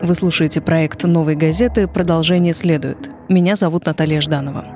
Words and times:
Вы 0.00 0.14
слушаете 0.14 0.60
проект 0.60 1.04
«Новой 1.04 1.36
газеты». 1.36 1.88
Продолжение 1.88 2.52
следует. 2.52 3.08
Меня 3.30 3.56
зовут 3.56 3.86
Наталья 3.86 4.20
Жданова. 4.20 4.75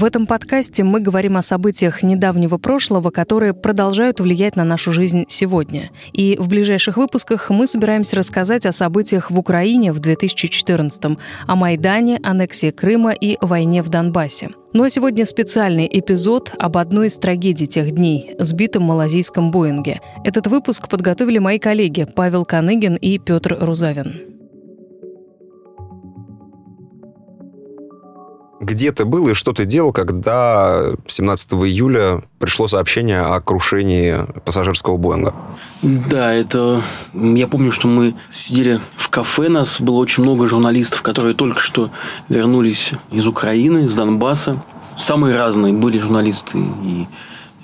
В 0.00 0.04
этом 0.04 0.26
подкасте 0.26 0.82
мы 0.82 1.00
говорим 1.00 1.36
о 1.36 1.42
событиях 1.42 2.02
недавнего 2.02 2.56
прошлого, 2.56 3.10
которые 3.10 3.52
продолжают 3.52 4.18
влиять 4.18 4.56
на 4.56 4.64
нашу 4.64 4.92
жизнь 4.92 5.26
сегодня. 5.28 5.90
И 6.14 6.38
в 6.40 6.48
ближайших 6.48 6.96
выпусках 6.96 7.50
мы 7.50 7.66
собираемся 7.66 8.16
рассказать 8.16 8.64
о 8.64 8.72
событиях 8.72 9.30
в 9.30 9.38
Украине 9.38 9.92
в 9.92 9.98
2014 9.98 11.18
о 11.46 11.54
Майдане, 11.54 12.18
аннексии 12.22 12.70
Крыма 12.70 13.12
и 13.12 13.36
войне 13.42 13.82
в 13.82 13.90
Донбассе. 13.90 14.48
Ну 14.72 14.84
а 14.84 14.88
сегодня 14.88 15.26
специальный 15.26 15.86
эпизод 15.92 16.54
об 16.58 16.78
одной 16.78 17.08
из 17.08 17.18
трагедий 17.18 17.66
тех 17.66 17.90
дней– 17.90 18.36
сбитом 18.38 18.84
малазийском 18.84 19.50
Боинге. 19.50 20.00
Этот 20.24 20.46
выпуск 20.46 20.88
подготовили 20.88 21.36
мои 21.36 21.58
коллеги 21.58 22.06
Павел 22.06 22.46
Каныгин 22.46 22.96
и 22.96 23.18
Петр 23.18 23.54
Рузавин. 23.60 24.39
Где 28.60 28.92
ты 28.92 29.06
был 29.06 29.26
и 29.28 29.34
что 29.34 29.54
ты 29.54 29.64
делал, 29.64 29.90
когда 29.90 30.92
17 31.06 31.52
июля 31.52 32.22
пришло 32.38 32.68
сообщение 32.68 33.20
о 33.22 33.40
крушении 33.40 34.18
пассажирского 34.44 34.98
Боинга? 34.98 35.34
Да, 35.82 36.30
это... 36.30 36.82
Я 37.14 37.48
помню, 37.48 37.72
что 37.72 37.88
мы 37.88 38.14
сидели 38.30 38.78
в 38.96 39.08
кафе, 39.08 39.48
нас 39.48 39.80
было 39.80 39.96
очень 39.96 40.22
много 40.22 40.46
журналистов, 40.46 41.00
которые 41.00 41.34
только 41.34 41.60
что 41.60 41.90
вернулись 42.28 42.92
из 43.10 43.26
Украины, 43.26 43.86
из 43.86 43.94
Донбасса. 43.94 44.62
Самые 45.00 45.34
разные 45.36 45.72
были 45.72 45.98
журналисты 45.98 46.58
и 46.58 47.06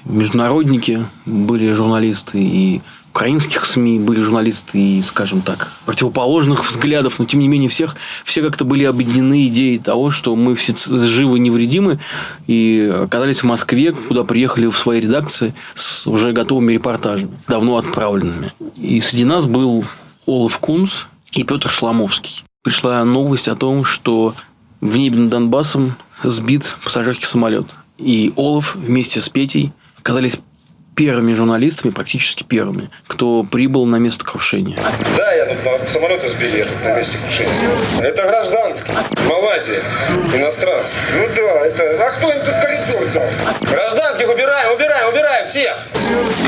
международники, 0.06 1.05
были 1.27 1.72
журналисты 1.72 2.38
и 2.38 2.81
украинских 3.17 3.64
СМИ 3.64 3.98
были 3.98 4.20
журналисты 4.20 4.78
и, 4.78 5.03
скажем 5.03 5.41
так, 5.41 5.72
противоположных 5.86 6.69
взглядов, 6.69 7.19
но 7.19 7.25
тем 7.25 7.41
не 7.41 7.48
менее 7.48 7.70
всех, 7.70 7.97
все 8.27 8.42
как-то 8.42 8.67
были 8.67 8.84
объединены 8.84 9.47
идеей 9.47 9.78
того, 9.78 10.11
что 10.11 10.36
мы 10.36 10.55
все 10.55 10.75
живы, 10.77 11.39
невредимы 11.39 11.98
и 12.47 12.92
оказались 13.05 13.42
в 13.42 13.44
Москве, 13.44 13.92
куда 13.92 14.22
приехали 14.22 14.67
в 14.67 14.77
своей 14.77 15.00
редакции 15.00 15.55
с 15.75 16.06
уже 16.06 16.33
готовыми 16.33 16.75
репортажами, 16.75 17.31
давно 17.48 17.78
отправленными. 17.78 18.53
И 18.77 19.00
среди 19.00 19.25
нас 19.25 19.47
был 19.47 19.87
Олаф 20.27 20.59
Кунс 20.59 21.06
и 21.33 21.42
Петр 21.42 21.70
Шламовский. 21.70 22.42
Пришла 22.62 23.03
новость 23.03 23.48
о 23.48 23.56
том, 23.56 23.84
что 23.84 24.34
в 24.83 24.94
небе 24.94 25.20
над 25.20 25.31
Донбассом 25.31 25.97
сбит 26.22 26.77
пассажирский 26.84 27.27
самолет. 27.27 27.64
И 27.97 28.34
Олаф 28.37 28.75
вместе 28.75 29.22
с 29.22 29.31
Петей 29.31 29.72
оказались 29.98 30.37
первыми 30.97 31.34
журналистами, 31.34 31.92
практически 31.92 32.42
первыми, 32.42 32.91
кто 33.06 33.44
прибыл 33.44 33.84
на 33.84 33.97
место 33.97 34.25
крушения. 34.25 34.78
Да, 35.16 35.33
я 35.34 35.47
тут 35.47 35.58
самолет 35.88 36.22
сбили 36.27 36.66
на 36.83 36.97
месте 36.97 37.19
крушения. 37.22 37.70
Это 38.00 38.22
гражданский. 38.22 38.92
Малайзия. 39.28 39.83
Иностранцы. 40.34 40.97
Ну 41.14 41.27
да, 41.36 41.66
это... 41.66 42.06
А 42.06 42.11
кто 42.11 42.30
им 42.30 42.38
тут 42.38 42.55
коридор 42.62 43.08
дал? 43.14 43.70
Гражданских 43.70 44.28
убираем, 44.33 44.75
убираем, 44.75 45.08
убираем 45.08 45.47
всех! 45.47 45.77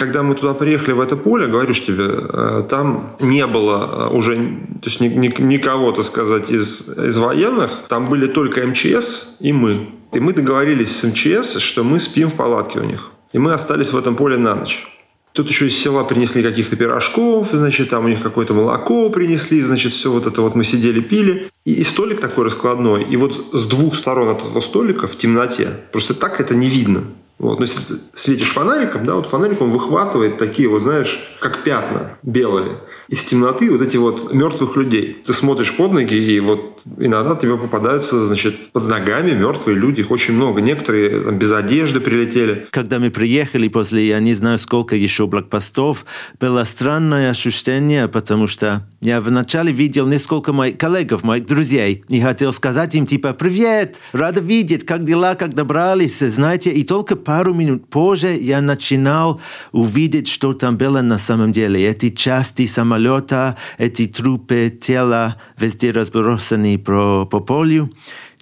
Когда 0.00 0.22
мы 0.22 0.34
туда 0.34 0.55
приехали, 0.55 0.92
в 0.92 1.00
это 1.00 1.16
поле, 1.16 1.46
говорю 1.46 1.74
же 1.74 1.83
тебе, 1.83 2.05
э, 2.08 2.64
там 2.70 3.16
не 3.20 3.46
было 3.46 4.08
э, 4.10 4.16
уже, 4.16 4.36
то 4.36 4.88
есть 4.88 5.00
никого, 5.00 5.92
так 5.92 6.05
сказать, 6.05 6.50
из, 6.50 6.88
из 6.88 7.18
военных. 7.18 7.70
Там 7.88 8.06
были 8.06 8.27
только 8.27 8.66
МЧС 8.66 9.36
и 9.40 9.52
мы. 9.52 9.90
И 10.12 10.20
мы 10.20 10.33
договорились 10.33 10.96
с 10.98 11.05
МЧС, 11.05 11.58
что 11.58 11.84
мы 11.84 12.00
спим 12.00 12.30
в 12.30 12.34
палатке 12.34 12.78
у 12.78 12.84
них. 12.84 13.12
И 13.32 13.38
мы 13.38 13.52
остались 13.52 13.92
в 13.92 13.96
этом 13.96 14.16
поле 14.16 14.36
на 14.36 14.54
ночь. 14.54 14.86
Тут 15.32 15.48
еще 15.48 15.68
из 15.68 15.78
села 15.78 16.04
принесли 16.04 16.42
каких-то 16.42 16.77
пирожков, 16.77 17.50
значит, 17.52 17.90
там 17.90 18.06
у 18.06 18.08
них 18.08 18.22
какое-то 18.22 18.55
молоко 18.55 19.08
принесли, 19.11 19.61
значит, 19.61 19.92
все 19.92 20.11
вот 20.11 20.27
это 20.27 20.42
вот 20.42 20.55
мы 20.55 20.64
сидели, 20.64 21.00
пили. 21.00 21.50
И, 21.64 21.74
и 21.74 21.84
столик 21.84 22.20
такой 22.20 22.44
раскладной. 22.44 23.05
И 23.05 23.17
вот 23.17 23.50
с 23.52 23.67
двух 23.67 23.94
сторон 23.94 24.30
от 24.30 24.40
этого 24.40 24.61
столика 24.61 25.06
в 25.06 25.17
темноте, 25.17 25.68
просто 25.92 26.14
так 26.14 26.40
это 26.40 26.55
не 26.55 26.68
видно. 26.68 27.05
Вот. 27.38 27.61
Но 27.61 27.67
если 27.67 27.80
ты 27.83 28.00
светишь 28.14 28.52
фонариком, 28.52 29.06
да, 29.06 29.14
вот 29.14 29.27
фонарик 29.27 29.61
он 29.61 29.70
выхватывает 29.70 30.38
такие 30.38 30.68
вот, 30.68 30.83
знаешь, 30.83 31.36
как 31.40 31.62
пятна 31.62 32.18
белые 32.22 32.78
из 33.08 33.22
темноты 33.24 33.70
вот 33.70 33.80
эти 33.80 33.96
вот 33.96 34.33
мертвых 34.33 34.77
людей. 34.77 35.22
Ты 35.24 35.33
смотришь 35.33 35.74
под 35.77 35.92
ноги, 35.92 36.14
и 36.14 36.40
вот 36.40 36.77
иногда 36.96 37.36
тебе 37.36 37.56
попадаются, 37.56 38.24
значит, 38.26 38.72
под 38.72 38.88
ногами 38.88 39.32
мертвые 39.32 39.76
люди. 39.76 40.00
Их 40.00 40.10
очень 40.10 40.34
много. 40.34 40.60
Некоторые 40.60 41.20
там, 41.20 41.38
без 41.38 41.52
одежды 41.52 42.00
прилетели. 42.00 42.66
Когда 42.70 42.98
мы 42.98 43.10
приехали 43.10 43.68
после, 43.68 44.08
я 44.08 44.20
не 44.20 44.34
знаю, 44.34 44.58
сколько 44.58 44.96
еще 44.96 45.26
блокпостов, 45.26 46.04
было 46.40 46.64
странное 46.64 47.30
ощущение, 47.30 48.08
потому 48.08 48.46
что 48.46 48.86
я 49.00 49.20
вначале 49.20 49.72
видел 49.72 50.06
несколько 50.06 50.52
моих 50.52 50.78
коллегов, 50.78 51.22
моих 51.22 51.46
друзей, 51.46 52.04
и 52.08 52.20
хотел 52.20 52.52
сказать 52.52 52.94
им, 52.94 53.06
типа, 53.06 53.32
«Привет! 53.32 54.00
Рада 54.12 54.40
видеть! 54.40 54.86
Как 54.86 55.05
дела? 55.05 55.34
Как 55.34 55.55
добрались?» 55.55 56.18
Знаете, 56.18 56.70
и 56.70 56.82
только 56.82 57.16
пару 57.16 57.55
минут 57.55 57.88
позже 57.88 58.36
я 58.36 58.60
начинал 58.60 59.40
увидеть, 59.72 60.28
что 60.28 60.52
там 60.52 60.76
было 60.76 61.00
на 61.00 61.18
самом 61.18 61.52
деле. 61.52 61.86
Эти 61.86 62.10
части 62.10 62.66
самолета 62.66 63.56
эти 63.78 64.06
трупы, 64.06 64.70
тела 64.70 65.36
везде 65.58 65.90
разбросаны 65.90 66.77
по, 66.78 67.27
по 67.27 67.40
полю. 67.40 67.92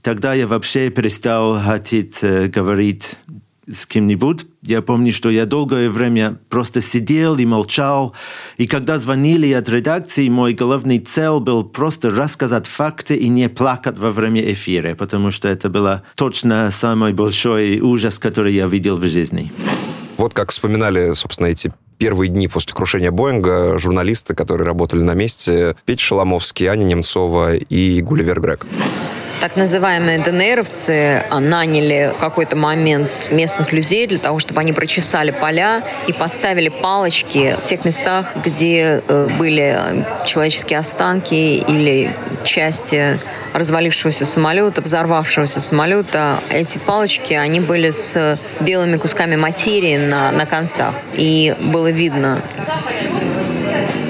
Тогда 0.03 0.35
я 0.35 0.47
вообще 0.47 0.91
перестал 0.91 1.59
хотеть 1.61 2.19
э, 2.23 2.47
говорить 2.47 3.17
с 3.73 3.87
кем-нибудь. 3.87 4.47
Я 4.63 4.81
помню, 4.81 5.13
что 5.13 5.31
я 5.31 5.45
долгое 5.47 5.91
время 5.91 6.39
просто 6.49 6.81
сидел 6.81 7.37
и 7.37 7.45
молчал. 7.45 8.15
И 8.57 8.67
когда 8.67 8.99
звонили 8.99 9.51
от 9.53 9.69
редакции, 9.69 10.29
мой 10.29 10.55
главный 10.55 11.01
цель 11.01 11.41
был 11.41 11.65
просто 11.65 12.11
рассказать 12.11 12.67
факты 12.67 13.17
и 13.17 13.29
не 13.29 13.49
плакать 13.49 13.99
во 13.99 14.11
время 14.11 14.53
эфира, 14.53 14.95
потому 14.95 15.31
что 15.31 15.49
это 15.49 15.69
было 15.69 16.03
точно 16.15 16.71
самый 16.71 17.13
большой 17.13 17.81
ужас, 17.81 18.19
который 18.19 18.55
я 18.55 18.67
видел 18.69 18.97
в 18.97 19.07
жизни. 19.07 19.53
Вот 20.17 20.33
как 20.33 20.51
вспоминали, 20.51 21.13
собственно, 21.15 21.49
эти 21.49 21.73
первые 21.99 22.29
дни 22.29 22.49
после 22.49 22.75
крушения 22.75 23.11
Боинга 23.11 23.79
журналисты, 23.79 24.35
которые 24.35 24.67
работали 24.67 25.01
на 25.01 25.15
месте, 25.15 25.77
Петя 25.85 26.03
Шеломовский, 26.03 26.67
Аня 26.67 26.85
Немцова 26.85 27.55
и 27.55 28.01
Гулливер 28.03 28.41
Грег. 28.41 28.67
Так 29.41 29.55
называемые 29.57 30.19
ДНРовцы 30.19 31.25
наняли 31.31 32.13
в 32.17 32.21
какой-то 32.21 32.57
момент 32.57 33.11
местных 33.31 33.73
людей 33.73 34.07
для 34.07 34.19
того, 34.19 34.39
чтобы 34.39 34.61
они 34.61 34.73
прочесали 34.73 35.31
поля 35.31 35.85
и 36.07 36.13
поставили 36.13 36.69
палочки 36.69 37.57
в 37.61 37.67
тех 37.67 37.85
местах, 37.85 38.29
где 38.45 39.03
э, 39.07 39.29
были 39.39 40.05
человеческие 40.25 40.79
останки 40.79 41.35
или 41.35 42.11
части 42.45 43.19
развалившегося 43.53 44.25
самолета, 44.25 44.81
взорвавшегося 44.81 45.61
самолета. 45.61 46.39
Эти 46.49 46.79
палочки, 46.79 47.35
они 47.35 47.61
были 47.61 47.91
с 47.91 48.39
белыми 48.61 48.97
кусками 48.97 49.37
материи 49.37 49.97
на, 49.99 50.33
на 50.33 50.47
концах. 50.47 50.95
И 51.15 51.55
было 51.61 51.91
видно 51.91 52.41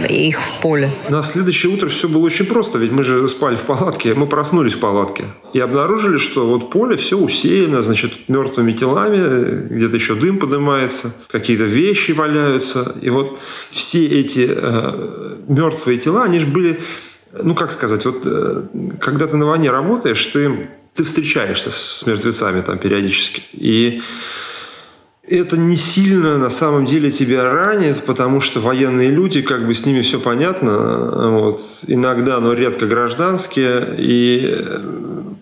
их 0.08 0.40
в 0.40 0.60
поле. 0.60 0.90
На 1.08 1.22
следующее 1.22 1.72
утро 1.72 1.88
все 1.88 2.08
было 2.08 2.22
очень 2.22 2.46
просто, 2.46 2.78
ведь 2.78 2.92
мы 2.92 3.02
же 3.02 3.28
спали 3.28 3.56
в 3.56 3.62
палатке, 3.62 4.14
мы 4.14 4.26
проснулись 4.26 4.74
в 4.74 4.80
палатке 4.80 5.15
и 5.52 5.60
обнаружили, 5.60 6.18
что 6.18 6.46
вот 6.46 6.70
поле 6.70 6.96
все 6.96 7.16
усеяно, 7.16 7.82
значит, 7.82 8.28
мертвыми 8.28 8.72
телами, 8.72 9.68
где-то 9.68 9.96
еще 9.96 10.14
дым 10.14 10.38
поднимается, 10.38 11.14
какие-то 11.30 11.64
вещи 11.64 12.12
валяются. 12.12 12.94
И 13.00 13.10
вот 13.10 13.38
все 13.70 14.06
эти 14.06 14.48
э, 14.50 15.36
мертвые 15.48 15.98
тела, 15.98 16.24
они 16.24 16.40
же 16.40 16.46
были 16.46 16.80
ну, 17.42 17.54
как 17.54 17.70
сказать, 17.70 18.04
вот 18.04 18.22
э, 18.24 18.62
когда 19.00 19.26
ты 19.26 19.36
на 19.36 19.46
войне 19.46 19.70
работаешь, 19.70 20.24
ты, 20.26 20.68
ты 20.94 21.04
встречаешься 21.04 21.70
с 21.70 22.06
мертвецами 22.06 22.62
там 22.62 22.78
периодически. 22.78 23.42
И 23.52 24.02
это 25.28 25.56
не 25.56 25.76
сильно 25.76 26.38
на 26.38 26.50
самом 26.50 26.86
деле 26.86 27.10
тебя 27.10 27.50
ранит, 27.50 28.02
потому 28.04 28.40
что 28.40 28.60
военные 28.60 29.10
люди, 29.10 29.42
как 29.42 29.66
бы 29.66 29.74
с 29.74 29.84
ними 29.84 30.02
все 30.02 30.20
понятно, 30.20 31.30
вот, 31.30 31.60
иногда, 31.86 32.40
но 32.40 32.52
редко 32.52 32.86
гражданские, 32.86 33.96
и, 33.98 34.64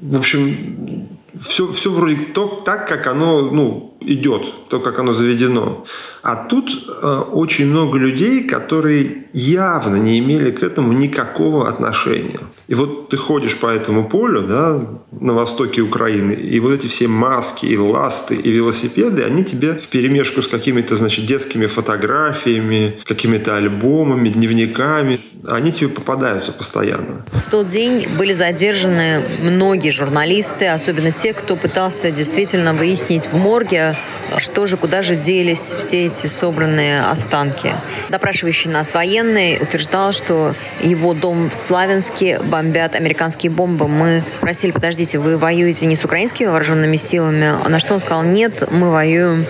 в 0.01 0.19
общем, 0.19 1.09
все, 1.39 1.71
все 1.71 1.91
вроде 1.91 2.17
то, 2.17 2.63
так, 2.65 2.89
как 2.89 3.07
оно 3.07 3.51
ну, 3.51 3.97
идет, 4.01 4.69
то, 4.69 4.81
как 4.81 4.99
оно 4.99 5.13
заведено. 5.13 5.85
А 6.25 6.37
тут 6.37 6.71
э, 6.89 7.23
очень 7.33 7.67
много 7.67 7.99
людей, 7.99 8.45
которые 8.45 9.25
явно 9.35 9.97
не 9.97 10.19
имели 10.19 10.51
к 10.51 10.63
этому 10.63 10.93
никакого 10.93 11.69
отношения. 11.69 12.41
И 12.67 12.75
вот 12.75 13.11
ты 13.11 13.19
ходишь 13.19 13.57
по 13.59 13.67
этому 13.67 14.09
полю 14.09 14.43
да, 14.43 14.81
на 15.13 15.35
востоке 15.35 15.83
Украины, 15.83 16.33
и 16.33 16.61
вот 16.61 16.73
эти 16.73 16.87
все 16.87 17.09
маски, 17.09 17.67
и 17.67 17.77
ласты, 17.77 18.37
и 18.37 18.51
велосипеды, 18.51 19.23
они 19.23 19.45
тебе 19.45 19.75
в 19.75 19.87
перемешку 19.89 20.41
с 20.41 20.49
какими-то, 20.49 20.97
значит, 20.97 21.27
детскими 21.27 21.67
фотографиями, 21.67 23.01
какими-то 23.05 23.57
альбомами, 23.57 24.31
дневниками, 24.31 25.21
они 25.47 25.73
тебе 25.73 25.91
попадаются 25.91 26.53
постоянно. 26.53 27.25
В 27.47 27.51
тот 27.51 27.67
день 27.67 28.07
были 28.19 28.33
задержаны 28.33 29.23
многие 29.43 29.91
журналисты, 29.91 30.69
особенно 30.69 31.13
те, 31.13 31.35
кто 31.35 31.55
пытался 31.55 32.11
действительно 32.11 32.73
выяснить 32.73 33.27
в 33.27 33.37
морге, 33.37 33.95
было, 34.35 34.41
что 34.41 34.67
же, 34.67 34.77
куда 34.77 35.03
же 35.03 35.17
делись 35.17 35.75
все 35.79 36.07
эти 36.07 36.14
собранные 36.15 37.03
останки. 37.03 37.75
Допрашивающий 38.09 38.71
нас 38.71 38.95
военный 38.95 39.59
утверждал, 39.61 40.13
что 40.13 40.55
его 40.81 41.15
дом 41.15 41.51
в 41.51 41.55
Славянске 41.55 42.41
бомбят 42.41 42.95
американские 42.95 43.51
бомбы. 43.51 43.89
Мы 43.89 44.23
спросили, 44.33 44.71
подождите, 44.71 45.19
вы 45.19 45.37
воюете 45.37 45.87
не 45.87 45.97
с 45.97 46.05
украинскими 46.05 46.49
вооруженными 46.49 46.97
силами? 46.97 47.69
На 47.69 47.79
что 47.79 47.95
он 47.95 48.01
сказал, 48.01 48.23
нет, 48.23 48.71
мы 48.71 48.91
воюем 48.91 49.45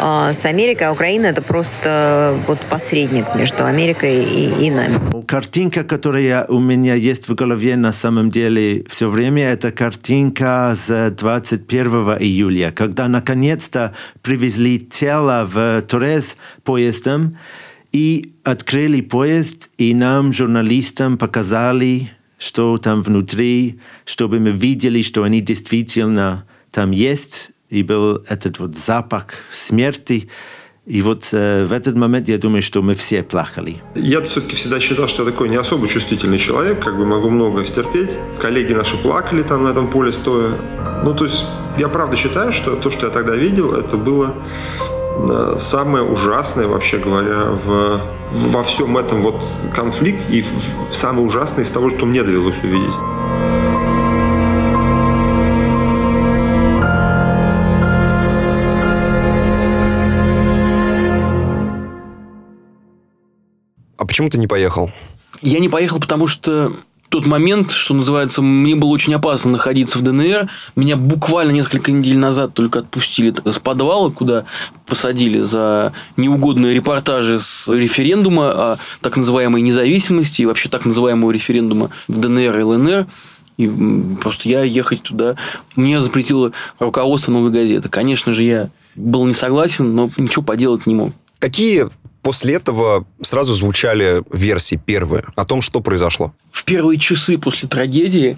э, 0.00 0.30
с 0.32 0.44
Америкой, 0.44 0.88
а 0.88 0.92
Украина 0.92 1.26
это 1.26 1.42
просто 1.42 2.34
вот 2.46 2.58
посредник 2.60 3.34
между 3.34 3.64
Америкой 3.64 4.24
и, 4.24 4.66
и 4.66 4.70
нами. 4.70 5.17
Картинка, 5.28 5.84
которая 5.84 6.46
у 6.46 6.58
меня 6.58 6.94
есть 6.94 7.28
в 7.28 7.34
голове 7.34 7.76
на 7.76 7.92
самом 7.92 8.30
деле 8.30 8.86
все 8.88 9.10
время, 9.10 9.50
это 9.50 9.70
картинка 9.70 10.74
с 10.74 11.10
21 11.10 12.16
июля, 12.18 12.72
когда 12.74 13.08
наконец-то 13.08 13.94
привезли 14.22 14.78
тело 14.78 15.46
в 15.46 15.82
Торез 15.82 16.38
поездом 16.64 17.36
и 17.92 18.32
открыли 18.42 19.02
поезд, 19.02 19.68
и 19.76 19.92
нам, 19.92 20.32
журналистам, 20.32 21.18
показали, 21.18 22.10
что 22.38 22.78
там 22.78 23.02
внутри, 23.02 23.80
чтобы 24.06 24.40
мы 24.40 24.52
видели, 24.52 25.02
что 25.02 25.24
они 25.24 25.42
действительно 25.42 26.46
там 26.70 26.90
есть, 26.90 27.50
и 27.68 27.82
был 27.82 28.24
этот 28.30 28.58
вот 28.60 28.78
запах 28.78 29.34
смерти. 29.50 30.30
И 30.88 31.02
вот 31.02 31.28
э, 31.32 31.66
в 31.66 31.72
этот 31.74 31.96
момент 31.96 32.28
я 32.28 32.38
думаю, 32.38 32.62
что 32.62 32.80
мы 32.80 32.94
все 32.94 33.22
плакали. 33.22 33.82
Я 33.94 34.22
все-таки 34.22 34.56
всегда 34.56 34.80
считал, 34.80 35.06
что 35.06 35.22
я 35.24 35.30
такой 35.30 35.50
не 35.50 35.56
особо 35.56 35.86
чувствительный 35.86 36.38
человек, 36.38 36.82
как 36.82 36.96
бы 36.96 37.04
могу 37.04 37.28
много 37.28 37.66
стерпеть. 37.66 38.16
Коллеги 38.40 38.72
наши 38.72 38.96
плакали 38.96 39.42
там 39.42 39.64
на 39.64 39.68
этом 39.68 39.90
поле 39.90 40.12
стоя. 40.12 40.54
Ну, 41.04 41.14
то 41.14 41.26
есть 41.26 41.44
я 41.76 41.88
правда 41.88 42.16
считаю, 42.16 42.52
что 42.52 42.74
то, 42.74 42.90
что 42.90 43.06
я 43.06 43.12
тогда 43.12 43.36
видел, 43.36 43.74
это 43.74 43.98
было 43.98 44.34
э, 45.28 45.56
самое 45.58 46.02
ужасное, 46.04 46.66
вообще 46.66 46.96
говоря, 46.96 47.50
в, 47.50 48.00
во 48.30 48.62
всем 48.62 48.96
этом 48.96 49.20
вот 49.20 49.44
конфликте 49.74 50.38
и 50.38 50.40
в, 50.40 50.48
в 50.90 50.96
самое 50.96 51.26
ужасное 51.26 51.64
из 51.64 51.68
того, 51.68 51.90
что 51.90 52.06
мне 52.06 52.22
довелось 52.22 52.62
увидеть. 52.64 52.94
Почему 64.08 64.30
ты 64.30 64.38
не 64.38 64.48
поехал? 64.48 64.90
Я 65.40 65.60
не 65.60 65.68
поехал, 65.68 66.00
потому 66.00 66.26
что 66.26 66.72
тот 67.08 67.26
момент, 67.26 67.70
что 67.70 67.94
называется, 67.94 68.42
мне 68.42 68.74
было 68.74 68.90
очень 68.90 69.14
опасно 69.14 69.52
находиться 69.52 69.98
в 69.98 70.02
ДНР. 70.02 70.50
Меня 70.76 70.96
буквально 70.96 71.52
несколько 71.52 71.90
недель 71.90 72.18
назад 72.18 72.54
только 72.54 72.80
отпустили 72.80 73.32
с 73.44 73.58
подвала, 73.58 74.10
куда 74.10 74.44
посадили 74.86 75.40
за 75.40 75.92
неугодные 76.16 76.74
репортажи 76.74 77.40
с 77.40 77.66
референдума 77.68 78.50
о 78.50 78.78
так 79.00 79.16
называемой 79.16 79.62
независимости 79.62 80.42
и 80.42 80.46
вообще 80.46 80.68
так 80.68 80.84
называемого 80.84 81.30
референдума 81.30 81.90
в 82.08 82.18
ДНР 82.18 82.58
и 82.58 82.62
ЛНР. 82.62 83.06
И 83.56 83.70
просто 84.20 84.48
я 84.48 84.62
ехать 84.62 85.02
туда... 85.02 85.36
Мне 85.76 86.00
запретило 86.00 86.52
руководство 86.78 87.32
«Новой 87.32 87.50
газеты». 87.50 87.88
Конечно 87.88 88.32
же, 88.32 88.44
я 88.44 88.70
был 88.94 89.24
не 89.24 89.34
согласен, 89.34 89.94
но 89.94 90.10
ничего 90.16 90.42
поделать 90.42 90.86
не 90.86 90.94
мог. 90.94 91.12
Какие 91.38 91.88
После 92.28 92.56
этого 92.56 93.06
сразу 93.22 93.54
звучали 93.54 94.22
версии 94.30 94.76
первые 94.76 95.24
о 95.34 95.46
том, 95.46 95.62
что 95.62 95.80
произошло. 95.80 96.34
В 96.52 96.62
первые 96.64 96.98
часы 96.98 97.38
после 97.38 97.70
трагедии 97.70 98.36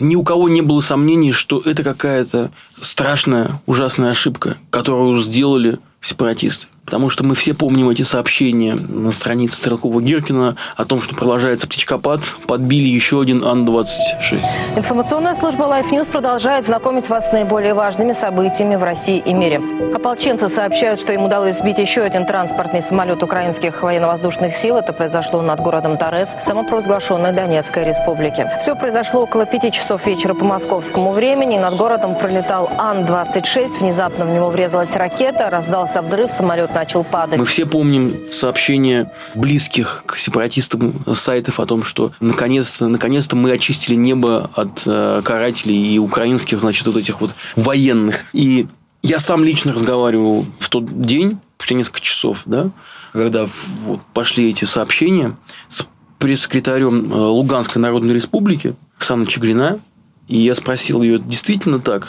ни 0.00 0.16
у 0.16 0.24
кого 0.24 0.48
не 0.48 0.62
было 0.62 0.80
сомнений, 0.80 1.30
что 1.30 1.62
это 1.64 1.84
какая-то 1.84 2.50
страшная, 2.80 3.62
ужасная 3.66 4.10
ошибка, 4.10 4.56
которую 4.70 5.22
сделали 5.22 5.78
сепаратисты. 6.00 6.66
Потому 6.90 7.08
что 7.08 7.22
мы 7.22 7.36
все 7.36 7.54
помним 7.54 7.88
эти 7.88 8.02
сообщения 8.02 8.74
на 8.74 9.12
странице 9.12 9.56
Стрелкова-Гиркина 9.58 10.56
о 10.76 10.84
том, 10.84 11.00
что 11.00 11.14
продолжается 11.14 11.68
птичкопад, 11.68 12.20
подбили 12.48 12.88
еще 12.88 13.20
один 13.20 13.44
Ан-26. 13.44 14.42
Информационная 14.74 15.34
служба 15.34 15.66
Life 15.66 15.90
News 15.92 16.10
продолжает 16.10 16.66
знакомить 16.66 17.08
вас 17.08 17.28
с 17.28 17.32
наиболее 17.32 17.74
важными 17.74 18.12
событиями 18.12 18.74
в 18.74 18.82
России 18.82 19.22
и 19.24 19.32
мире. 19.32 19.62
Ополченцы 19.94 20.48
сообщают, 20.48 20.98
что 20.98 21.12
им 21.12 21.22
удалось 21.22 21.58
сбить 21.58 21.78
еще 21.78 22.02
один 22.02 22.26
транспортный 22.26 22.82
самолет 22.82 23.22
украинских 23.22 23.84
военно-воздушных 23.84 24.56
сил. 24.56 24.76
Это 24.76 24.92
произошло 24.92 25.42
над 25.42 25.60
городом 25.60 25.96
Торез, 25.96 26.34
самопровозглашенной 26.42 27.32
Донецкой 27.32 27.84
республики. 27.84 28.50
Все 28.60 28.74
произошло 28.74 29.22
около 29.22 29.46
пяти 29.46 29.70
часов 29.70 30.08
вечера 30.08 30.34
по 30.34 30.44
московскому 30.44 31.12
времени. 31.12 31.56
Над 31.56 31.76
городом 31.76 32.16
пролетал 32.16 32.68
Ан-26. 32.78 33.78
Внезапно 33.78 34.24
в 34.24 34.30
него 34.30 34.48
врезалась 34.50 34.96
ракета, 34.96 35.50
раздался 35.50 36.02
взрыв, 36.02 36.32
самолет 36.32 36.72
начал 36.80 37.04
падать. 37.04 37.38
Мы 37.38 37.44
все 37.44 37.66
помним 37.66 38.14
сообщения 38.32 39.12
близких 39.34 40.02
к 40.06 40.16
сепаратистам 40.16 40.94
сайтов 41.14 41.60
о 41.60 41.66
том, 41.66 41.84
что 41.84 42.12
наконец-то 42.20 42.88
наконец 42.88 43.30
мы 43.32 43.52
очистили 43.52 43.94
небо 43.96 44.50
от 44.54 44.82
э, 44.86 45.20
карателей 45.22 45.94
и 45.94 45.98
украинских, 45.98 46.60
значит, 46.60 46.86
вот 46.86 46.96
этих 46.96 47.20
вот 47.20 47.32
военных. 47.54 48.24
И 48.32 48.66
я 49.02 49.18
сам 49.18 49.44
лично 49.44 49.74
разговаривал 49.74 50.46
в 50.58 50.70
тот 50.70 51.02
день, 51.02 51.38
спустя 51.58 51.74
несколько 51.74 52.00
часов, 52.00 52.42
да, 52.46 52.70
когда 53.12 53.46
вот, 53.84 54.00
пошли 54.14 54.50
эти 54.50 54.64
сообщения 54.64 55.36
с 55.68 55.86
пресс-секретарем 56.18 57.12
э, 57.12 57.16
Луганской 57.16 57.82
Народной 57.82 58.14
Республики 58.14 58.74
Оксаной 58.96 59.26
Чигрина, 59.26 59.80
и 60.28 60.38
я 60.38 60.54
спросил 60.54 61.02
ее, 61.02 61.18
действительно 61.18 61.78
так? 61.78 62.08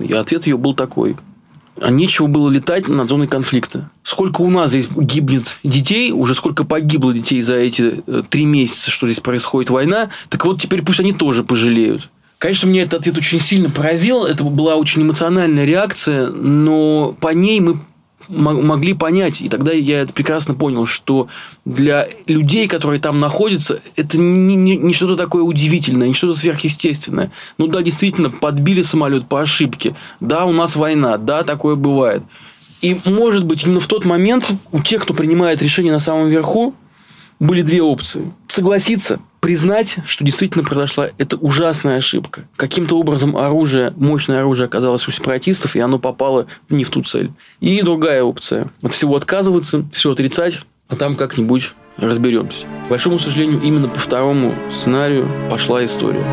И 0.00 0.12
ответ 0.12 0.46
ее 0.46 0.56
был 0.56 0.74
такой– 0.74 1.16
а 1.80 1.90
нечего 1.90 2.26
было 2.26 2.50
летать 2.50 2.88
над 2.88 3.08
зоной 3.08 3.26
конфликта. 3.26 3.90
Сколько 4.02 4.42
у 4.42 4.50
нас 4.50 4.70
здесь 4.70 4.88
гибнет 4.94 5.58
детей, 5.62 6.12
уже 6.12 6.34
сколько 6.34 6.64
погибло 6.64 7.12
детей 7.12 7.40
за 7.42 7.54
эти 7.54 8.02
э, 8.06 8.22
три 8.28 8.44
месяца, 8.44 8.90
что 8.90 9.06
здесь 9.06 9.20
происходит 9.20 9.70
война, 9.70 10.10
так 10.28 10.44
вот 10.44 10.60
теперь 10.60 10.82
пусть 10.82 11.00
они 11.00 11.12
тоже 11.12 11.42
пожалеют. 11.42 12.10
Конечно, 12.38 12.66
меня 12.66 12.82
этот 12.82 13.00
ответ 13.00 13.16
очень 13.16 13.40
сильно 13.40 13.70
поразил, 13.70 14.24
это 14.24 14.44
была 14.44 14.76
очень 14.76 15.02
эмоциональная 15.02 15.64
реакция, 15.64 16.28
но 16.30 17.16
по 17.18 17.28
ней 17.28 17.60
мы 17.60 17.78
могли 18.28 18.94
понять, 18.94 19.40
и 19.40 19.48
тогда 19.48 19.72
я 19.72 20.00
это 20.00 20.12
прекрасно 20.12 20.54
понял, 20.54 20.86
что 20.86 21.28
для 21.64 22.08
людей, 22.26 22.68
которые 22.68 23.00
там 23.00 23.20
находятся, 23.20 23.80
это 23.96 24.18
не, 24.18 24.56
не, 24.56 24.76
не 24.76 24.92
что-то 24.92 25.16
такое 25.16 25.42
удивительное, 25.42 26.08
не 26.08 26.14
что-то 26.14 26.38
сверхъестественное. 26.38 27.30
Ну 27.58 27.66
да, 27.66 27.82
действительно, 27.82 28.30
подбили 28.30 28.82
самолет 28.82 29.26
по 29.26 29.40
ошибке. 29.40 29.94
Да, 30.20 30.44
у 30.44 30.52
нас 30.52 30.76
война, 30.76 31.18
да, 31.18 31.44
такое 31.44 31.76
бывает. 31.76 32.22
И, 32.80 33.00
может 33.04 33.44
быть, 33.44 33.64
именно 33.64 33.80
в 33.80 33.86
тот 33.86 34.04
момент 34.04 34.46
у 34.70 34.80
тех, 34.80 35.02
кто 35.02 35.14
принимает 35.14 35.62
решение 35.62 35.92
на 35.92 36.00
самом 36.00 36.28
верху, 36.28 36.74
были 37.40 37.62
две 37.62 37.82
опции. 37.82 38.32
Согласиться– 38.48 39.20
признать, 39.40 39.96
что 40.06 40.24
действительно 40.24 40.64
произошла 40.64 41.08
эта 41.18 41.36
ужасная 41.36 41.98
ошибка. 41.98 42.48
Каким-то 42.56 42.98
образом 42.98 43.36
оружие, 43.36 43.92
мощное 43.96 44.40
оружие 44.40 44.64
оказалось 44.64 45.06
у 45.06 45.10
сепаратистов, 45.10 45.76
и 45.76 45.80
оно 45.80 45.98
попало 45.98 46.46
не 46.70 46.84
в 46.84 46.90
ту 46.90 47.02
цель. 47.02 47.30
И 47.60 47.82
другая 47.82 48.22
опция. 48.22 48.70
От 48.80 48.94
всего 48.94 49.16
отказываться, 49.16 49.84
все 49.92 50.12
отрицать, 50.12 50.64
а 50.88 50.96
там 50.96 51.14
как-нибудь 51.16 51.72
разберемся. 51.98 52.66
К 52.86 52.90
большому 52.90 53.18
сожалению, 53.18 53.60
именно 53.62 53.88
по 53.88 53.98
второму 53.98 54.54
сценарию 54.70 55.28
пошла 55.50 55.84
история. 55.84 56.24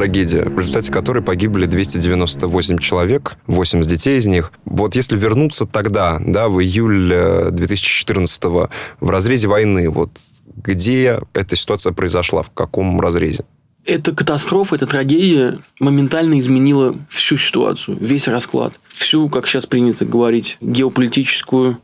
Трагедия, 0.00 0.44
в 0.44 0.58
результате 0.58 0.90
которой 0.90 1.22
погибли 1.22 1.66
298 1.66 2.78
человек, 2.78 3.36
80 3.46 3.86
детей 3.86 4.16
из 4.16 4.24
них. 4.24 4.50
Вот 4.64 4.96
если 4.96 5.18
вернуться 5.18 5.66
тогда, 5.66 6.18
да, 6.24 6.48
в 6.48 6.58
июль 6.62 7.50
2014 7.50 8.44
в 8.44 8.70
разрезе 9.00 9.46
войны, 9.48 9.90
вот 9.90 10.10
где 10.56 11.20
эта 11.34 11.54
ситуация 11.54 11.92
произошла, 11.92 12.40
в 12.40 12.50
каком 12.50 12.98
разрезе? 12.98 13.44
Эта 13.84 14.14
катастрофа, 14.14 14.76
эта 14.76 14.86
трагедия 14.86 15.58
моментально 15.80 16.40
изменила 16.40 16.96
всю 17.10 17.36
ситуацию, 17.36 17.98
весь 18.00 18.26
расклад, 18.26 18.80
всю, 18.88 19.28
как 19.28 19.46
сейчас 19.46 19.66
принято 19.66 20.06
говорить, 20.06 20.56
геополитическую 20.62 21.76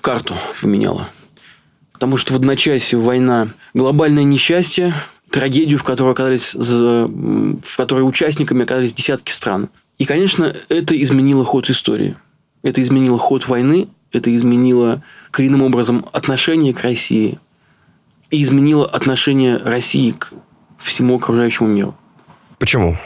карту 0.00 0.34
поменяла. 0.60 1.08
Потому 1.92 2.16
что 2.16 2.32
в 2.32 2.36
одночасье 2.36 2.98
война, 2.98 3.50
глобальное 3.74 4.24
несчастье, 4.24 4.92
трагедию, 5.30 5.78
в 5.78 5.84
которой, 5.84 6.12
оказались, 6.12 6.54
в 6.54 7.76
которой 7.76 8.00
участниками 8.00 8.64
оказались 8.64 8.94
десятки 8.94 9.30
стран. 9.30 9.68
И, 9.98 10.04
конечно, 10.04 10.54
это 10.68 11.00
изменило 11.00 11.44
ход 11.44 11.70
истории. 11.70 12.16
Это 12.62 12.82
изменило 12.82 13.18
ход 13.18 13.48
войны, 13.48 13.88
это 14.12 14.34
изменило 14.34 15.02
коренным 15.30 15.62
образом 15.62 16.06
отношение 16.12 16.74
к 16.74 16.82
России 16.82 17.38
и 18.30 18.42
изменило 18.42 18.86
отношение 18.86 19.56
России 19.56 20.12
к 20.12 20.32
всему 20.78 21.16
окружающему 21.16 21.68
миру. 21.68 21.94
Почему? 22.58 22.96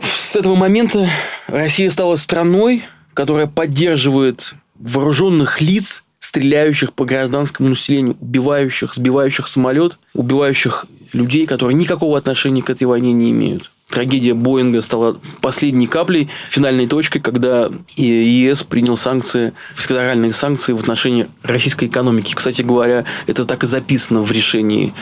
С 0.00 0.36
этого 0.36 0.54
момента 0.54 1.08
Россия 1.46 1.90
стала 1.90 2.16
страной, 2.16 2.84
которая 3.12 3.46
поддерживает 3.46 4.54
вооруженных 4.76 5.60
лиц, 5.60 6.04
стреляющих 6.18 6.94
по 6.94 7.04
гражданскому 7.04 7.70
населению, 7.70 8.16
убивающих, 8.20 8.94
сбивающих 8.94 9.46
самолет, 9.46 9.98
убивающих 10.14 10.86
людей, 11.14 11.46
которые 11.46 11.74
никакого 11.74 12.18
отношения 12.18 12.60
к 12.60 12.68
этой 12.68 12.84
войне 12.84 13.12
не 13.12 13.30
имеют. 13.30 13.70
Трагедия 13.88 14.34
Боинга 14.34 14.80
стала 14.80 15.16
последней 15.40 15.86
каплей, 15.86 16.28
финальной 16.50 16.86
точкой, 16.86 17.20
когда 17.20 17.70
ЕС 17.96 18.64
принял 18.64 18.98
санкции, 18.98 19.52
федеральные 19.76 20.32
санкции 20.32 20.72
в 20.72 20.80
отношении 20.80 21.28
российской 21.42 21.86
экономики. 21.86 22.34
Кстати 22.34 22.62
говоря, 22.62 23.04
это 23.26 23.44
так 23.44 23.62
и 23.62 23.66
записано 23.66 24.22
в 24.22 24.32
решении, 24.32 24.92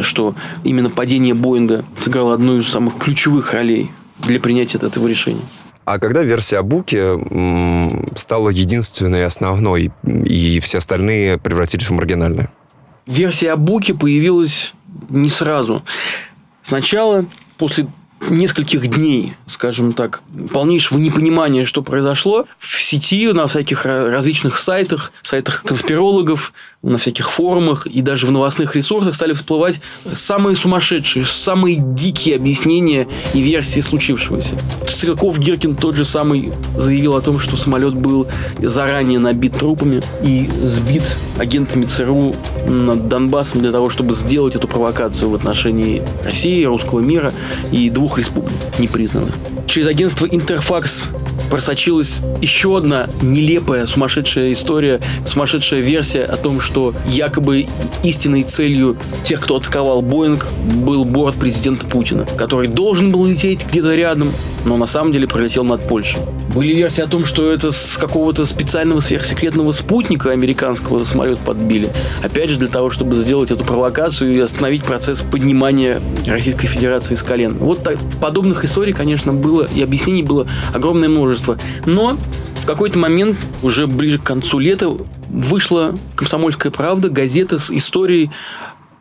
что 0.00 0.34
именно 0.64 0.90
падение 0.90 1.34
Боинга 1.34 1.84
сыграло 1.96 2.34
одну 2.34 2.58
из 2.58 2.68
самых 2.68 2.98
ключевых 2.98 3.52
ролей 3.52 3.90
для 4.18 4.40
принятия 4.40 4.78
этого 4.78 5.06
решения. 5.06 5.44
А 5.84 5.98
когда 5.98 6.22
версия 6.22 6.62
Буки 6.62 8.18
стала 8.18 8.48
единственной, 8.48 9.24
основной, 9.24 9.92
и 10.04 10.58
все 10.60 10.78
остальные 10.78 11.38
превратились 11.38 11.86
в 11.86 11.92
маргинальные? 11.92 12.48
Версия 13.06 13.56
Буки 13.56 13.92
появилась 13.92 14.72
не 15.10 15.28
сразу. 15.28 15.82
Сначала, 16.62 17.26
после 17.58 17.88
нескольких 18.28 18.86
дней, 18.88 19.34
скажем 19.46 19.92
так, 19.92 20.22
полнейшего 20.52 20.98
непонимания, 20.98 21.64
что 21.64 21.82
произошло, 21.82 22.46
в 22.58 22.82
сети, 22.82 23.32
на 23.32 23.46
всяких 23.46 23.86
различных 23.86 24.58
сайтах, 24.58 25.12
сайтах 25.22 25.62
конспирологов, 25.62 26.52
на 26.82 26.96
всяких 26.96 27.30
форумах 27.30 27.86
и 27.86 28.00
даже 28.00 28.26
в 28.26 28.32
новостных 28.32 28.74
ресурсах 28.74 29.14
стали 29.14 29.34
всплывать 29.34 29.80
самые 30.14 30.56
сумасшедшие, 30.56 31.26
самые 31.26 31.76
дикие 31.78 32.36
объяснения 32.36 33.06
и 33.34 33.42
версии 33.42 33.80
случившегося. 33.80 34.54
Стрелков 34.88 35.38
Гиркин 35.38 35.76
тот 35.76 35.96
же 35.96 36.06
самый 36.06 36.52
заявил 36.76 37.16
о 37.16 37.20
том, 37.20 37.38
что 37.38 37.56
самолет 37.58 37.94
был 37.94 38.26
заранее 38.58 39.18
набит 39.18 39.58
трупами 39.58 40.02
и 40.22 40.48
сбит 40.62 41.02
агентами 41.38 41.84
ЦРУ 41.84 42.34
над 42.66 43.08
Донбассом 43.08 43.60
для 43.60 43.72
того, 43.72 43.90
чтобы 43.90 44.14
сделать 44.14 44.56
эту 44.56 44.66
провокацию 44.66 45.28
в 45.28 45.34
отношении 45.34 46.02
России, 46.24 46.64
русского 46.64 47.00
мира 47.00 47.34
и 47.72 47.90
двух 47.90 48.16
республик 48.16 48.56
непризнанных. 48.78 49.34
Через 49.66 49.86
агентство 49.86 50.26
Интерфакс 50.26 51.08
просочилась 51.50 52.20
еще 52.40 52.78
одна 52.78 53.08
нелепая, 53.20 53.86
сумасшедшая 53.86 54.52
история, 54.52 55.00
сумасшедшая 55.26 55.80
версия 55.80 56.22
о 56.22 56.36
том, 56.36 56.60
что 56.60 56.94
якобы 57.06 57.66
истинной 58.02 58.44
целью 58.44 58.96
тех, 59.24 59.40
кто 59.40 59.56
атаковал 59.56 60.00
Боинг, 60.00 60.46
был 60.76 61.04
борт 61.04 61.36
президента 61.36 61.86
Путина, 61.86 62.26
который 62.38 62.68
должен 62.68 63.10
был 63.10 63.26
лететь 63.26 63.66
где-то 63.66 63.94
рядом, 63.94 64.32
но 64.64 64.76
на 64.76 64.86
самом 64.86 65.12
деле 65.12 65.26
пролетел 65.26 65.64
над 65.64 65.86
Польшей. 65.86 66.20
Были 66.54 66.74
версии 66.74 67.02
о 67.02 67.06
том, 67.06 67.24
что 67.24 67.50
это 67.50 67.70
с 67.70 67.96
какого-то 67.96 68.44
специального 68.44 69.00
сверхсекретного 69.00 69.72
спутника 69.72 70.32
американского 70.32 71.04
самолет 71.04 71.38
подбили. 71.38 71.90
Опять 72.22 72.50
же, 72.50 72.58
для 72.58 72.68
того, 72.68 72.90
чтобы 72.90 73.14
сделать 73.14 73.50
эту 73.50 73.64
провокацию 73.64 74.34
и 74.34 74.38
остановить 74.40 74.84
процесс 74.84 75.22
поднимания 75.22 76.00
Российской 76.26 76.66
Федерации 76.66 77.14
с 77.14 77.22
колен. 77.22 77.56
Вот 77.58 77.82
так, 77.82 77.98
подобных 78.20 78.64
историй, 78.64 78.92
конечно, 78.92 79.32
было, 79.32 79.68
и 79.74 79.82
объяснений 79.82 80.22
было 80.22 80.46
огромное 80.74 81.08
множество. 81.08 81.58
Но 81.86 82.16
в 82.62 82.66
какой-то 82.66 82.98
момент, 82.98 83.36
уже 83.62 83.86
ближе 83.86 84.18
к 84.18 84.24
концу 84.24 84.58
лета, 84.58 84.90
вышла 85.28 85.94
«Комсомольская 86.16 86.72
правда», 86.72 87.08
газета 87.08 87.58
с 87.58 87.70
историей 87.70 88.30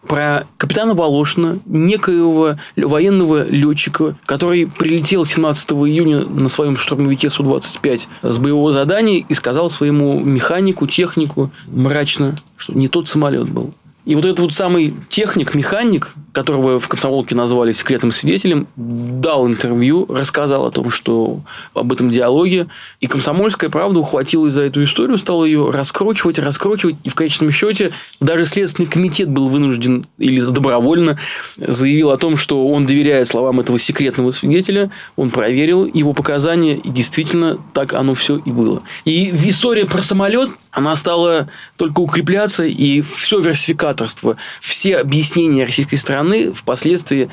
про 0.10 0.48
капитана 0.58 0.96
Волошина, 0.96 1.60
некоего 1.68 2.56
военного 2.75 3.48
летчика, 3.48 4.16
который 4.25 4.66
прилетел 4.66 5.24
17 5.24 5.72
июня 5.72 6.22
на 6.25 6.50
своем 6.50 6.78
штурмовике 6.78 7.30
Су-25 7.30 8.01
с 8.24 8.38
боевого 8.39 8.74
задания 8.74 9.24
и 9.30 9.34
сказал 9.36 9.70
своему 9.70 10.20
механику, 10.20 10.88
технику 10.88 11.51
мрачно, 11.68 12.36
что 12.58 12.74
не 12.74 12.88
тот 12.88 13.08
самолет 13.08 13.50
был. 13.50 13.72
И 14.10 14.16
вот 14.16 14.25
этот 14.25 14.39
вот 14.39 14.56
самый 14.56 14.96
техник, 15.08 15.54
механик, 15.54 16.16
которого 16.32 16.80
в 16.80 16.88
комсомолке 16.88 17.36
назвали 17.36 17.74
секретным 17.74 18.12
свидетелем, 18.12 18.66
дал 18.75 19.48
интервью, 19.48 20.08
рассказал 20.10 20.66
о 20.66 20.72
том, 20.72 20.89
что 20.89 21.42
об 21.75 21.94
этом 21.94 22.10
диалоге. 22.10 22.70
И 23.01 23.06
комсомольская 23.06 23.70
правда 23.70 24.00
ухватилась 24.00 24.54
за 24.54 24.63
эту 24.63 24.84
историю, 24.84 25.20
стала 25.20 25.46
ее 25.46 25.70
раскручивать, 25.70 26.39
раскручивать. 26.39 26.96
И 27.04 27.10
в 27.10 27.13
конечном 27.13 27.51
счете 27.51 27.92
даже 28.20 28.48
Следственный 28.48 28.89
комитет 28.89 29.30
был 29.30 29.48
вынужден 29.48 30.08
или 30.18 30.42
добровольно 30.42 31.20
заявил 31.58 32.10
о 32.10 32.18
том, 32.18 32.36
что 32.36 32.68
он 32.68 32.88
доверяет 32.88 33.28
словам 33.28 33.60
этого 33.60 33.78
секретного 33.78 34.32
свидетеля. 34.32 34.89
Он 35.18 35.30
проверил 35.30 35.86
его 35.86 36.13
показания, 36.13 36.78
и 36.78 36.89
действительно 36.89 37.60
так 37.75 37.94
оно 37.94 38.16
все 38.16 38.38
и 38.38 38.50
было. 38.50 38.82
И 39.06 39.30
история 39.48 39.86
про 39.86 40.01
самолет, 40.01 40.50
она 40.71 40.95
стала 40.95 41.49
только 41.77 41.99
укрепляться, 41.99 42.63
и 42.63 43.01
все 43.01 43.39
версификаторство, 43.39 44.38
все 44.59 44.97
объяснения 44.97 45.65
российской 45.65 45.95
стороны 45.95 46.53
впоследствии 46.53 47.29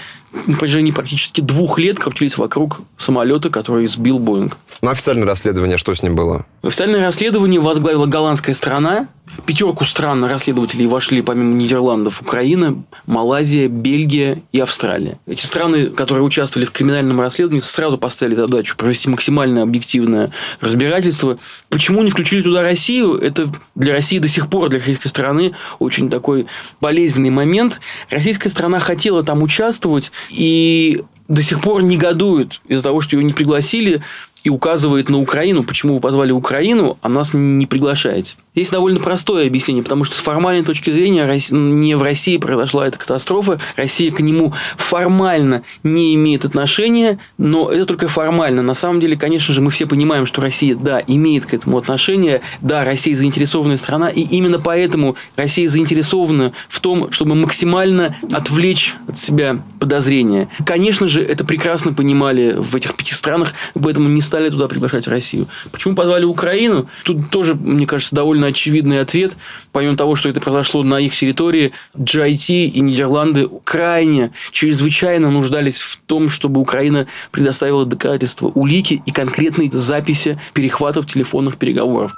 на 0.47 0.57
протяжении 0.57 0.91
практически 0.91 1.41
двух 1.41 1.79
лет 1.79 1.99
крутились 1.99 2.39
вокруг 2.39 2.81
самолета, 2.97 3.51
который 3.51 3.87
сбил 3.87 4.19
Боинг. 4.19 4.57
На 4.83 4.91
официальное 4.91 5.27
расследование 5.27 5.79
что 5.79 5.95
с 5.95 6.03
ним 6.03 6.15
было? 6.15 6.47
Официальное 6.63 7.01
расследование 7.01 7.61
возглавила 7.61 8.07
голландская 8.07 8.55
страна. 8.55 9.09
Пятерку 9.45 9.85
стран 9.85 10.25
расследователей 10.25 10.87
вошли 10.87 11.21
помимо 11.21 11.55
Нидерландов 11.55 12.23
Украина, 12.23 12.83
Малайзия, 13.07 13.69
Бельгия 13.69 14.43
и 14.53 14.61
Австралия. 14.61 15.19
Эти 15.27 15.45
страны, 15.45 15.91
которые 15.91 16.25
участвовали 16.25 16.67
в 16.67 16.71
криминальном 16.71 17.21
расследовании, 17.21 17.61
сразу 17.61 17.99
поставили 17.99 18.35
задачу 18.35 18.77
провести 18.77 19.09
максимально 19.09 19.63
объективное 19.63 20.31
разбирательство. 20.61 21.39
Почему 21.69 22.03
не 22.03 22.11
включили 22.11 22.43
туда 22.43 22.63
Россию? 22.63 23.15
Это 23.15 23.51
для 23.75 23.93
России 23.93 24.19
до 24.19 24.29
сих 24.29 24.49
пор, 24.49 24.69
для 24.69 24.79
российской 24.79 25.09
страны, 25.09 25.55
очень 25.79 26.09
такой 26.09 26.47
болезненный 26.81 27.31
момент. 27.31 27.81
Российская 28.11 28.49
страна 28.49 28.79
хотела 28.79 29.23
там 29.23 29.43
участвовать, 29.43 30.13
и 30.31 31.03
до 31.29 31.43
сих 31.43 31.61
пор 31.61 31.83
негодует 31.83 32.61
из-за 32.69 32.85
того, 32.85 33.01
что 33.01 33.17
ее 33.17 33.25
не 33.25 33.33
пригласили 33.33 34.03
и 34.47 34.49
указывает 34.49 35.09
на 35.09 35.19
Украину, 35.19 35.65
почему 35.65 35.95
вы 35.95 36.01
позвали 36.01 36.31
Украину, 36.31 36.99
а 37.03 37.09
нас 37.09 37.35
не 37.35 37.67
приглашаете. 37.67 38.37
Есть 38.55 38.71
довольно 38.71 39.01
простое 39.01 39.49
объяснение, 39.49 39.83
потому 39.83 40.05
что 40.05 40.17
с 40.17 40.21
формальной 40.21 40.65
точки 40.65 40.93
зрения 40.93 41.29
не 41.51 41.97
в 41.97 42.03
России 42.03 42.37
произошла 42.37 42.87
эта 42.87 42.97
катастрофа, 42.97 43.59
Россия 43.75 44.13
к 44.13 44.21
нему 44.21 44.55
формально 44.77 45.65
не 45.83 46.15
имеет 46.15 46.45
отношения, 46.45 47.19
но 47.39 47.73
это 47.73 47.87
только 47.87 48.07
формально. 48.07 48.63
На 48.63 48.75
самом 48.75 49.01
деле, 49.01 49.17
конечно 49.17 49.53
же, 49.53 49.61
мы 49.61 49.73
все 49.73 49.85
понимаем, 49.87 50.27
что 50.27 50.41
Россия, 50.41 50.77
да, 50.77 51.03
имеет 51.05 51.45
к 51.45 51.53
этому 51.53 51.77
отношение, 51.77 52.41
да, 52.61 52.85
Россия 52.85 53.17
заинтересованная 53.17 53.77
страна, 53.77 54.11
и 54.11 54.21
именно 54.21 54.61
поэтому 54.61 55.17
Россия 55.35 55.69
заинтересована 55.69 56.53
в 56.69 56.79
том, 56.81 57.11
чтобы 57.11 57.35
максимально 57.35 58.15
отвлечь 58.31 58.95
от 59.09 59.19
себя 59.19 59.61
подозрения. 59.81 60.49
Конечно 60.65 61.09
же, 61.09 61.21
это 61.21 61.45
прекрасно 61.45 61.93
понимали 61.93 62.55
в 62.57 62.77
этих 62.77 62.95
пяти 62.95 63.13
странах, 63.13 63.53
поэтому 63.75 64.09
не 64.09 64.23
стали 64.23 64.36
туда 64.51 64.69
приглашать 64.69 65.07
Россию. 65.09 65.47
Почему 65.73 65.95
позвали 65.95 66.25
Украину? 66.25 66.89
Тут 67.05 67.31
тоже, 67.31 67.55
мне 67.55 67.87
кажется, 67.87 68.15
довольно 68.15 68.49
очевидный 68.49 69.01
ответ. 69.01 69.33
Помимо 69.73 69.97
того, 69.97 70.17
что 70.17 70.29
это 70.29 70.41
произошло 70.41 70.83
на 70.83 71.01
их 71.01 71.15
территории, 71.15 71.73
GIT 71.97 72.67
и 72.67 72.81
Нидерланды 72.81 73.49
крайне, 73.65 74.33
чрезвычайно 74.53 75.31
нуждались 75.31 75.81
в 75.83 76.01
том, 76.07 76.29
чтобы 76.29 76.61
Украина 76.61 77.07
предоставила 77.31 77.87
доказательства, 77.87 78.49
улики 78.49 79.03
и 79.07 79.11
конкретные 79.11 79.71
записи 79.73 80.39
перехватов 80.53 81.07
телефонных 81.07 81.57
переговоров. 81.57 82.13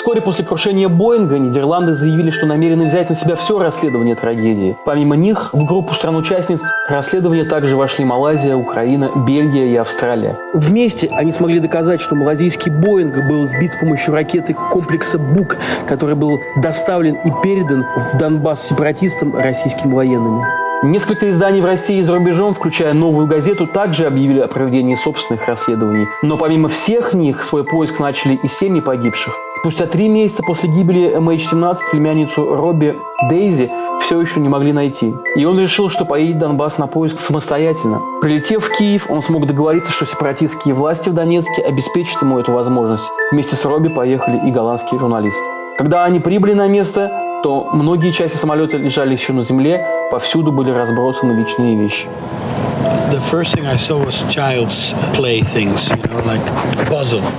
Вскоре 0.00 0.22
после 0.22 0.46
крушения 0.46 0.88
Боинга 0.88 1.38
Нидерланды 1.38 1.92
заявили, 1.94 2.30
что 2.30 2.46
намерены 2.46 2.86
взять 2.86 3.10
на 3.10 3.16
себя 3.16 3.36
все 3.36 3.58
расследование 3.58 4.14
трагедии. 4.14 4.74
Помимо 4.86 5.14
них, 5.14 5.52
в 5.52 5.62
группу 5.66 5.92
стран-участниц 5.92 6.62
расследования 6.88 7.44
также 7.44 7.76
вошли 7.76 8.06
Малайзия, 8.06 8.56
Украина, 8.56 9.10
Бельгия 9.26 9.66
и 9.66 9.76
Австралия. 9.76 10.38
Вместе 10.54 11.08
они 11.12 11.34
смогли 11.34 11.60
доказать, 11.60 12.00
что 12.00 12.14
малазийский 12.14 12.72
Боинг 12.72 13.14
был 13.28 13.46
сбит 13.48 13.74
с 13.74 13.76
помощью 13.76 14.14
ракеты 14.14 14.54
комплекса 14.54 15.18
«Бук», 15.18 15.58
который 15.86 16.14
был 16.14 16.40
доставлен 16.62 17.16
и 17.16 17.30
передан 17.42 17.84
в 18.14 18.16
Донбасс 18.16 18.68
сепаратистам 18.68 19.36
российскими 19.36 19.92
военными. 19.92 20.69
Несколько 20.82 21.28
изданий 21.28 21.60
в 21.60 21.66
России 21.66 21.98
и 21.98 22.02
за 22.02 22.14
рубежом, 22.14 22.54
включая 22.54 22.94
«Новую 22.94 23.26
газету», 23.26 23.66
также 23.66 24.06
объявили 24.06 24.40
о 24.40 24.48
проведении 24.48 24.94
собственных 24.94 25.46
расследований. 25.46 26.06
Но 26.22 26.38
помимо 26.38 26.68
всех 26.70 27.12
них 27.12 27.42
свой 27.42 27.64
поиск 27.64 28.00
начали 28.00 28.40
и 28.42 28.48
семьи 28.48 28.80
погибших. 28.80 29.34
Спустя 29.58 29.84
три 29.84 30.08
месяца 30.08 30.42
после 30.42 30.70
гибели 30.70 31.14
MH17 31.18 31.76
племянницу 31.90 32.56
Робби 32.56 32.96
Дейзи 33.28 33.70
все 34.00 34.18
еще 34.22 34.40
не 34.40 34.48
могли 34.48 34.72
найти. 34.72 35.14
И 35.36 35.44
он 35.44 35.60
решил, 35.60 35.90
что 35.90 36.06
поедет 36.06 36.36
в 36.36 36.38
Донбасс 36.38 36.78
на 36.78 36.86
поиск 36.86 37.18
самостоятельно. 37.18 38.00
Прилетев 38.22 38.64
в 38.64 38.74
Киев, 38.74 39.10
он 39.10 39.22
смог 39.22 39.46
договориться, 39.46 39.92
что 39.92 40.06
сепаратистские 40.06 40.72
власти 40.72 41.10
в 41.10 41.12
Донецке 41.12 41.60
обеспечат 41.60 42.22
ему 42.22 42.38
эту 42.38 42.52
возможность. 42.52 43.04
Вместе 43.32 43.54
с 43.54 43.66
Робби 43.66 43.88
поехали 43.88 44.48
и 44.48 44.50
голландские 44.50 44.98
журналисты. 44.98 45.44
Когда 45.76 46.04
они 46.04 46.20
прибыли 46.20 46.54
на 46.54 46.68
место, 46.68 47.29
то 47.42 47.68
многие 47.72 48.10
части 48.10 48.36
самолета 48.36 48.76
лежали 48.76 49.12
еще 49.12 49.32
на 49.32 49.42
земле, 49.42 49.86
повсюду 50.10 50.52
были 50.52 50.70
разбросаны 50.70 51.32
личные 51.32 51.76
вещи. 51.76 52.06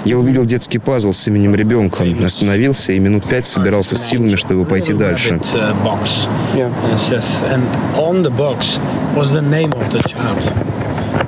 Я 0.05 0.17
увидел 0.17 0.45
детский 0.45 0.79
пазл 0.79 1.13
с 1.13 1.27
именем 1.27 1.55
ребенка, 1.55 2.03
остановился 2.25 2.91
и 2.91 2.99
минут 2.99 3.23
пять 3.25 3.45
собирался 3.45 3.95
с 3.95 4.05
силами, 4.05 4.35
чтобы 4.35 4.65
пойти 4.65 4.93
дальше. 4.93 5.39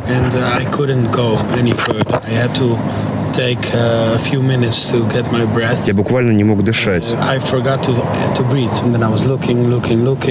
And 0.05 0.35
uh, 0.35 0.57
I 0.57 0.65
couldn't 0.65 1.13
go 1.13 1.37
any 1.57 1.71
further. 1.71 2.19
I 2.25 2.31
had 2.31 2.53
to 2.55 2.77
Uh, 2.77 3.12
Я 5.87 5.93
буквально 5.93 6.31
не 6.31 6.43
мог 6.43 6.63
дышать. 6.63 7.15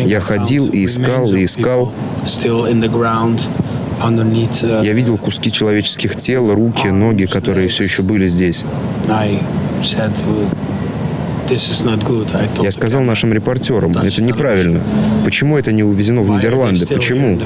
Я 0.03 0.21
ходил 0.21 0.69
и 0.69 0.85
искал, 0.85 1.33
и 1.35 1.45
искал. 1.45 1.93
Uh, 4.63 4.85
Я 4.85 4.93
видел 4.95 5.17
куски 5.19 5.51
человеческих 5.53 6.17
тел, 6.17 6.53
руки, 6.55 6.89
ноги, 6.89 7.27
которые 7.27 7.69
все 7.69 7.85
еще 7.85 8.03
были 8.03 8.27
здесь. 8.29 8.65
Я 12.65 12.71
сказал 12.73 13.03
нашим 13.03 13.33
репортерам, 13.33 13.93
это 13.93 14.23
неправильно. 14.23 14.81
Почему 15.25 15.59
это 15.59 15.73
не 15.73 15.83
увезено 15.85 16.23
в 16.23 16.31
Нидерланды? 16.31 16.87
Почему? 16.97 17.39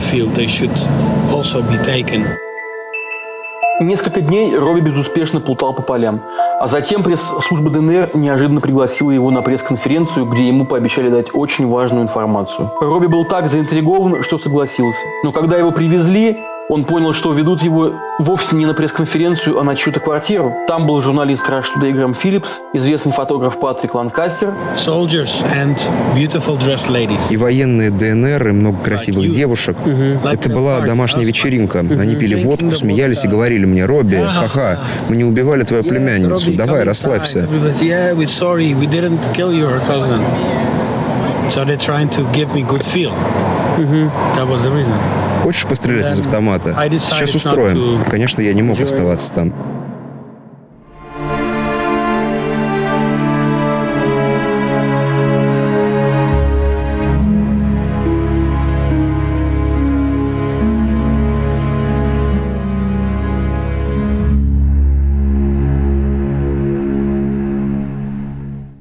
Несколько 3.78 4.22
дней 4.22 4.56
Робби 4.56 4.80
безуспешно 4.80 5.38
плутал 5.38 5.74
по 5.74 5.82
полям. 5.82 6.22
А 6.58 6.66
затем 6.66 7.02
пресс-служба 7.02 7.68
ДНР 7.68 8.10
неожиданно 8.14 8.62
пригласила 8.62 9.10
его 9.10 9.30
на 9.30 9.42
пресс-конференцию, 9.42 10.24
где 10.24 10.48
ему 10.48 10.64
пообещали 10.64 11.10
дать 11.10 11.34
очень 11.34 11.68
важную 11.68 12.04
информацию. 12.04 12.70
Робби 12.80 13.04
был 13.04 13.26
так 13.26 13.50
заинтригован, 13.50 14.22
что 14.22 14.38
согласился. 14.38 15.04
Но 15.22 15.30
когда 15.30 15.58
его 15.58 15.72
привезли, 15.72 16.38
он 16.68 16.84
понял, 16.84 17.12
что 17.12 17.32
ведут 17.32 17.62
его 17.62 17.92
вовсе 18.18 18.56
не 18.56 18.66
на 18.66 18.74
пресс-конференцию, 18.74 19.58
а 19.58 19.64
на 19.64 19.76
чью-то 19.76 20.00
квартиру. 20.00 20.52
Там 20.66 20.86
был 20.86 21.00
журналист 21.00 21.48
Rush 21.48 21.66
Today 21.76 21.92
Грэм 21.92 22.14
Филлипс, 22.14 22.58
известный 22.72 23.12
фотограф 23.12 23.60
Патрик 23.60 23.94
Ланкастер. 23.94 24.52
И 27.30 27.36
военные 27.36 27.90
ДНР, 27.90 28.48
и 28.48 28.52
много 28.52 28.78
красивых 28.82 29.30
девушек. 29.30 29.76
Угу. 29.80 30.28
Это 30.28 30.50
была 30.50 30.80
домашняя 30.80 31.24
вечеринка. 31.24 31.80
Они 31.80 32.16
пили 32.16 32.42
водку, 32.42 32.72
смеялись 32.72 33.24
и 33.24 33.28
говорили 33.28 33.64
мне, 33.64 33.86
Робби, 33.86 34.16
ха-ха, 34.16 34.80
мы 35.08 35.16
не 35.16 35.24
убивали 35.24 35.62
твою 35.62 35.84
племянницу, 35.84 36.52
давай, 36.52 36.84
расслабься. 36.84 37.48
So 41.48 41.64
they're 41.64 41.76
trying 41.76 42.08
to 42.08 42.24
give 42.32 42.52
me 42.54 42.64
good 42.64 42.82
feel. 42.82 43.12
Mm-hmm. 43.78 44.08
That 44.34 44.48
was 44.48 44.64
the 44.64 44.70
reason. 44.72 45.25
Хочешь 45.42 45.66
пострелять 45.66 46.10
из 46.10 46.20
автомата? 46.20 46.74
Сейчас 46.98 47.34
устроим. 47.34 48.04
Конечно, 48.10 48.40
я 48.40 48.52
не 48.52 48.62
мог 48.62 48.80
оставаться 48.80 49.32
там. 49.32 49.52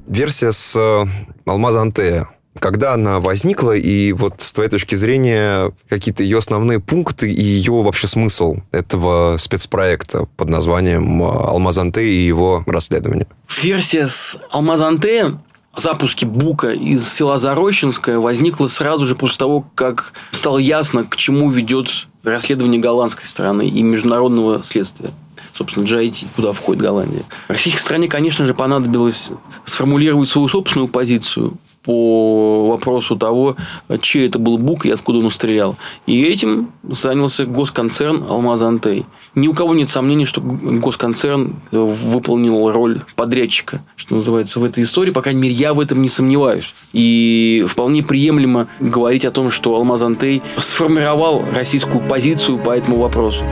Версия 0.06 0.50
с 0.50 0.74
э, 0.74 1.04
Алмаза 1.44 1.82
Антея 1.82 2.26
когда 2.58 2.94
она 2.94 3.20
возникла, 3.20 3.76
и 3.76 4.12
вот 4.12 4.34
с 4.38 4.52
твоей 4.52 4.70
точки 4.70 4.94
зрения 4.94 5.72
какие-то 5.88 6.22
ее 6.22 6.38
основные 6.38 6.80
пункты 6.80 7.30
и 7.30 7.42
ее 7.42 7.72
вообще 7.82 8.06
смысл 8.06 8.56
этого 8.72 9.36
спецпроекта 9.38 10.26
под 10.36 10.48
названием 10.48 11.22
«Алмазанте» 11.22 12.04
и 12.06 12.26
его 12.26 12.64
расследование? 12.66 13.26
Версия 13.62 14.06
с 14.06 14.38
«Алмазанте» 14.50 15.38
запуске 15.76 16.26
Бука 16.26 16.70
из 16.70 17.06
села 17.06 17.38
Зарощинское 17.38 18.18
возникла 18.18 18.66
сразу 18.66 19.06
же 19.06 19.14
после 19.14 19.38
того, 19.38 19.66
как 19.74 20.12
стало 20.30 20.58
ясно, 20.58 21.04
к 21.04 21.16
чему 21.16 21.50
ведет 21.50 21.88
расследование 22.22 22.80
голландской 22.80 23.26
стороны 23.26 23.68
и 23.68 23.82
международного 23.82 24.62
следствия 24.62 25.10
собственно, 25.56 25.84
GIT, 25.84 26.26
куда 26.36 26.52
входит 26.52 26.82
Голландия. 26.82 27.22
Российской 27.48 27.80
стране, 27.80 28.08
конечно 28.08 28.44
же, 28.44 28.52
понадобилось 28.52 29.30
сформулировать 29.64 30.28
свою 30.28 30.48
собственную 30.48 30.88
позицию 30.88 31.54
по 31.86 32.68
вопросу 32.70 33.16
того, 33.16 33.56
чей 34.02 34.26
это 34.26 34.38
был 34.38 34.58
Бук 34.58 34.84
и 34.84 34.90
откуда 34.90 35.20
он 35.20 35.30
стрелял. 35.30 35.76
И 36.06 36.22
этим 36.24 36.72
занялся 36.82 37.46
госконцерн 37.46 38.24
«Алмаз 38.28 38.60
Антей». 38.60 39.06
Ни 39.34 39.48
у 39.48 39.54
кого 39.54 39.74
нет 39.74 39.88
сомнений, 39.88 40.24
что 40.24 40.40
госконцерн 40.40 41.56
выполнил 41.70 42.70
роль 42.70 43.02
подрядчика, 43.14 43.82
что 43.94 44.16
называется, 44.16 44.60
в 44.60 44.64
этой 44.64 44.82
истории. 44.82 45.10
По 45.10 45.22
крайней 45.22 45.42
мере, 45.42 45.54
я 45.54 45.74
в 45.74 45.80
этом 45.80 46.02
не 46.02 46.08
сомневаюсь. 46.08 46.74
И 46.92 47.64
вполне 47.68 48.02
приемлемо 48.02 48.66
говорить 48.80 49.24
о 49.24 49.30
том, 49.30 49.50
что 49.50 49.76
«Алмаз 49.76 50.02
Антей» 50.02 50.42
сформировал 50.58 51.44
российскую 51.54 52.00
позицию 52.00 52.58
по 52.58 52.70
этому 52.70 52.98
вопросу. 52.98 53.44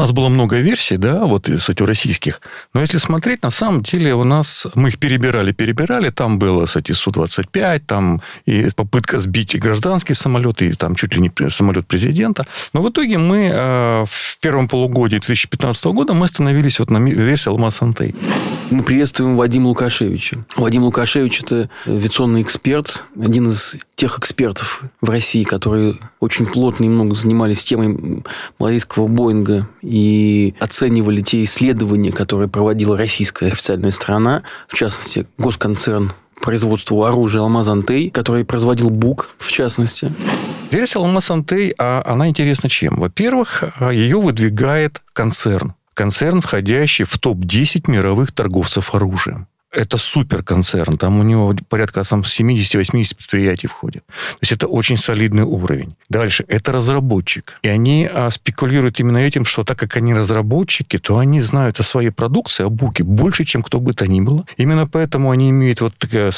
Нас 0.00 0.12
было 0.12 0.28
много 0.28 0.58
версий, 0.58 0.96
да, 0.96 1.24
вот, 1.26 1.48
кстати, 1.48 1.82
российских. 1.82 2.40
Но 2.74 2.80
если 2.80 2.98
смотреть, 2.98 3.42
на 3.42 3.50
самом 3.50 3.82
деле 3.82 4.14
у 4.14 4.24
нас... 4.24 4.66
Мы 4.74 4.88
их 4.88 4.98
перебирали, 4.98 5.52
перебирали. 5.52 6.10
Там 6.10 6.38
было, 6.38 6.66
кстати, 6.66 6.92
Су-25, 6.92 7.80
там 7.86 8.22
и 8.46 8.68
попытка 8.74 9.18
сбить 9.18 9.54
и 9.54 9.58
гражданский 9.58 10.14
самолет, 10.14 10.62
и 10.62 10.72
там 10.72 10.94
чуть 10.94 11.14
ли 11.14 11.20
не 11.20 11.50
самолет 11.50 11.86
президента. 11.86 12.46
Но 12.72 12.82
в 12.82 12.90
итоге 12.90 13.18
мы 13.18 13.50
э, 13.52 14.04
в 14.06 14.38
первом 14.40 14.68
полугодии 14.68 15.18
2015 15.18 15.84
года 15.86 16.14
мы 16.14 16.24
остановились 16.24 16.78
вот 16.78 16.90
на 16.90 16.98
версии 16.98 17.48
Алмаз 17.48 17.82
Антей. 17.82 18.14
Мы 18.70 18.82
приветствуем 18.82 19.36
Вадима 19.36 19.68
Лукашевича. 19.68 20.44
Вадим 20.56 20.84
Лукашевич– 20.84 21.40
это 21.42 21.68
авиационный 21.86 22.42
эксперт, 22.42 23.04
один 23.20 23.50
из 23.50 23.76
тех 24.00 24.18
экспертов 24.18 24.82
в 25.02 25.10
России, 25.10 25.44
которые 25.44 25.96
очень 26.20 26.46
плотно 26.46 26.84
и 26.84 26.88
много 26.88 27.14
занимались 27.14 27.62
темой 27.62 28.24
малайского 28.58 29.08
Боинга 29.08 29.68
и 29.82 30.54
оценивали 30.58 31.20
те 31.20 31.44
исследования, 31.44 32.10
которые 32.10 32.48
проводила 32.48 32.96
российская 32.96 33.48
официальная 33.48 33.90
страна, 33.90 34.42
в 34.68 34.74
частности, 34.74 35.26
госконцерн 35.36 36.12
производству 36.40 37.04
оружия 37.04 37.42
«Алмаз 37.42 37.68
Антей», 37.68 38.08
который 38.08 38.46
производил 38.46 38.88
БУК, 38.88 39.28
в 39.36 39.52
частности. 39.52 40.10
Версия 40.70 41.00
«Алмаз 41.00 41.30
Антей», 41.30 41.74
а 41.76 42.02
она 42.06 42.28
интересна 42.28 42.70
чем? 42.70 42.96
Во-первых, 42.96 43.64
ее 43.92 44.18
выдвигает 44.18 45.02
концерн. 45.12 45.74
Концерн, 45.92 46.40
входящий 46.40 47.04
в 47.04 47.18
топ-10 47.18 47.90
мировых 47.90 48.32
торговцев 48.32 48.94
оружием 48.94 49.49
это 49.72 49.98
суперконцерн, 49.98 50.96
там 50.98 51.20
у 51.20 51.22
него 51.22 51.54
порядка 51.68 52.04
там, 52.04 52.20
70-80 52.20 53.16
предприятий 53.16 53.66
входит. 53.68 54.04
То 54.06 54.38
есть 54.42 54.52
это 54.52 54.66
очень 54.66 54.96
солидный 54.96 55.44
уровень. 55.44 55.94
Дальше, 56.08 56.44
это 56.48 56.72
разработчик. 56.72 57.58
И 57.62 57.68
они 57.68 58.08
а, 58.12 58.30
спекулируют 58.30 59.00
именно 59.00 59.18
этим, 59.18 59.44
что 59.44 59.62
так 59.62 59.78
как 59.78 59.96
они 59.96 60.14
разработчики, 60.14 60.98
то 60.98 61.18
они 61.18 61.40
знают 61.40 61.78
о 61.80 61.82
своей 61.82 62.10
продукции, 62.10 62.64
о 62.64 62.70
буке 62.70 63.04
больше, 63.04 63.44
чем 63.44 63.62
кто 63.62 63.80
бы 63.80 63.94
то 63.94 64.06
ни 64.06 64.20
было. 64.20 64.44
Именно 64.56 64.86
поэтому 64.86 65.30
они 65.30 65.50
имеют 65.50 65.80
вот 65.80 65.96
такая, 65.96 66.32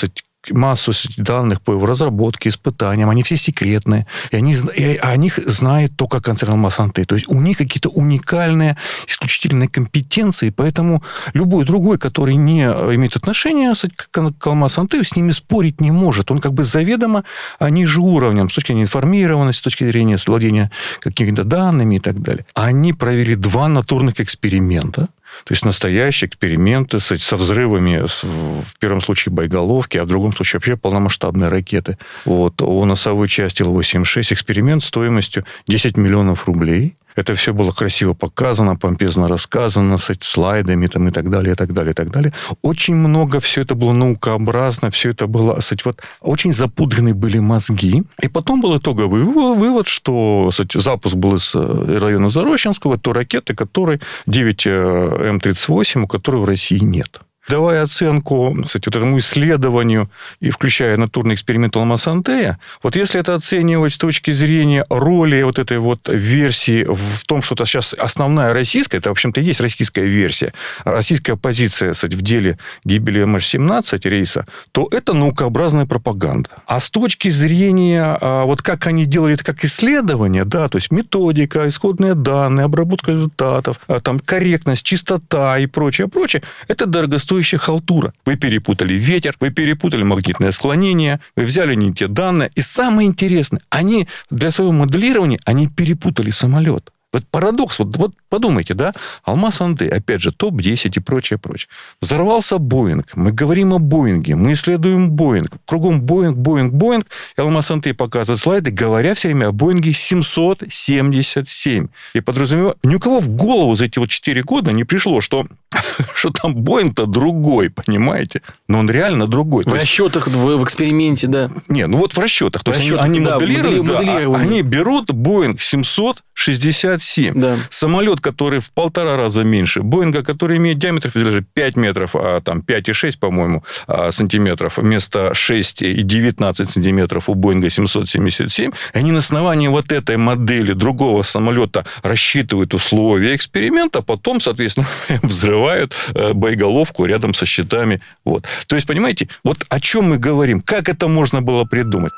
массу 0.51 0.93
данных 1.17 1.61
по 1.61 1.73
его 1.73 1.87
разработке, 1.87 2.49
испытаниям, 2.49 3.11
они 3.11 3.23
все 3.23 3.37
секретные, 3.37 4.07
и 4.31 4.37
они, 4.37 4.55
и 4.77 4.97
о 4.97 5.17
них 5.17 5.39
знает 5.47 5.97
только 5.97 6.21
концерн 6.21 6.55
Алмаз-Антей. 6.55 7.05
То 7.05 7.15
есть 7.15 7.29
у 7.29 7.41
них 7.41 7.59
какие-то 7.59 7.89
уникальные, 7.89 8.77
исключительные 9.07 9.69
компетенции, 9.69 10.51
поэтому 10.51 11.03
любой 11.33 11.65
другой, 11.65 11.99
который 11.99 12.35
не 12.35 12.65
имеет 12.65 13.17
отношения 13.17 13.75
к 13.75 14.47
Алмаз-Антею, 14.47 15.05
с 15.05 15.17
ними 15.17 15.31
спорить 15.33 15.81
не 15.81 15.91
может. 15.91 16.31
Он 16.31 16.41
как 16.41 16.53
бы 16.53 16.65
заведомо 16.65 17.25
ниже 17.61 18.01
уровнем 18.01 18.51
с 18.51 18.55
точки 18.55 18.69
зрения 18.69 18.83
информированности, 18.83 19.61
с 19.61 19.63
точки 19.63 19.85
зрения 19.85 20.19
владения 20.27 20.71
какими-то 21.01 21.45
данными 21.45 21.97
и 21.97 22.01
так 22.01 22.21
далее. 22.21 22.45
Они 22.55 22.93
провели 22.93 23.35
два 23.35 23.69
натурных 23.69 24.21
эксперимента, 24.21 25.07
то 25.45 25.53
есть 25.53 25.65
настоящие 25.65 26.29
эксперименты 26.29 27.01
со 27.01 27.37
взрывами, 27.37 28.05
в 28.23 28.79
первом 28.79 29.01
случае 29.01 29.33
боеголовки, 29.33 29.99
а 29.99 30.05
в 30.05 30.07
другом 30.07 30.33
случае 30.33 30.59
вообще 30.59 30.77
полномасштабные 30.77 31.49
ракеты. 31.49 31.99
Вот, 32.25 32.63
о 32.63 32.85
носовой 32.85 33.29
части 33.29 33.63
Л-86 33.63 34.33
эксперимент 34.33 34.85
стоимостью 34.85 35.45
10 35.69 35.97
миллионов 35.97 36.47
рублей. 36.47 36.97
Это 37.17 37.35
все 37.35 37.53
было 37.53 37.73
красиво 37.73 38.15
показано, 38.15 38.77
помпезно 38.77 39.29
рассказано, 39.29 39.99
с 39.99 40.13
слайдами 40.21 40.87
там, 40.87 41.09
и 41.09 41.11
так 41.11 41.31
далее, 41.31 41.53
и 41.53 41.57
так 41.57 41.73
далее, 41.73 41.93
и 41.93 41.95
так 41.95 42.11
далее. 42.11 42.33
Очень 42.63 42.95
много 42.95 43.41
все 43.41 43.63
это 43.63 43.75
было 43.75 43.93
наукообразно, 43.93 44.91
все 44.91 45.11
это 45.11 45.27
было, 45.27 45.57
кстати, 45.57 45.83
вот 45.85 46.01
очень 46.21 46.53
запудрены 46.53 47.15
были 47.15 47.39
мозги. 47.39 48.03
И 48.23 48.29
потом 48.29 48.61
был 48.61 48.79
итоговый 48.79 49.25
вывод, 49.25 49.89
что 49.89 50.49
кстати, 50.51 50.79
запуск 50.79 51.15
был 51.15 51.37
из 51.37 51.55
э, 51.55 51.99
района 51.99 52.31
Зарощенского, 52.31 52.99
то 52.99 53.13
ракеты, 53.13 53.55
которые 53.55 54.01
9 54.27 54.67
М-38, 54.67 56.03
у 56.03 56.07
которой 56.07 56.43
в 56.43 56.45
России 56.45 56.79
нет 56.79 57.21
давая 57.49 57.83
оценку, 57.83 58.57
кстати, 58.65 58.87
вот 58.87 58.97
этому 58.97 59.19
исследованию 59.19 60.11
и 60.41 60.51
включая 60.51 60.97
натурный 60.97 61.35
эксперимент 61.35 61.77
Алмасантея, 61.77 62.59
вот 62.83 62.97
если 62.97 63.21
это 63.21 63.35
оценивать 63.35 63.95
с 63.95 63.99
точки 63.99 64.31
зрения 64.31 64.85
роли 64.89 65.43
вот 65.43 65.59
этой 65.59 65.79
вот 65.79 66.09
версии 66.09 66.85
в 66.85 67.25
том, 67.27 67.43
что 67.43 67.55
это 67.55 67.65
сейчас 67.65 67.95
основная 67.95 68.53
российская, 68.53 68.99
это, 68.99 69.09
в 69.09 69.13
общем-то, 69.13 69.41
есть 69.41 69.61
российская 69.61 70.05
версия, 70.05 70.53
российская 70.85 71.37
позиция, 71.37 71.93
кстати, 71.93 72.15
в 72.15 72.23
деле 72.23 72.59
гибели 72.85 73.25
МH17 73.25 74.09
рейса, 74.09 74.47
то 74.73 74.89
это 74.91 75.13
наукообразная 75.13 75.87
пропаганда. 75.87 76.51
А 76.67 76.81
с 76.81 76.91
точки 76.91 77.29
зрения, 77.29 78.19
а, 78.21 78.45
вот 78.45 78.63
как 78.63 78.87
они 78.87 79.05
делали 79.05 79.35
это 79.35 79.45
как 79.45 79.65
исследование, 79.65 80.45
да, 80.45 80.69
то 80.69 80.77
есть 80.77 80.93
методика, 80.93 81.69
исходные 81.69 82.15
данные, 82.15 82.65
обработка 82.65 83.13
результатов, 83.13 83.79
а, 83.89 84.01
там, 84.01 84.21
корректность, 84.21 84.85
чистота 84.85 85.59
и 85.59 85.67
прочее, 85.67 86.09
прочее, 86.09 86.43
это 86.69 86.87
дорогостоящее 86.87 87.32
дорогостоящая 87.33 87.59
халтура. 87.59 88.13
Вы 88.27 88.37
перепутали 88.37 88.95
ветер, 88.95 89.35
вы 89.41 89.51
перепутали 89.51 90.03
магнитное 90.03 90.53
склонение, 90.53 91.21
вы 91.37 91.45
взяли 91.45 91.75
не 91.75 91.93
те 91.93 92.07
данные. 92.07 92.51
И 92.55 92.61
самое 92.61 93.09
интересное, 93.09 93.61
они 93.71 94.09
для 94.31 94.51
своего 94.51 94.73
моделирования, 94.73 95.39
они 95.45 95.69
перепутали 95.69 96.31
самолет. 96.31 96.93
Вот 97.13 97.25
парадокс, 97.31 97.79
вот, 97.79 97.97
вот 97.97 98.13
подумайте, 98.31 98.73
да, 98.73 98.95
Алмаз 99.25 99.61
Анды, 99.61 99.87
опять 99.89 100.23
же, 100.23 100.33
топ-10 100.33 100.93
и 100.97 101.01
прочее, 101.01 101.39
прочее. 101.39 101.69
Взорвался 102.01 102.57
Боинг, 102.57 103.15
мы 103.15 103.33
говорим 103.33 103.75
о 103.75 103.79
Боинге, 103.79 104.35
мы 104.35 104.55
исследуем 104.55 105.11
Боинг, 105.11 105.51
кругом 105.67 106.01
Боинг, 106.01 106.39
Боинг, 106.39 106.73
Боинг, 106.73 107.07
и 107.37 107.41
Алмаз 107.41 107.71
Анды 107.71 107.93
показывает 107.93 108.41
слайды, 108.41 108.71
говоря 108.71 109.13
все 109.13 109.29
время 109.29 109.49
о 109.49 109.53
Боинге 109.53 109.93
777. 109.93 111.89
И 112.15 112.21
подразумеваю, 112.21 112.77
ни 112.83 112.95
у 112.95 112.99
кого 112.99 113.21
в 113.21 113.29
голову 113.29 113.77
за 113.77 113.85
эти 113.85 113.99
вот 113.99 114.09
4 114.09 114.43
года 114.43 114.73
не 114.73 114.85
пришло, 114.85 115.21
что, 115.21 115.47
что 116.15 116.31
там 116.31 116.55
Боинг-то 116.55 117.05
другой, 117.05 117.69
понимаете? 117.69 118.41
Но 118.69 118.79
он 118.79 118.91
реально 118.91 119.27
другой. 119.27 119.65
В 119.65 119.75
расчетах, 119.75 120.29
в, 120.29 120.57
в 120.57 120.65
эксперименте, 120.65 121.27
да. 121.27 121.51
Не, 121.69 121.87
ну 121.87 121.99
вот 121.99 122.15
в 122.15 122.19
расчетах. 122.19 122.65
То 122.65 122.73
в 122.73 122.75
есть 122.75 122.87
расчетах, 122.87 123.05
они, 123.05 123.19
они 123.19 123.27
да, 123.27 123.35
моделируют, 123.35 123.87
да, 123.87 124.17
они 124.39 124.63
берут 124.63 125.11
Боинг 125.13 125.61
767. 125.61 127.02
Да. 127.35 127.59
Самолет, 127.71 128.21
который 128.21 128.61
в 128.61 128.73
полтора 128.73 129.17
раза 129.17 129.45
меньше 129.45 129.83
Боинга, 129.83 130.23
который 130.23 130.57
имеет 130.57 130.79
диаметр 130.79 131.11
даже 131.15 131.43
5 131.43 131.77
метров, 131.77 132.15
а 132.15 132.41
там 132.41 132.61
5,6, 132.61 133.19
по-моему, 133.19 133.65
а, 133.87 134.11
сантиметров, 134.11 134.79
вместо 134.79 135.35
6 135.35 135.83
и 135.83 136.03
19 136.03 136.71
сантиметров 136.71 137.29
у 137.29 137.35
Боинга 137.35 137.71
777, 137.71 138.73
они 138.93 139.13
на 139.13 139.19
основании 139.19 139.69
вот 139.69 139.93
этой 139.93 140.17
модели 140.17 140.73
другого 140.73 141.23
самолета 141.23 141.85
рассчитывают 142.03 142.75
условия 142.75 143.35
эксперимента, 143.35 144.01
а 144.01 144.03
потом, 144.03 144.41
соответственно, 144.41 144.87
взрывают 145.23 145.95
э, 146.15 146.33
боеголовку 146.33 147.05
рядом 147.05 147.35
со 147.35 147.47
щитами. 147.47 148.01
Вот. 148.25 148.45
То 148.67 148.77
есть, 148.77 148.87
понимаете, 148.87 149.29
вот 149.45 149.59
о 149.69 149.81
чем 149.81 150.11
мы 150.11 150.19
говорим, 150.19 150.61
как 150.61 150.89
это 150.89 151.09
можно 151.09 151.43
было 151.43 151.65
придумать? 151.65 152.13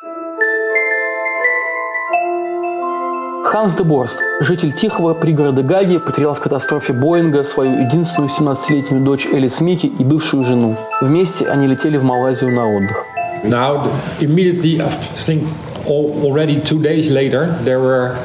Ханс 3.45 3.75
де 3.75 3.85
Борст, 3.85 4.21
житель 4.41 4.73
тихого 4.73 5.15
пригорода 5.15 5.63
Гаги, 5.63 5.99
потерял 5.99 6.35
в 6.35 6.41
катастрофе 6.41 6.93
Боинга 6.93 7.45
свою 7.45 7.87
единственную 7.87 8.31
17-летнюю 8.31 9.05
дочь 9.05 9.27
Элис 9.27 9.61
Мики 9.61 9.87
и 9.87 10.03
бывшую 10.03 10.45
жену. 10.45 10.77
Вместе 11.03 11.47
они 11.47 11.69
летели 11.69 11.99
в 11.99 12.03
Малайзию 12.03 12.51
на 12.51 12.67
отдых. 12.67 13.05
Now, 13.45 13.91
immediately, 14.21 14.81
I 14.81 14.89
think 14.89 15.45
already 15.87 16.59
two 16.61 16.81
days 16.81 17.11
later, 17.11 17.55
there 17.65 17.79
were 17.79 18.17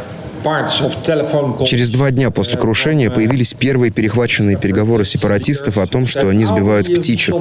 Через 1.65 1.89
два 1.89 2.11
дня 2.11 2.31
после 2.31 2.57
крушения 2.57 3.09
появились 3.09 3.53
первые 3.53 3.91
перехваченные 3.91 4.57
переговоры 4.57 5.05
сепаратистов 5.05 5.77
о 5.77 5.87
том, 5.87 6.07
что 6.07 6.27
они 6.29 6.45
сбивают 6.45 6.87
птичек. 6.99 7.33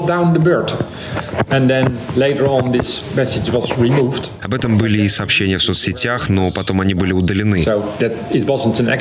Об 4.43 4.55
этом 4.55 4.79
были 4.79 5.03
и 5.03 5.09
сообщения 5.09 5.59
в 5.59 5.63
соцсетях, 5.63 6.29
но 6.29 6.51
потом 6.51 6.81
они 6.81 6.95
были 6.95 7.13
удалены. 7.13 7.65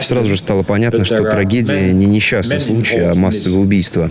Сразу 0.08 0.28
же 0.28 0.38
стало 0.38 0.64
понятно, 0.64 1.06
что 1.06 1.22
трагедия 1.32 1.94
не 1.94 2.06
несчастный 2.06 2.60
случай, 2.60 3.00
а 3.00 3.16
массовое 3.16 3.60
убийство. 3.60 4.10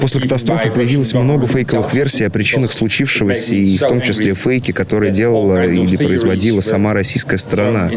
После 0.00 0.20
катастрофы 0.20 0.70
появилось 0.70 1.12
много 1.14 1.46
фейковых 1.46 1.92
версий 1.94 2.24
о 2.24 2.30
причинах 2.30 2.72
случившегося, 2.72 3.54
и 3.54 3.76
в 3.76 3.80
том 3.80 4.00
числе 4.00 4.34
фейки, 4.34 4.72
которые 4.72 5.12
делала 5.12 5.64
или 5.64 5.96
производила 5.96 6.60
сама 6.62 6.94
российская 6.94 7.38
сторона. 7.38 7.88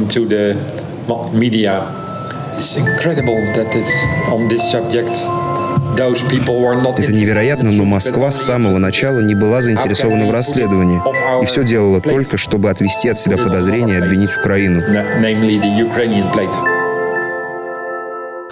Это 7.04 7.13
невероятно, 7.13 7.71
но 7.71 7.86
Москва 7.86 8.32
с 8.32 8.41
самого 8.41 8.78
начала 8.80 9.19
не 9.19 9.36
была 9.36 9.62
заинтересована 9.62 10.26
в 10.26 10.32
расследовании 10.32 10.99
и 11.41 11.45
все 11.45 11.63
делала 11.63 12.02
только, 12.02 12.38
чтобы 12.38 12.69
отвести 12.69 13.10
от 13.10 13.17
себя 13.19 13.38
подозрения 13.38 13.93
и 13.93 13.97
обвинить 13.97 14.36
Украину. 14.38 14.82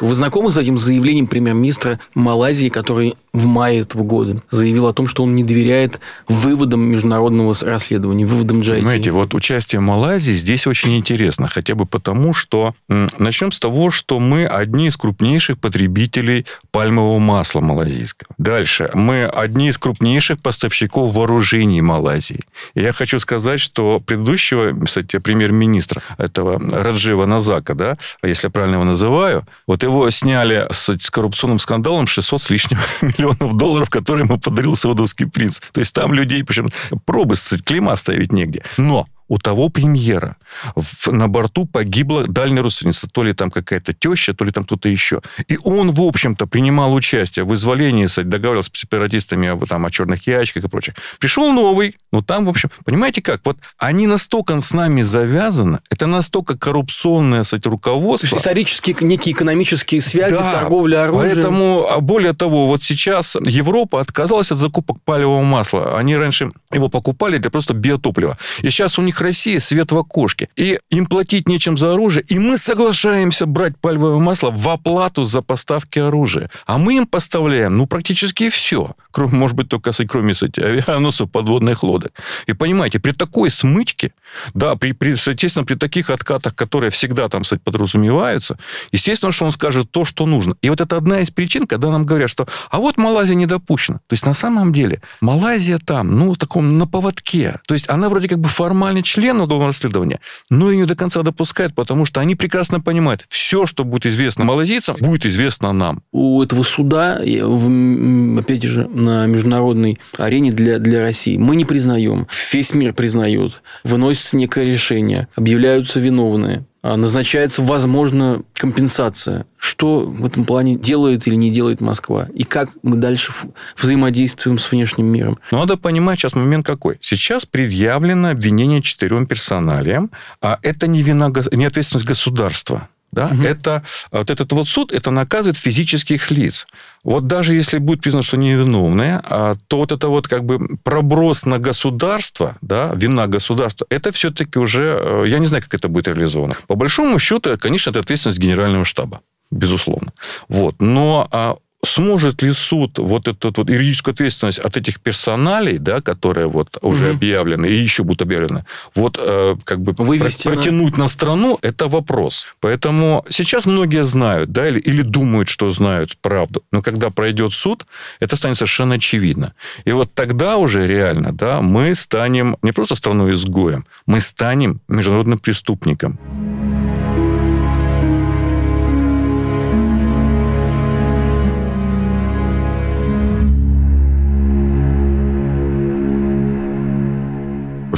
Вы 0.02 0.16
знакомы 0.16 0.52
с 0.52 0.58
этим 0.58 0.80
заявлением 0.80 1.28
премьер-министра 1.28 2.00
Малайзии, 2.16 2.70
который 2.70 3.16
в 3.34 3.46
мае 3.46 3.82
этого 3.82 4.04
года 4.04 4.42
заявил 4.50 4.88
о 4.88 4.94
том, 4.94 5.08
что 5.08 5.24
он 5.24 5.36
не 5.36 5.44
доверяет 5.44 6.00
выводам 6.28 6.82
международного 6.82 7.54
расследования, 7.62 8.26
выводам 8.26 8.62
Джайти? 8.62 8.84
Знаете, 8.84 9.12
вот 9.12 9.36
участие 9.36 9.80
Малайзии 9.80 10.34
здесь 10.34 10.66
очень 10.66 10.98
интересно, 10.98 11.48
хотя 11.48 11.76
бы 11.76 11.86
потому, 11.86 12.34
что 12.34 12.74
начнем 12.90 13.52
с 13.52 13.60
того, 13.60 13.92
что 13.92 14.20
мы 14.20 14.46
одни 14.48 14.88
из 14.88 14.98
крупнейших 14.98 15.60
потребителей 15.60 16.48
пальмового 16.72 17.20
масла 17.20 17.62
малазийского. 17.62 18.28
Дальше. 18.40 18.90
Мы 18.96 19.26
одни 19.26 19.70
из 19.70 19.78
крупнейших 19.78 20.42
поставщиков 20.42 21.14
вооружений 21.14 21.82
Малайзии. 21.82 22.42
И 22.74 22.82
я 22.82 22.92
хочу 22.92 23.20
сказать, 23.20 23.60
что 23.60 24.00
предыдущего, 24.00 24.74
кстати, 24.84 25.20
премьер-министра 25.20 26.02
этого 26.18 26.60
Раджива 26.60 27.26
Назака, 27.26 27.76
да, 27.76 27.98
если 28.24 28.48
я 28.48 28.52
правильно 28.52 28.76
его 28.76 28.86
называю, 28.86 29.46
вот 29.68 29.84
его 29.92 30.10
сняли 30.10 30.68
с, 30.72 30.90
с 30.90 31.10
коррупционным 31.10 31.60
скандалом 31.60 32.08
600 32.08 32.42
с 32.42 32.50
лишним 32.50 32.80
миллионов 33.02 33.56
долларов, 33.56 33.90
которые 33.90 34.26
ему 34.26 34.40
подарил 34.40 34.76
Саудовский 34.76 35.28
принц. 35.28 35.60
То 35.72 35.80
есть 35.80 35.94
там 35.94 36.14
людей, 36.14 36.44
причем 36.44 36.70
пробы, 37.06 37.36
клима 37.66 37.96
ставить 37.96 38.32
негде. 38.32 38.64
Но 38.78 39.08
у 39.32 39.38
того 39.38 39.70
премьера 39.70 40.36
в, 40.76 41.10
на 41.10 41.30
борту 41.30 41.66
погибла 41.66 42.28
дальняя 42.28 42.64
родственница, 42.64 43.08
то 43.08 43.24
ли 43.24 43.32
там 43.34 43.50
какая-то 43.50 43.94
теща, 43.94 44.34
то 44.34 44.44
ли 44.44 44.52
там 44.52 44.66
кто-то 44.66 44.90
еще. 44.90 45.22
И 45.48 45.58
он, 45.64 45.94
в 45.94 46.02
общем-то, 46.02 46.48
принимал 46.48 46.94
участие 46.94 47.46
в 47.46 47.56
изволении, 47.56 48.08
договаривался 48.24 48.72
с 48.74 48.78
сепаратистами 48.78 49.48
о, 49.48 49.66
там, 49.66 49.86
о 49.86 49.90
черных 49.90 50.28
яичках 50.28 50.66
и 50.66 50.68
прочее. 50.68 50.98
Пришел 51.18 51.50
новый, 51.54 51.96
ну 52.12 52.22
там, 52.22 52.44
в 52.44 52.50
общем, 52.50 52.72
понимаете 52.84 53.22
как, 53.22 53.40
вот 53.46 53.58
они 53.78 54.06
настолько 54.06 54.60
с 54.60 54.74
нами 54.74 55.02
завязаны, 55.02 55.80
это 55.90 56.08
настолько 56.08 56.58
коррупционное, 56.58 57.44
кстати, 57.44 57.70
руководство. 57.70 58.28
То 58.28 58.36
есть 58.36 58.42
исторические 58.42 58.98
некие 59.00 59.34
экономические 59.34 60.02
связи, 60.02 60.36
да, 60.36 60.52
торговля 60.52 61.04
оружием. 61.04 61.36
Поэтому, 61.36 61.88
а 61.90 62.02
более 62.02 62.34
того, 62.34 62.68
вот 62.68 62.84
сейчас 62.84 63.38
Европа 63.40 64.02
отказалась 64.02 64.52
от 64.52 64.58
закупок 64.58 64.98
палевого 65.06 65.42
масла. 65.42 65.98
Они 65.98 66.18
раньше 66.18 66.52
его 66.74 66.90
покупали 66.90 67.38
для 67.38 67.50
просто 67.50 67.74
биотоплива. 67.74 68.38
И 68.60 68.70
сейчас 68.70 69.00
у 69.00 69.02
них 69.02 69.21
Россия 69.22 69.60
свет 69.60 69.92
в 69.92 69.98
окошке. 69.98 70.50
И 70.56 70.80
им 70.90 71.06
платить 71.06 71.48
нечем 71.48 71.78
за 71.78 71.94
оружие. 71.94 72.26
И 72.28 72.40
мы 72.40 72.58
соглашаемся 72.58 73.46
брать 73.46 73.78
пальмовое 73.78 74.20
масло 74.20 74.52
в 74.52 74.68
оплату 74.70 75.24
за 75.24 75.42
поставки 75.42 76.00
оружия. 76.00 76.50
А 76.66 76.78
мы 76.78 76.98
им 76.98 77.08
поставляем, 77.08 77.78
ну, 77.78 77.86
практически 77.86 78.50
все. 78.50 78.92
Кроме, 79.12 79.36
может 79.36 79.56
быть, 79.56 79.70
только 79.70 79.92
кроме 80.08 80.34
кстати, 80.34 80.60
авианосцев 80.60 81.30
подводных 81.30 81.84
лодок. 81.84 82.14
И 82.48 82.54
понимаете, 82.54 83.00
при 83.00 83.12
такой 83.12 83.50
смычке, 83.50 84.14
да, 84.54 84.76
при, 84.76 84.94
при, 84.94 85.12
естественно, 85.12 85.66
при 85.66 85.76
таких 85.76 86.10
откатах, 86.10 86.56
которые 86.56 86.90
всегда 86.92 87.30
там, 87.30 87.44
кстати, 87.44 87.62
подразумеваются, 87.64 88.58
естественно, 88.92 89.32
что 89.32 89.46
он 89.46 89.52
скажет 89.52 89.92
то, 89.92 90.06
что 90.06 90.26
нужно. 90.26 90.56
И 90.62 90.70
вот 90.70 90.82
это 90.82 90.98
одна 90.98 91.20
из 91.20 91.30
причин, 91.30 91.68
когда 91.68 91.90
нам 91.90 92.06
говорят, 92.06 92.30
что 92.30 92.48
а 92.70 92.80
вот 92.80 92.98
Малайзия 92.98 93.36
не 93.36 93.46
допущена. 93.46 94.00
То 94.08 94.14
есть, 94.14 94.26
на 94.26 94.34
самом 94.34 94.74
деле, 94.74 95.02
Малайзия 95.22 95.78
там, 95.78 96.18
ну, 96.18 96.34
в 96.34 96.38
таком 96.38 96.78
на 96.78 96.88
поводке. 96.88 97.60
То 97.68 97.74
есть, 97.74 97.90
она 97.90 98.10
вроде 98.10 98.28
как 98.28 98.40
бы 98.40 98.50
формально 98.50 99.04
члены 99.12 99.44
уголовного 99.44 99.72
расследования, 99.72 100.20
но 100.50 100.72
и 100.72 100.78
не 100.78 100.86
до 100.86 100.96
конца 100.96 101.22
допускают, 101.22 101.76
потому 101.76 102.06
что 102.06 102.22
они 102.22 102.36
прекрасно 102.36 102.80
понимают, 102.80 103.26
все, 103.28 103.66
что 103.66 103.84
будет 103.84 104.06
известно 104.06 104.46
малазийцам, 104.46 104.96
будет 105.00 105.26
известно 105.26 105.74
нам. 105.74 106.02
У 106.14 106.42
этого 106.42 106.64
суда, 106.64 107.16
опять 107.16 108.64
же, 108.64 108.88
на 108.88 109.26
международной 109.26 110.00
арене 110.18 110.54
для, 110.54 110.80
для 110.80 111.02
России 111.02 111.38
мы 111.38 111.58
не 111.58 111.66
признаем. 111.66 112.28
Весь 112.54 112.74
мир 112.74 112.94
признает. 112.94 113.62
Выносится 113.84 114.38
некое 114.38 114.66
решение. 114.66 115.28
Объявляются 115.36 116.00
виновные. 116.00 116.66
А, 116.84 116.98
назначается, 116.98 117.62
возможно, 117.62 118.42
компенсация. 118.54 119.46
Что 119.58 120.00
в 120.00 120.26
этом 120.26 120.46
плане 120.46 120.76
делает 120.76 121.28
или 121.28 121.36
не 121.36 121.52
делает 121.52 121.80
Москва? 121.80 122.28
И 122.34 122.44
как 122.44 122.70
мы 122.82 122.96
дальше 122.96 123.32
взаимодействуем 123.78 124.58
с 124.58 124.72
внешним 124.72 125.06
миром? 125.06 125.38
Надо 125.52 125.78
понимать 125.78 126.20
сейчас 126.20 126.34
момент 126.34 126.66
какой. 126.66 126.98
Сейчас 127.00 127.46
предъявлено 127.46 128.30
обвинение 128.30 128.82
четырем 128.82 129.28
персоналиям, 129.28 130.10
а 130.42 130.58
это 130.64 130.88
не, 130.88 131.04
вина, 131.04 131.32
не 131.52 131.66
ответственность 131.66 132.08
государства. 132.08 132.90
Да? 133.12 133.28
Угу. 133.28 133.44
Это, 133.44 133.84
вот 134.12 134.30
этот 134.30 134.52
вот 134.54 134.68
суд, 134.68 134.92
это 134.92 135.12
наказывает 135.12 135.58
физических 135.58 136.32
лиц. 136.32 136.66
Вот 137.04 137.28
даже 137.28 137.54
если 137.54 137.78
будет 137.78 138.02
признано, 138.02 138.24
что 138.24 138.38
невиновные, 138.38 139.22
а, 139.24 139.56
то 139.68 139.78
вот 139.78 139.92
это 139.92 140.08
вот 140.08 140.28
как 140.28 140.44
бы 140.44 140.78
проброс 140.84 141.46
на 141.46 141.58
государство, 141.58 142.58
да, 142.62 142.92
вина 142.96 143.28
государства, 143.28 143.86
это 143.90 144.12
все-таки 144.12 144.60
уже, 144.60 145.00
э, 145.02 145.24
я 145.28 145.40
не 145.40 145.46
знаю, 145.46 145.64
как 145.64 145.74
это 145.74 145.88
будет 145.88 146.08
реализовано. 146.08 146.56
По 146.68 146.76
большому 146.76 147.20
счету, 147.20 147.58
конечно, 147.58 147.90
это 147.90 148.00
ответственность 148.00 148.40
генерального 148.40 148.86
штаба 148.86 149.22
безусловно. 149.52 150.14
Вот. 150.48 150.76
Но 150.80 151.28
а 151.32 151.58
сможет 151.86 152.42
ли 152.42 152.54
суд 152.54 153.00
вот 153.00 153.28
эту 153.28 153.54
вот 153.56 153.70
юридическую 153.70 154.14
ответственность 154.14 154.60
от 154.60 154.78
этих 154.78 155.00
персоналей, 155.00 155.78
да, 155.78 156.02
которые 156.02 156.48
вот 156.48 156.78
уже 156.82 157.10
угу. 157.10 157.16
объявлены 157.16 157.66
и 157.66 157.74
еще 157.74 158.04
будут 158.04 158.22
объявлены, 158.22 158.66
вот 158.96 159.18
э, 159.20 159.56
как 159.64 159.82
бы 159.82 159.94
Вывести 159.98 160.48
протянуть 160.48 160.98
на... 160.98 161.04
на 161.04 161.08
страну, 161.10 161.58
это 161.62 161.88
вопрос. 161.88 162.48
Поэтому 162.60 163.26
сейчас 163.30 163.66
многие 163.66 164.04
знают, 164.04 164.52
да, 164.52 164.68
или, 164.68 164.80
или 164.80 165.02
думают, 165.02 165.50
что 165.50 165.70
знают 165.72 166.18
правду, 166.22 166.64
но 166.72 166.82
когда 166.82 167.10
пройдет 167.10 167.54
суд, 167.54 167.86
это 168.20 168.36
станет 168.36 168.58
совершенно 168.58 168.96
очевидно. 168.96 169.54
И 169.86 169.92
вот 169.92 170.14
тогда 170.14 170.58
уже 170.58 170.88
реально, 170.88 171.34
да, 171.34 171.62
мы 171.62 171.96
станем 171.96 172.58
не 172.62 172.72
просто 172.72 172.96
страной 172.96 173.34
изгоем, 173.34 173.86
мы 174.06 174.20
станем 174.20 174.82
международным 174.88 175.40
преступником. 175.40 176.20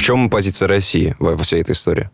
Чем 0.04 0.30
позиция 0.30 0.68
России 0.68 1.16
во 1.18 1.38
всей 1.44 1.62
этой 1.62 1.72
истории? 1.72 2.10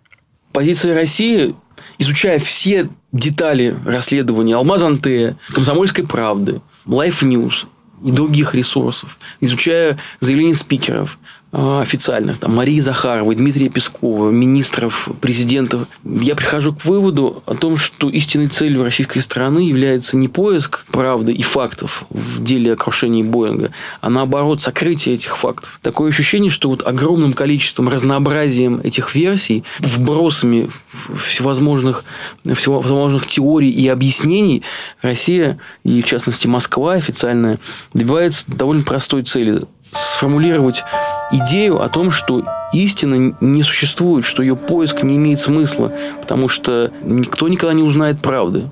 Позиция 0.53 0.93
России, 0.93 1.55
изучая 1.97 2.37
все 2.37 2.87
детали 3.11 3.75
расследования 3.83 4.55
Алмаз 4.57 4.83
Антея, 4.83 5.37
Комсомольской 5.51 6.05
правды, 6.05 6.61
Life 6.85 7.23
News 7.23 7.65
и 8.05 8.11
других 8.11 8.53
ресурсов, 8.53 9.17
изучая 9.39 9.97
заявления 10.19 10.53
спикеров, 10.53 11.17
официальных, 11.51 12.37
там, 12.37 12.55
Марии 12.55 12.79
Захаровой, 12.79 13.35
Дмитрия 13.35 13.69
Пескова, 13.69 14.29
министров, 14.29 15.09
президентов, 15.19 15.87
я 16.03 16.35
прихожу 16.35 16.75
к 16.75 16.85
выводу 16.85 17.41
о 17.47 17.55
том, 17.55 17.75
что 17.75 18.07
истинной 18.07 18.47
целью 18.47 18.83
российской 18.83 19.19
страны 19.19 19.59
является 19.59 20.15
не 20.15 20.27
поиск 20.27 20.85
правды 20.91 21.31
и 21.31 21.41
фактов 21.41 22.05
в 22.11 22.43
деле 22.43 22.73
о 22.73 23.23
Боинга, 23.23 23.71
а 24.01 24.09
наоборот 24.09 24.61
сокрытие 24.61 25.15
этих 25.15 25.37
фактов. 25.37 25.79
Такое 25.81 26.11
ощущение, 26.11 26.51
что 26.51 26.69
вот 26.69 26.85
огромным 26.85 27.33
количеством, 27.33 27.89
разнообразием 27.89 28.79
этих 28.83 29.15
версий, 29.15 29.63
вбросами 29.79 30.69
всевозможных, 31.17 32.03
всевозможных 32.45 33.27
теорий 33.27 33.71
и 33.71 33.87
объяснений 33.87 34.63
Россия 35.01 35.59
и, 35.83 36.01
в 36.01 36.05
частности, 36.05 36.45
Москва 36.45 36.93
официальная 36.93 37.59
добивается 37.93 38.45
довольно 38.47 38.83
простой 38.83 39.23
цели 39.23 39.63
сформулировать 39.91 40.83
идею 41.31 41.81
о 41.81 41.89
том, 41.89 42.11
что 42.11 42.43
истина 42.73 43.35
не 43.39 43.63
существует, 43.63 44.25
что 44.25 44.41
ее 44.41 44.55
поиск 44.55 45.03
не 45.03 45.15
имеет 45.15 45.39
смысла, 45.39 45.91
потому 46.21 46.49
что 46.49 46.91
никто 47.01 47.47
никогда 47.47 47.73
не 47.73 47.83
узнает 47.83 48.21
правды. 48.21 48.69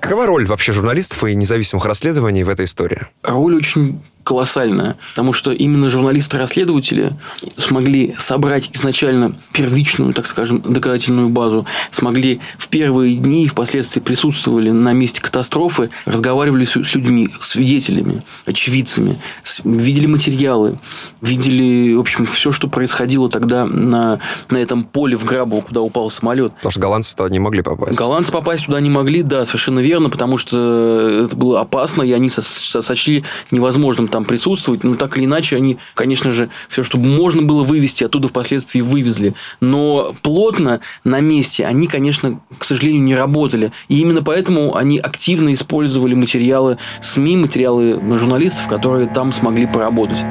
Какова 0.00 0.26
роль 0.26 0.46
вообще 0.46 0.72
журналистов 0.72 1.22
и 1.24 1.34
независимых 1.34 1.84
расследований 1.84 2.42
в 2.42 2.48
этой 2.48 2.64
истории? 2.64 3.02
Роль 3.22 3.56
очень 3.56 4.00
колоссальная, 4.28 4.96
потому 5.12 5.32
что 5.32 5.52
именно 5.52 5.88
журналисты-расследователи 5.88 7.14
смогли 7.56 8.14
собрать 8.18 8.68
изначально 8.74 9.34
первичную, 9.54 10.12
так 10.12 10.26
скажем, 10.26 10.60
доказательную 10.60 11.30
базу, 11.30 11.64
смогли 11.92 12.38
в 12.58 12.68
первые 12.68 13.16
дни 13.16 13.46
и 13.46 13.48
впоследствии 13.48 14.00
присутствовали 14.00 14.70
на 14.70 14.92
месте 14.92 15.22
катастрофы, 15.22 15.88
разговаривали 16.04 16.66
с 16.66 16.94
людьми, 16.94 17.30
свидетелями, 17.40 18.22
очевидцами, 18.44 19.18
видели 19.64 20.04
материалы, 20.04 20.78
видели, 21.22 21.94
в 21.94 22.00
общем, 22.00 22.26
все, 22.26 22.52
что 22.52 22.68
происходило 22.68 23.30
тогда 23.30 23.64
на, 23.64 24.20
на 24.50 24.58
этом 24.58 24.84
поле 24.84 25.16
в 25.16 25.24
Грабово, 25.24 25.62
куда 25.62 25.80
упал 25.80 26.10
самолет. 26.10 26.52
Потому 26.56 26.70
что 26.70 26.80
голландцы 26.80 27.16
туда 27.16 27.30
не 27.30 27.38
могли 27.38 27.62
попасть. 27.62 27.98
Голландцы 27.98 28.30
попасть 28.30 28.66
туда 28.66 28.78
не 28.80 28.90
могли, 28.90 29.22
да, 29.22 29.46
совершенно 29.46 29.80
верно, 29.80 30.10
потому 30.10 30.36
что 30.36 31.24
это 31.24 31.34
было 31.34 31.62
опасно, 31.62 32.02
и 32.02 32.12
они 32.12 32.28
сочли 32.28 33.24
невозможным 33.50 34.06
там 34.08 34.17
присутствовать, 34.24 34.84
но 34.84 34.94
так 34.94 35.16
или 35.16 35.24
иначе 35.24 35.56
они, 35.56 35.78
конечно 35.94 36.30
же, 36.30 36.50
все, 36.68 36.82
что 36.82 36.98
можно 36.98 37.42
было 37.42 37.62
вывести, 37.62 38.04
оттуда 38.04 38.28
впоследствии 38.28 38.80
вывезли. 38.80 39.34
Но 39.60 40.14
плотно 40.22 40.80
на 41.04 41.20
месте 41.20 41.64
они, 41.66 41.86
конечно, 41.86 42.40
к 42.58 42.64
сожалению, 42.64 43.02
не 43.02 43.16
работали. 43.16 43.72
И 43.88 44.00
именно 44.00 44.22
поэтому 44.22 44.76
они 44.76 44.98
активно 44.98 45.52
использовали 45.52 46.14
материалы 46.14 46.78
СМИ, 47.02 47.36
материалы 47.36 48.00
журналистов, 48.18 48.68
которые 48.68 49.08
там 49.08 49.32
смогли 49.32 49.66
поработать. 49.66 50.24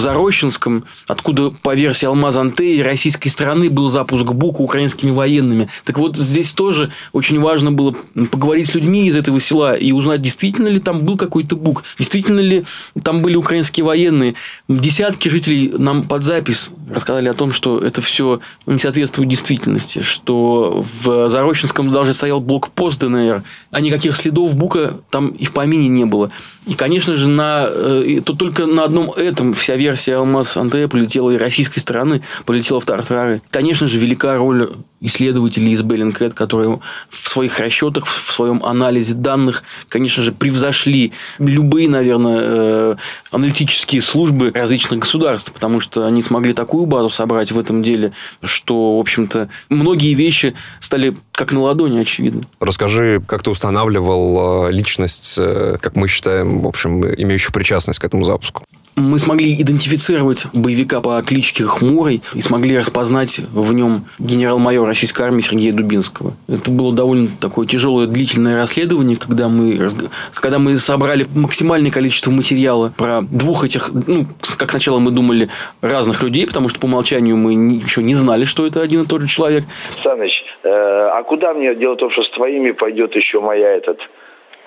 Зарощенском, 0.00 0.84
откуда, 1.06 1.50
по 1.50 1.74
версии 1.74 2.06
Алмаз 2.06 2.36
Антеи, 2.36 2.80
российской 2.80 3.28
стороны 3.28 3.70
был 3.70 3.90
запуск 3.90 4.24
БУКа 4.24 4.60
украинскими 4.60 5.10
военными. 5.10 5.68
Так 5.84 5.98
вот, 5.98 6.16
здесь 6.16 6.52
тоже 6.52 6.92
очень 7.12 7.40
важно 7.40 7.72
было 7.72 7.94
поговорить 8.30 8.68
с 8.68 8.74
людьми 8.74 9.06
из 9.06 9.16
этого 9.16 9.40
села 9.40 9.74
и 9.74 9.92
узнать, 9.92 10.22
действительно 10.22 10.68
ли 10.68 10.80
там 10.80 11.04
был 11.04 11.16
какой-то 11.16 11.56
БУК, 11.56 11.84
действительно 11.98 12.40
ли 12.40 12.64
там 13.02 13.22
были 13.22 13.36
украинские 13.36 13.84
военные. 13.84 14.34
Десятки 14.68 15.28
жителей 15.28 15.72
нам 15.76 16.04
под 16.04 16.24
запись 16.24 16.70
рассказали 16.90 17.28
о 17.28 17.34
том, 17.34 17.52
что 17.52 17.78
это 17.78 18.00
все 18.00 18.40
не 18.66 18.78
соответствует 18.78 19.28
действительности, 19.28 20.02
что 20.02 20.84
в 21.02 21.28
Зарощенском 21.28 21.92
даже 21.92 22.14
стоял 22.14 22.40
блокпост 22.40 23.00
ДНР, 23.00 23.42
а 23.70 23.80
никаких 23.80 24.16
следов 24.16 24.54
БУКа 24.54 25.00
там 25.10 25.28
и 25.28 25.44
в 25.44 25.52
помине 25.52 25.88
не 25.88 26.04
было. 26.04 26.30
И, 26.66 26.74
конечно 26.74 27.14
же, 27.14 27.28
на, 27.28 27.66
э, 27.68 28.20
то 28.24 28.34
только 28.34 28.66
на 28.66 28.84
одном 28.84 29.10
этом 29.10 29.54
вся 29.54 29.76
версия 29.84 30.16
«Алмаз 30.16 30.56
Антея» 30.56 30.88
полетела 30.88 31.30
и 31.30 31.36
российской 31.36 31.80
стороны, 31.80 32.22
полетела 32.46 32.80
в 32.80 32.86
Тартары. 32.86 33.42
Конечно 33.50 33.86
же, 33.86 33.98
велика 33.98 34.36
роль 34.36 34.70
исследователей 35.02 35.72
из 35.72 35.82
Bellingcat, 35.82 36.30
которые 36.30 36.80
в 37.10 37.28
своих 37.28 37.58
расчетах, 37.58 38.06
в 38.06 38.32
своем 38.32 38.64
анализе 38.64 39.12
данных, 39.12 39.62
конечно 39.90 40.22
же, 40.22 40.32
превзошли 40.32 41.12
любые, 41.38 41.90
наверное, 41.90 42.38
э, 42.40 42.96
аналитические 43.30 44.00
службы 44.00 44.50
различных 44.54 45.00
государств, 45.00 45.52
потому 45.52 45.80
что 45.80 46.06
они 46.06 46.22
смогли 46.22 46.54
такую 46.54 46.86
базу 46.86 47.10
собрать 47.10 47.52
в 47.52 47.58
этом 47.58 47.82
деле, 47.82 48.12
что, 48.42 48.96
в 48.96 49.00
общем-то, 49.00 49.50
многие 49.68 50.14
вещи 50.14 50.54
стали 50.80 51.14
как 51.32 51.52
на 51.52 51.60
ладони, 51.60 51.98
очевидно. 51.98 52.42
Расскажи, 52.58 53.22
как 53.26 53.42
ты 53.42 53.50
устанавливал 53.50 54.68
э, 54.68 54.72
личность, 54.72 55.34
э, 55.36 55.76
как 55.82 55.96
мы 55.96 56.08
считаем, 56.08 56.60
в 56.60 56.66
общем, 56.66 57.04
имеющую 57.04 57.52
причастность 57.52 57.98
к 57.98 58.04
этому 58.04 58.24
запуску? 58.24 58.64
Мы 58.96 59.18
смогли 59.18 59.60
идентифицировать 59.60 60.46
боевика 60.52 61.00
по 61.00 61.20
кличке 61.22 61.64
Хмурый 61.64 62.22
и 62.32 62.40
смогли 62.40 62.78
распознать 62.78 63.40
в 63.52 63.72
нем 63.72 64.04
генерал-майора 64.20 64.86
российской 64.86 65.22
армии 65.22 65.42
Сергея 65.42 65.72
Дубинского. 65.72 66.34
Это 66.48 66.70
было 66.70 66.94
довольно 66.94 67.28
такое 67.40 67.66
тяжелое, 67.66 68.06
длительное 68.06 68.56
расследование, 68.56 69.16
когда 69.16 69.48
мы, 69.48 69.88
когда 70.34 70.60
мы 70.60 70.78
собрали 70.78 71.26
максимальное 71.34 71.90
количество 71.90 72.30
материала 72.30 72.92
про 72.96 73.22
двух 73.22 73.64
этих, 73.64 73.90
ну, 73.92 74.26
как 74.56 74.70
сначала 74.70 75.00
мы 75.00 75.10
думали, 75.10 75.48
разных 75.80 76.22
людей, 76.22 76.46
потому 76.46 76.68
что 76.68 76.78
по 76.78 76.84
умолчанию 76.86 77.36
мы 77.36 77.52
еще 77.52 78.02
не 78.02 78.14
знали, 78.14 78.44
что 78.44 78.64
это 78.64 78.80
один 78.80 79.02
и 79.02 79.06
тот 79.06 79.22
же 79.22 79.28
человек. 79.28 79.64
Саныч, 80.04 80.44
э, 80.62 80.68
а 80.68 81.22
куда 81.24 81.52
мне? 81.52 81.74
Дело 81.74 81.94
в 81.94 81.96
том, 81.96 82.10
что 82.10 82.22
с 82.22 82.30
твоими 82.30 82.70
пойдет 82.70 83.16
еще 83.16 83.40
моя 83.40 83.70
этот... 83.70 83.98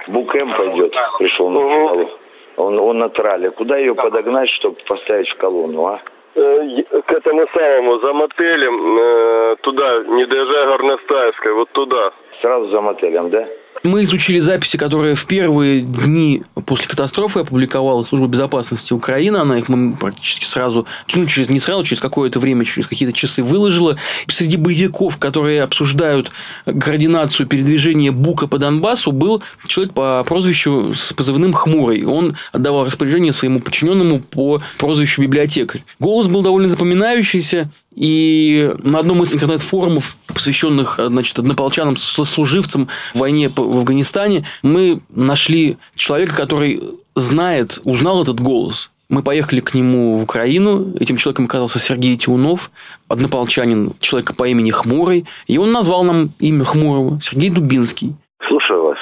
Букэм 0.08 0.54
пойдет, 0.56 0.94
пришел 1.20 1.50
на 1.50 1.60
угу. 1.60 2.10
Он, 2.58 2.80
он 2.80 2.98
на 2.98 3.10
трале. 3.10 3.52
Куда 3.52 3.78
ее 3.78 3.96
подогнать, 3.96 4.50
чтобы 4.50 4.78
поставить 4.88 5.30
в 5.30 5.38
колонну, 5.38 5.86
а? 5.86 6.02
э, 6.38 6.84
к 7.06 7.12
этому 7.12 7.48
самому, 7.54 8.00
за 8.00 8.14
мотелем, 8.14 8.98
э, 8.98 9.56
туда, 9.62 10.04
не 10.04 10.26
доезжая 10.26 10.68
Горностаевской, 10.68 11.54
вот 11.54 11.70
туда. 11.72 12.12
Сразу 12.42 12.70
за 12.70 12.82
мотелем, 12.82 13.30
да? 13.30 13.48
Мы 13.84 14.04
изучили 14.04 14.40
записи, 14.40 14.78
которые 14.78 15.16
в 15.16 15.26
первые 15.26 15.82
дни 15.82 16.44
после 16.66 16.88
катастрофы 16.88 17.42
опубликовала 17.42 18.04
Служба 18.04 18.28
безопасности 18.28 18.94
Украины. 18.94 19.38
Она 19.38 19.60
их 19.60 19.70
мы 19.70 19.96
практически 19.96 20.46
сразу, 20.46 20.86
ну, 21.14 21.26
через, 21.26 21.50
не 21.50 21.60
сразу, 21.60 21.84
через 21.84 22.02
какое-то 22.02 22.40
время, 22.40 22.66
через 22.66 22.88
какие-то 22.88 23.14
часы 23.14 23.44
выложила. 23.44 23.98
Среди 24.28 24.58
боевиков, 24.58 25.18
которые 25.18 25.64
обсуждают 25.64 26.32
координацию 26.66 27.48
передвижения 27.48 28.12
Бука 28.12 28.48
по 28.48 28.58
Донбассу, 28.58 29.12
был 29.12 29.42
человек 29.68 29.94
по 29.94 30.24
прозвищу 30.28 30.94
с 30.94 31.14
позывным 31.14 31.54
«Хмурый». 31.54 32.04
Он 32.06 32.36
отдавал 32.52 32.86
распоряжение 32.86 33.34
своему 33.34 33.60
подчиненному 33.60 34.20
по 34.20 34.62
прозвищу 34.78 35.22
«Библиотекарь». 35.22 35.84
Голос 36.00 36.28
был 36.28 36.42
довольно 36.42 36.70
запоминающийся, 36.70 37.70
и 37.98 38.72
на 38.84 39.00
одном 39.00 39.24
из 39.24 39.34
интернет-форумов, 39.34 40.18
посвященных 40.28 41.00
значит, 41.08 41.40
однополчанам, 41.40 41.98
сослуживцам 41.98 42.90
в 43.16 43.20
войне 43.20 43.50
в 43.72 43.78
Афганистане, 43.78 44.44
мы 44.64 45.00
нашли 45.10 45.78
человека, 45.96 46.36
который 46.36 46.82
знает, 47.16 47.80
узнал 47.84 48.24
этот 48.24 48.40
голос. 48.40 48.92
Мы 49.10 49.24
поехали 49.24 49.62
к 49.62 49.74
нему 49.74 50.18
в 50.18 50.24
Украину. 50.24 50.94
Этим 51.00 51.16
человеком 51.16 51.46
оказался 51.46 51.80
Сергей 51.80 52.18
Тиунов, 52.18 52.70
однополчанин, 53.08 53.92
человек 54.02 54.36
по 54.36 54.46
имени 54.46 54.72
Хмурый. 54.72 55.26
И 55.48 55.58
он 55.58 55.72
назвал 55.72 56.04
нам 56.04 56.30
имя 56.42 56.66
Хмурого. 56.66 57.20
Сергей 57.22 57.50
Дубинский. 57.50 58.16
Слушаю 58.46 58.84
вас. 58.84 58.98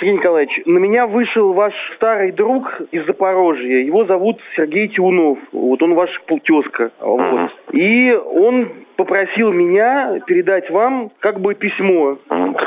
Сергей 0.00 0.14
Николаевич, 0.14 0.50
на 0.66 0.78
меня 0.78 1.06
вышел 1.06 1.52
ваш 1.52 1.74
старый 1.96 2.32
друг 2.32 2.64
из 2.90 3.06
Запорожья. 3.06 3.84
Его 3.84 4.04
зовут 4.04 4.40
Сергей 4.56 4.88
Тиунов. 4.88 5.38
Вот 5.52 5.80
он 5.82 5.94
ваш 5.94 6.10
тезка. 6.44 6.90
Вот. 7.00 7.50
И 7.72 8.12
он 8.12 8.72
попросил 8.96 9.52
меня 9.52 10.20
передать 10.26 10.70
вам 10.70 11.10
как 11.20 11.40
бы 11.40 11.54
письмо. 11.54 12.18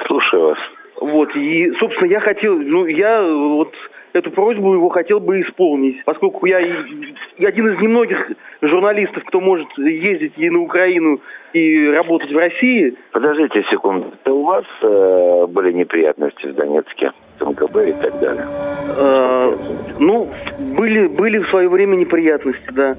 Слушаю 0.08 0.44
вас. 0.50 0.58
Вот. 1.04 1.36
И, 1.36 1.72
собственно, 1.80 2.08
я 2.08 2.22
хотел, 2.22 2.58
ну, 2.58 2.86
я 2.86 3.22
вот 3.22 3.74
эту 4.14 4.32
просьбу 4.32 4.74
его 4.74 4.90
хотел 4.90 5.20
бы 5.20 5.42
исполнить, 5.42 6.04
поскольку 6.06 6.46
я, 6.46 6.60
я 6.60 7.50
один 7.50 7.68
из 7.74 7.82
немногих 7.82 8.32
журналистов, 8.62 9.24
кто 9.26 9.42
может 9.42 9.68
ездить 9.78 10.34
и 10.38 10.50
на 10.50 10.60
Украину, 10.62 11.20
и 11.52 11.88
работать 11.90 12.32
в 12.32 12.38
России. 12.38 12.96
Подождите 13.12 13.64
секунду. 13.70 14.14
Это 14.24 14.34
у 14.34 14.44
вас 14.44 14.66
э, 14.82 15.48
были 15.50 15.74
неприятности 15.74 16.46
в 16.46 16.56
Донецке? 16.56 17.12
с 17.40 17.42
МКБ 17.42 17.76
и 17.78 17.94
так 17.94 18.20
далее? 18.20 18.46
Э, 18.96 19.58
ну, 20.00 20.30
были, 20.78 21.08
были 21.08 21.40
в 21.40 21.50
свое 21.50 21.68
время 21.68 21.96
неприятности, 21.96 22.70
да. 22.72 22.96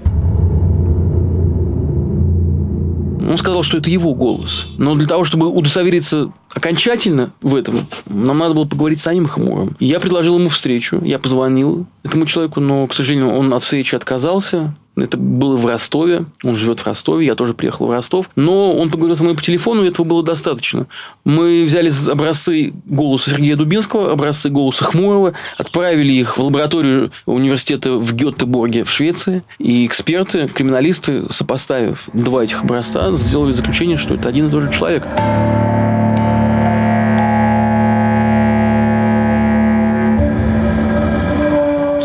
Он 3.28 3.38
сказал, 3.38 3.62
что 3.62 3.78
это 3.78 3.90
его 3.90 4.14
голос. 4.14 4.66
Но 4.76 4.94
для 4.94 5.06
того, 5.06 5.24
чтобы 5.24 5.48
удостовериться 5.48 6.32
окончательно 6.52 7.32
в 7.42 7.54
этом, 7.54 7.86
нам 8.06 8.38
надо 8.38 8.54
было 8.54 8.64
поговорить 8.64 9.00
с 9.00 9.04
самим 9.04 9.26
Хмурым. 9.26 9.76
И 9.78 9.86
я 9.86 10.00
предложил 10.00 10.38
ему 10.38 10.48
встречу. 10.48 11.00
Я 11.02 11.18
позвонил 11.18 11.86
этому 12.02 12.26
человеку, 12.26 12.60
но, 12.60 12.86
к 12.86 12.94
сожалению, 12.94 13.30
он 13.30 13.52
от 13.54 13.62
встречи 13.62 13.94
отказался. 13.94 14.74
Это 14.96 15.16
было 15.16 15.56
в 15.56 15.66
Ростове. 15.66 16.24
Он 16.44 16.54
живет 16.54 16.80
в 16.80 16.86
Ростове. 16.86 17.26
Я 17.26 17.34
тоже 17.34 17.54
приехал 17.54 17.86
в 17.86 17.90
Ростов. 17.90 18.30
Но 18.36 18.72
он 18.74 18.90
поговорил 18.90 19.16
со 19.16 19.24
мной 19.24 19.34
по 19.34 19.42
телефону, 19.42 19.84
и 19.84 19.88
этого 19.88 20.06
было 20.06 20.22
достаточно. 20.22 20.86
Мы 21.24 21.64
взяли 21.64 21.92
образцы 22.10 22.72
голоса 22.84 23.30
Сергея 23.30 23.56
Дубинского, 23.56 24.12
образцы 24.12 24.50
голоса 24.50 24.84
Хмурого, 24.84 25.32
отправили 25.58 26.12
их 26.12 26.38
в 26.38 26.42
лабораторию 26.42 27.10
университета 27.26 27.94
в 27.94 28.14
Гетеборге 28.14 28.84
в 28.84 28.90
Швеции. 28.90 29.42
И 29.58 29.84
эксперты, 29.84 30.46
криминалисты, 30.46 31.24
сопоставив 31.30 32.08
два 32.12 32.44
этих 32.44 32.62
образца, 32.62 33.12
сделали 33.14 33.52
заключение, 33.52 33.96
что 33.96 34.14
это 34.14 34.28
один 34.28 34.46
и 34.46 34.50
тот 34.50 34.62
же 34.62 34.72
человек. 34.72 35.06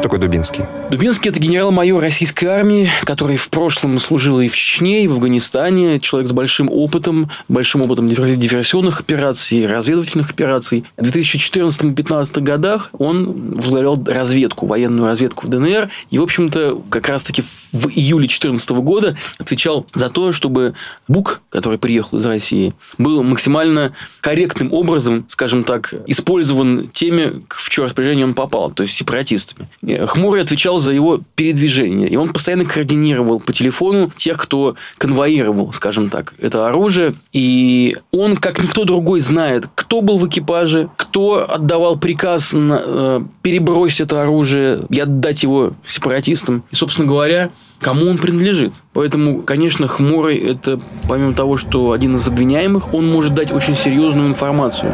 Такой 0.10 0.20
Дубинский? 0.20 0.66
Дубинский– 0.90 1.30
это 1.32 1.40
генерал-майор 1.40 2.02
российской 2.02 2.46
армии, 2.46 2.90
который 3.04 3.38
в 3.38 3.48
прошлом 3.50 4.00
служил 4.00 4.40
и 4.40 4.48
в 4.48 4.56
Чечне, 4.56 5.04
и 5.04 5.08
в 5.08 5.14
Афганистане. 5.14 6.00
Человек 6.00 6.30
с 6.30 6.32
большим 6.32 6.68
опытом, 6.72 7.30
большим 7.48 7.84
опытом 7.84 8.10
диверсионных 8.10 9.02
операций, 9.02 9.68
разведывательных 9.68 10.32
операций. 10.32 10.84
В 10.98 11.04
2014-2015 11.04 12.42
годах 12.42 12.90
он 12.98 13.52
возглавлял 13.52 14.04
разведку, 14.04 14.66
военную 14.66 15.06
разведку 15.06 15.46
в 15.46 15.50
ДНР. 15.50 15.90
И, 16.10 16.18
в 16.18 16.24
общем-то, 16.24 16.82
как 16.90 17.08
раз-таки 17.08 17.44
в 17.44 17.69
июле 17.74 18.28
2014 18.28 18.70
года 18.72 19.18
отвечал 19.38 19.86
за 19.94 20.10
то, 20.10 20.32
чтобы 20.32 20.74
БУК, 21.08 21.42
который 21.50 21.78
приехал 21.78 22.20
из 22.20 22.26
России, 22.26 22.74
был 22.98 23.24
максимально 23.24 23.94
корректным 24.22 24.74
образом, 24.74 25.26
скажем 25.28 25.64
так, 25.64 25.94
использован 26.08 26.90
теми, 26.90 27.44
в 27.50 27.70
чье 27.70 27.86
распоряжение 27.86 28.26
он 28.26 28.34
попал, 28.34 28.72
то 28.72 28.84
есть 28.84 28.96
сепаратистами. 28.96 29.68
Хмурый 30.06 30.42
отвечал 30.42 30.80
за 30.80 30.92
его 30.92 31.22
передвижение. 31.36 32.10
И 32.10 32.16
он 32.16 32.30
постоянно 32.30 32.66
координировал 32.66 33.40
по 33.40 33.54
телефону 33.54 34.12
тех, 34.16 34.38
кто 34.38 34.76
конвоировал, 34.98 35.74
скажем 35.74 36.10
так, 36.10 36.34
это 36.40 36.68
оружие. 36.68 37.16
И 37.32 37.98
он, 38.12 38.38
как 38.38 38.62
никто 38.62 38.84
другой, 38.84 39.20
знает, 39.20 39.66
кто 39.76 40.02
был 40.02 40.18
в 40.18 40.28
экипаже, 40.28 40.90
кто 40.96 41.50
отдавал 41.50 41.98
приказ 41.98 42.54
на, 42.54 42.82
э, 42.86 43.22
перебросить 43.42 44.02
это 44.02 44.22
оружие 44.22 44.82
и 44.90 45.00
отдать 45.00 45.44
его 45.44 45.74
сепаратистам. 45.86 46.64
И, 46.72 46.76
собственно 46.76 47.08
говоря, 47.08 47.52
кому 47.80 48.08
он 48.08 48.18
принадлежит. 48.18 48.74
Поэтому, 48.94 49.42
конечно, 49.42 49.88
Хмурый– 49.88 50.38
это, 50.38 50.80
помимо 51.08 51.34
того, 51.34 51.58
что 51.58 51.92
один 51.92 52.18
из 52.18 52.28
обвиняемых, 52.28 52.94
он 52.94 53.08
может 53.08 53.34
дать 53.34 53.52
очень 53.52 53.76
серьезную 53.76 54.28
информацию. 54.28 54.94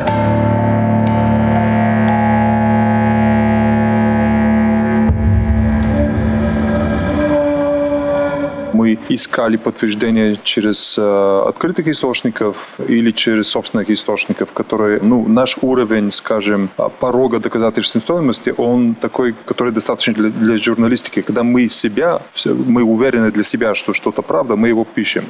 Искали 9.10 9.58
подтверждение 9.58 10.40
через 10.44 10.98
э, 10.98 11.44
открытых 11.48 11.88
источников 11.88 12.56
или 12.88 13.12
через 13.12 13.48
собственных 13.48 13.90
источников, 13.90 14.52
которые, 14.52 15.00
ну, 15.02 15.28
наш 15.28 15.58
уровень, 15.62 16.12
скажем, 16.12 16.70
порога 17.00 17.40
доказательственной 17.40 18.02
стоимости, 18.02 18.54
он 18.58 18.96
такой, 18.96 19.36
который 19.46 19.74
достаточно 19.74 20.14
для, 20.14 20.30
для 20.30 20.58
журналистики. 20.58 21.22
Когда 21.22 21.44
мы 21.44 21.70
себя, 21.70 22.22
мы 22.46 22.84
уверены 22.84 23.32
для 23.32 23.44
себя, 23.44 23.76
что 23.76 23.94
что-то 23.94 24.22
правда, 24.22 24.56
мы 24.56 24.70
его 24.70 24.86
пишем. 24.86 25.26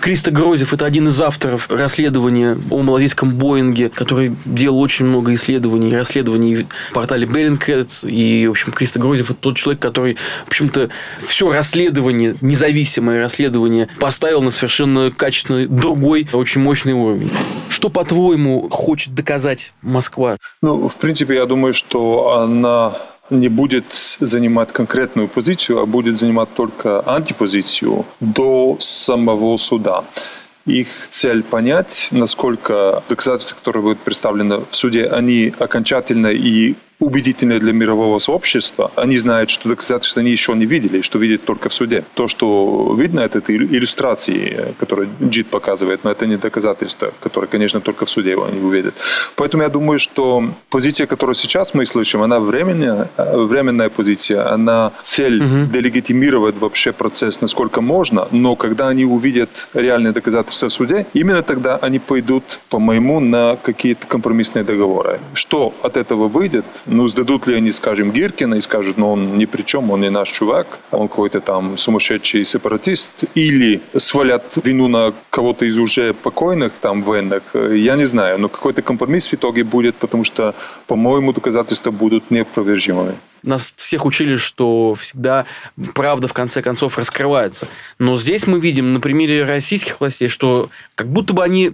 Криста 0.00 0.30
Грозев– 0.30 0.72
это 0.74 0.84
один 0.84 1.08
из 1.08 1.20
авторов 1.20 1.70
расследования 1.70 2.56
о 2.70 2.82
малазийском 2.82 3.34
Боинге, 3.34 3.88
который 3.88 4.34
делал 4.44 4.80
очень 4.80 5.06
много 5.06 5.34
исследований, 5.34 5.94
расследований 5.96 6.66
в 6.90 6.94
портале 6.94 7.26
Bellingcat. 7.26 8.08
И, 8.08 8.46
в 8.46 8.50
общем, 8.50 8.72
Криста 8.72 8.98
Грозев– 8.98 9.30
это 9.32 9.40
тот 9.40 9.56
человек, 9.56 9.80
который, 9.80 10.16
в 10.44 10.48
общем-то, 10.48 10.90
все 11.18 11.52
расследование, 11.52 12.36
независимое 12.40 13.20
расследование 13.20 13.88
поставил 13.98 14.42
на 14.42 14.50
совершенно 14.50 15.10
качественный, 15.10 15.66
другой, 15.66 16.28
очень 16.32 16.60
мощный 16.60 16.92
уровень. 16.92 17.30
Что, 17.68 17.88
по-твоему, 17.88 18.68
хочет 18.70 19.14
доказать 19.14 19.72
Москва? 19.82 20.36
Ну, 20.62 20.88
в 20.88 20.96
принципе, 20.96 21.34
я 21.34 21.46
думаю, 21.46 21.74
что 21.74 22.30
она 22.32 22.98
не 23.30 23.48
будет 23.48 23.92
занимать 24.20 24.72
конкретную 24.72 25.28
позицию, 25.28 25.80
а 25.80 25.86
будет 25.86 26.16
занимать 26.16 26.48
только 26.54 27.00
антипозицию 27.00 28.04
до 28.20 28.76
самого 28.80 29.56
суда. 29.56 30.04
Их 30.66 30.88
цель 31.10 31.42
понять, 31.42 32.08
насколько 32.10 33.04
доказательства, 33.08 33.56
которые 33.56 33.82
будут 33.82 34.00
представлены 34.00 34.64
в 34.70 34.74
суде, 34.74 35.06
они 35.06 35.54
окончательно 35.58 36.28
и 36.28 36.74
убедительные 36.98 37.58
для 37.60 37.72
мирового 37.72 38.18
сообщества. 38.18 38.90
Они 38.96 39.18
знают, 39.18 39.50
что 39.50 39.68
доказательства 39.68 40.20
они 40.20 40.30
еще 40.30 40.54
не 40.54 40.66
видели, 40.66 41.02
что 41.02 41.18
видят 41.18 41.44
только 41.44 41.68
в 41.68 41.74
суде. 41.74 42.04
То, 42.14 42.28
что 42.28 42.94
видно, 42.98 43.20
это, 43.20 43.38
это 43.38 43.54
иллюстрации, 43.54 44.74
которые 44.78 45.08
Джит 45.22 45.48
показывает, 45.48 46.04
но 46.04 46.10
это 46.10 46.26
не 46.26 46.36
доказательства, 46.36 47.12
которые, 47.20 47.48
конечно, 47.48 47.80
только 47.80 48.06
в 48.06 48.10
суде 48.10 48.34
они 48.34 48.60
увидят. 48.60 48.94
Поэтому 49.36 49.62
я 49.62 49.68
думаю, 49.68 49.98
что 49.98 50.44
позиция, 50.70 51.06
которую 51.06 51.34
сейчас 51.34 51.74
мы 51.74 51.86
слышим, 51.86 52.22
она 52.22 52.40
временная, 52.40 53.10
временная 53.16 53.90
позиция, 53.90 54.52
она 54.52 54.92
цель 55.02 55.42
угу. 55.42 55.72
делегитимировать 55.72 56.56
вообще 56.58 56.92
процесс 56.92 57.40
насколько 57.40 57.80
можно, 57.80 58.28
но 58.30 58.56
когда 58.56 58.88
они 58.88 59.04
увидят 59.04 59.68
реальные 59.74 60.12
доказательства 60.12 60.68
в 60.68 60.72
суде, 60.72 61.06
именно 61.14 61.42
тогда 61.42 61.76
они 61.76 61.98
пойдут, 61.98 62.60
по-моему, 62.70 63.20
на 63.20 63.56
какие-то 63.56 64.06
компромиссные 64.06 64.64
договоры. 64.64 65.20
Что 65.34 65.74
от 65.82 65.96
этого 65.96 66.28
выйдет, 66.28 66.64
Ну, 66.86 67.08
сдадут 67.08 67.46
ли 67.46 67.54
они, 67.56 67.72
скажем, 67.72 68.12
Гиркина 68.12 68.54
и 68.54 68.60
скажут, 68.60 68.96
ну, 68.96 69.12
он 69.12 69.38
ни 69.38 69.44
при 69.44 69.62
чем, 69.62 69.90
он 69.90 70.00
не 70.00 70.10
наш 70.10 70.30
чувак, 70.30 70.78
он 70.90 71.08
какой-то 71.08 71.40
там 71.40 71.76
сумасшедший 71.78 72.44
сепаратист, 72.44 73.10
или 73.34 73.82
свалят 73.96 74.56
вину 74.64 74.88
на 74.88 75.12
кого-то 75.30 75.64
из 75.64 75.78
уже 75.78 76.14
покойных 76.14 76.72
там 76.80 77.02
военных, 77.02 77.42
я 77.54 77.96
не 77.96 78.04
знаю, 78.04 78.38
но 78.38 78.48
какой-то 78.48 78.82
компромисс 78.82 79.26
в 79.26 79.34
итоге 79.34 79.64
будет, 79.64 79.96
потому 79.96 80.24
что, 80.24 80.54
по-моему, 80.86 81.32
доказательства 81.32 81.90
будут 81.90 82.30
неопровержимыми. 82.30 83.16
Нас 83.42 83.74
всех 83.76 84.06
учили, 84.06 84.36
что 84.36 84.94
всегда 84.94 85.44
правда 85.94 86.26
в 86.26 86.32
конце 86.32 86.62
концов 86.62 86.98
раскрывается. 86.98 87.68
Но 87.98 88.18
здесь 88.18 88.46
мы 88.46 88.58
видим 88.58 88.92
на 88.92 89.00
примере 89.00 89.44
российских 89.44 90.00
властей, 90.00 90.28
что 90.28 90.68
как 90.96 91.08
будто 91.08 91.32
бы 91.32 91.44
они 91.44 91.72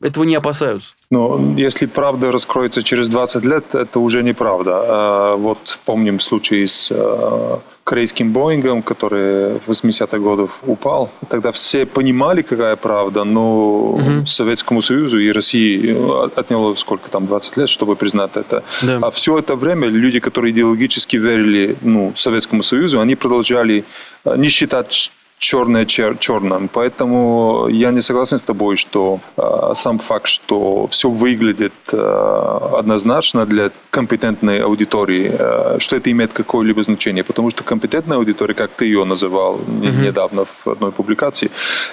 этого 0.00 0.24
не 0.24 0.34
опасаются. 0.34 0.94
Но 1.10 1.54
если 1.56 1.86
правда 1.86 2.32
раскроется 2.32 2.82
через 2.82 3.08
20 3.08 3.44
лет, 3.44 3.74
это 3.74 4.00
уже 4.00 4.22
неправда. 4.22 4.72
А 4.74 5.36
вот 5.36 5.78
помним 5.84 6.20
случай 6.20 6.66
с 6.66 6.90
э, 6.90 7.58
корейским 7.84 8.32
Боингом, 8.32 8.82
который 8.82 9.58
в 9.58 9.68
80-х 9.68 10.18
годах 10.18 10.50
упал. 10.62 11.10
Тогда 11.28 11.50
все 11.50 11.84
понимали, 11.86 12.42
какая 12.42 12.76
правда, 12.76 13.24
но 13.24 13.94
угу. 13.94 14.26
Советскому 14.26 14.80
Союзу 14.80 15.18
и 15.18 15.32
России 15.32 15.96
отняло 16.36 16.74
сколько 16.76 17.10
там, 17.10 17.26
20 17.26 17.56
лет, 17.56 17.68
чтобы 17.68 17.96
признать 17.96 18.36
это. 18.36 18.62
Да. 18.82 18.98
А 19.02 19.10
все 19.10 19.38
это 19.38 19.56
время 19.56 19.88
люди, 19.88 20.20
которые 20.20 20.52
идеологически 20.52 21.16
верили 21.16 21.76
ну, 21.80 22.12
Советскому 22.16 22.62
Союзу, 22.62 23.00
они 23.00 23.16
продолжали 23.16 23.84
э, 24.24 24.36
не 24.36 24.48
считать 24.48 25.10
черное 25.40 25.86
чер 25.86 26.18
черным. 26.18 26.68
Поэтому 26.68 27.68
я 27.70 27.90
не 27.92 28.02
согласен 28.02 28.36
с 28.36 28.42
тобой, 28.42 28.76
что 28.76 29.20
э, 29.38 29.72
сам 29.74 29.98
факт, 29.98 30.26
что 30.26 30.86
все 30.88 31.08
выглядит 31.08 31.72
э, 31.92 32.68
однозначно 32.78 33.46
для 33.46 33.70
компетентной 33.90 34.60
аудитории, 34.60 35.32
э, 35.32 35.78
что 35.78 35.96
это 35.96 36.10
имеет 36.10 36.32
какое-либо 36.34 36.82
значение. 36.82 37.24
Потому 37.24 37.50
что 37.50 37.64
компетентная 37.64 38.18
аудитория, 38.18 38.54
как 38.54 38.70
ты 38.72 38.84
ее 38.84 39.04
называл 39.04 39.56
mm-hmm. 39.56 40.04
недавно 40.04 40.44
в 40.44 40.66
одной 40.68 40.92
публикации, 40.92 41.50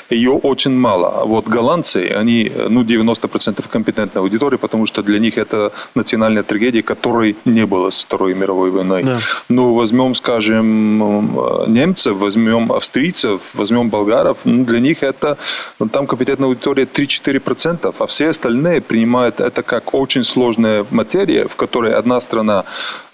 ее 0.10 0.32
очень 0.32 0.78
мало. 0.78 1.26
Вот 1.26 1.48
голландцы, 1.48 2.12
они 2.20 2.52
ну, 2.70 2.84
90% 2.84 3.64
компетентной 3.70 4.22
аудитории, 4.22 4.58
потому 4.58 4.86
что 4.86 5.02
для 5.04 5.20
них 5.20 5.38
это 5.38 5.72
национальная 5.96 6.44
трагедия, 6.44 6.84
которой 6.84 7.38
не 7.46 7.66
было 7.66 7.92
с 7.92 8.04
Второй 8.04 8.36
мировой 8.36 8.72
войной. 8.72 9.04
Да. 9.04 9.20
Но 9.48 9.74
возьмем, 9.74 10.16
скажем, 10.16 11.74
немцев, 11.74 12.18
возьмем 12.18 12.74
австрийцев, 12.74 13.37
возьмем 13.54 13.90
болгаров, 13.90 14.40
ну, 14.44 14.66
для 14.66 14.80
них 14.80 15.04
это, 15.04 15.38
ну, 15.80 15.90
там 15.90 16.08
компетентная 16.08 16.48
аудитория 16.50 16.86
3-4%, 16.86 17.96
а 17.98 18.06
все 18.08 18.30
остальные 18.30 18.82
принимают 18.82 19.40
это 19.40 19.64
как 19.64 19.94
очень 19.94 20.24
сложная 20.24 20.86
материя, 20.90 21.48
в 21.48 21.56
которой 21.56 21.94
одна 21.94 22.20
страна 22.20 22.66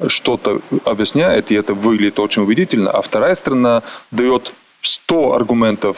что-то 0.07 0.61
объясняет, 0.85 1.51
и 1.51 1.55
это 1.55 1.73
выглядит 1.73 2.19
очень 2.19 2.43
убедительно, 2.43 2.91
а 2.91 3.01
вторая 3.01 3.35
страна 3.35 3.83
дает 4.11 4.53
100 4.81 5.33
аргументов 5.33 5.97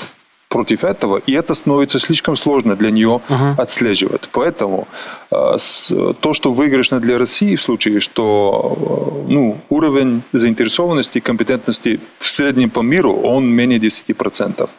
против 0.56 0.86
этого, 0.86 1.22
и 1.28 1.34
это 1.34 1.54
становится 1.54 2.00
слишком 2.00 2.38
сложно 2.38 2.76
для 2.76 2.90
нее 2.90 3.20
uh-huh. 3.30 3.56
отслеживать. 3.58 4.30
Поэтому 4.32 4.88
э, 5.32 5.58
с, 5.58 5.94
то, 6.22 6.34
что 6.34 6.54
выигрышно 6.54 7.00
для 7.02 7.18
России 7.18 7.56
в 7.56 7.62
случае, 7.62 8.00
что 8.00 9.26
э, 9.28 9.34
ну, 9.34 9.58
уровень 9.70 10.22
заинтересованности 10.34 11.18
и 11.18 11.22
компетентности 11.22 12.00
в 12.20 12.30
среднем 12.30 12.70
по 12.70 12.82
миру, 12.84 13.14
он 13.24 13.46
менее 13.46 13.80
10%. 13.80 14.70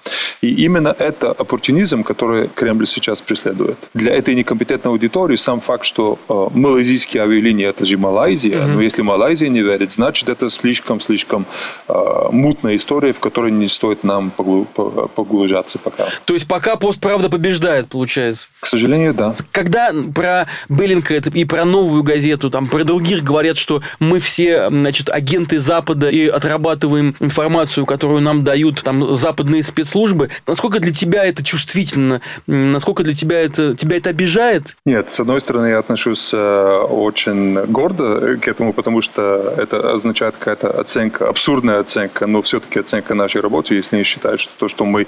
И 0.41 0.65
именно 0.65 0.97
это 0.99 1.33
оппортунизм, 1.43 2.03
который 2.05 2.49
Кремль 2.49 2.87
сейчас 2.87 3.21
преследует. 3.21 3.77
Для 3.95 4.15
этой 4.15 4.35
некомпетентной 4.35 4.93
аудитории 4.93 5.37
сам 5.37 5.61
факт, 5.61 5.85
что 5.85 6.19
э, 6.29 6.59
малайзийские 6.59 7.23
авиалинии, 7.23 7.67
это 7.67 7.85
же 7.85 7.99
Малайзия, 7.99 8.61
uh-huh. 8.61 8.77
но 8.77 8.83
если 8.83 9.03
Малайзия 9.03 9.51
не 9.51 9.61
верит, 9.63 9.93
значит 9.93 10.31
это 10.31 10.49
слишком-слишком 10.49 11.45
э, 11.89 12.29
мутная 12.33 12.77
история, 12.77 13.13
в 13.13 13.21
которой 13.21 13.53
не 13.53 13.69
стоит 13.69 14.05
нам 14.05 14.31
поглубляться 14.31 15.66
ситуации 15.69 15.79
пока. 15.83 16.07
То 16.25 16.35
есть 16.35 16.49
пока 16.49 16.77
постправда 16.77 17.29
побеждает, 17.29 17.89
получается? 17.89 18.49
К 18.61 18.67
сожалению, 18.67 19.15
да. 19.15 19.35
Когда 19.53 19.91
про 20.15 20.47
Беллинка 20.69 21.15
и 21.17 21.45
про 21.45 21.65
новую 21.65 22.03
газету, 22.03 22.51
там 22.51 22.67
про 22.67 22.85
других 22.85 23.23
говорят, 23.23 23.57
что 23.57 23.83
мы 23.99 24.21
все, 24.21 24.69
значит, 24.69 25.09
агенты 25.09 25.59
Запада 25.59 26.09
и 26.09 26.27
отрабатываем 26.27 27.15
информацию, 27.21 27.87
которую 27.87 28.21
нам 28.21 28.45
дают 28.45 28.83
там 28.83 29.17
западные 29.17 29.63
спецслужбы, 29.63 30.31
насколько 30.47 30.81
для 30.81 30.93
тебя 30.93 31.25
это 31.25 31.45
чувствительно? 31.45 32.21
Насколько 32.47 33.03
для 33.03 33.15
тебя 33.15 33.41
это 33.41 33.75
тебя 33.77 33.97
это 33.97 34.11
обижает? 34.11 34.77
Нет, 34.85 35.11
с 35.11 35.21
одной 35.21 35.41
стороны, 35.41 35.67
я 35.67 35.79
отношусь 35.79 36.31
э, 36.33 36.37
очень 36.37 37.55
гордо 37.67 38.37
к 38.37 38.49
этому, 38.49 38.73
потому 38.73 39.03
что 39.03 39.55
это 39.57 39.93
означает 39.93 40.37
какая-то 40.37 40.79
оценка, 40.81 41.29
абсурдная 41.29 41.81
оценка, 41.81 42.27
но 42.27 42.43
все-таки 42.43 42.81
оценка 42.81 43.15
нашей 43.15 43.41
работы, 43.41 43.75
если 43.75 43.97
они 43.97 44.05
считают, 44.05 44.41
что 44.41 44.53
то, 44.59 44.69
что 44.69 44.85
мы 44.85 45.07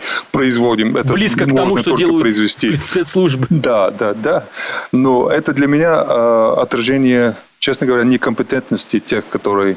производим. 0.49 0.97
Это 0.97 1.13
Близко 1.13 1.45
к 1.47 1.55
тому, 1.55 1.77
что 1.77 1.97
делают 1.97 2.23
произвести. 2.23 2.73
спецслужбы. 2.73 3.47
Да, 3.69 3.91
да, 3.91 4.15
да. 4.15 4.45
Но 4.93 5.29
это 5.29 5.53
для 5.53 5.67
меня 5.67 5.95
э, 5.95 6.55
отражение, 6.61 7.37
честно 7.59 7.87
говоря, 7.87 8.05
некомпетентности 8.05 9.01
тех, 9.01 9.29
которые 9.29 9.77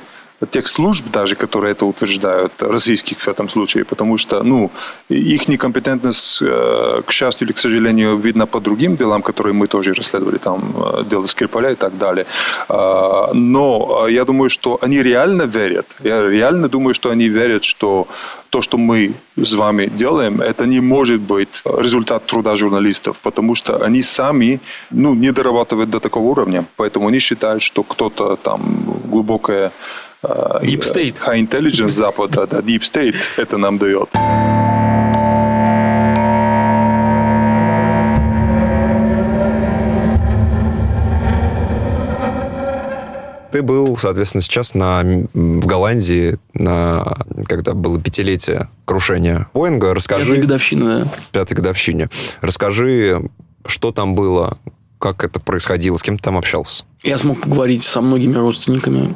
тех 0.49 0.67
служб 0.67 1.05
даже, 1.11 1.35
которые 1.35 1.71
это 1.71 1.85
утверждают, 1.85 2.53
российских 2.59 3.19
в 3.19 3.27
этом 3.27 3.49
случае, 3.49 3.85
потому 3.85 4.17
что, 4.17 4.43
ну, 4.43 4.71
их 5.09 5.47
некомпетентность, 5.47 6.41
э, 6.41 7.01
к 7.05 7.11
счастью 7.11 7.47
или 7.47 7.53
к 7.53 7.57
сожалению, 7.57 8.17
видно 8.17 8.47
по 8.47 8.59
другим 8.59 8.95
делам, 8.95 9.21
которые 9.21 9.53
мы 9.53 9.67
тоже 9.67 9.93
расследовали, 9.93 10.37
там, 10.37 10.75
э, 10.75 11.03
дело 11.09 11.27
Скрипаля 11.27 11.71
и 11.71 11.75
так 11.75 11.97
далее. 11.97 12.25
А, 12.69 13.33
но 13.33 14.07
я 14.07 14.25
думаю, 14.25 14.49
что 14.49 14.77
они 14.81 15.03
реально 15.03 15.43
верят, 15.43 15.85
я 16.03 16.29
реально 16.29 16.69
думаю, 16.69 16.93
что 16.93 17.09
они 17.09 17.29
верят, 17.29 17.63
что 17.63 18.07
то, 18.51 18.61
что 18.61 18.77
мы 18.77 19.13
с 19.37 19.53
вами 19.53 19.85
делаем, 19.85 20.41
это 20.41 20.65
не 20.65 20.81
может 20.81 21.21
быть 21.21 21.61
результат 21.63 22.25
труда 22.25 22.55
журналистов, 22.55 23.17
потому 23.23 23.55
что 23.55 23.77
они 23.85 24.01
сами 24.01 24.59
ну, 24.89 25.15
не 25.15 25.31
дорабатывают 25.31 25.89
до 25.89 25.99
такого 25.99 26.27
уровня. 26.27 26.65
Поэтому 26.75 27.07
они 27.07 27.19
считают, 27.19 27.63
что 27.63 27.83
кто-то 27.83 28.35
там 28.35 28.99
глубокое 29.09 29.71
Deep 30.23 30.81
State. 30.81 31.17
High 31.19 31.47
Intelligence 31.47 31.89
Запада, 31.89 32.45
да, 32.45 32.59
Deep 32.59 32.81
State 32.81 33.15
это 33.37 33.57
нам 33.57 33.77
дает. 33.79 34.09
Ты 43.51 43.63
был, 43.63 43.97
соответственно, 43.97 44.41
сейчас 44.41 44.75
на, 44.75 45.03
в 45.33 45.65
Голландии, 45.65 46.37
на, 46.53 47.17
когда 47.47 47.73
было 47.73 47.99
пятилетие 47.99 48.69
крушения 48.85 49.49
Боинга. 49.53 49.93
Расскажи... 49.93 50.25
Пятая 50.25 50.41
годовщина, 50.41 50.99
да. 50.99 51.11
Пятой 51.31 51.53
годовщине. 51.55 52.09
Расскажи, 52.39 53.21
что 53.65 53.91
там 53.91 54.15
было, 54.15 54.57
как 55.01 55.23
это 55.23 55.39
происходило, 55.39 55.97
с 55.97 56.03
кем 56.03 56.17
ты 56.17 56.23
там 56.23 56.37
общался? 56.37 56.85
Я 57.03 57.17
смог 57.17 57.41
поговорить 57.41 57.83
со 57.83 57.99
многими 58.01 58.35
родственниками, 58.35 59.15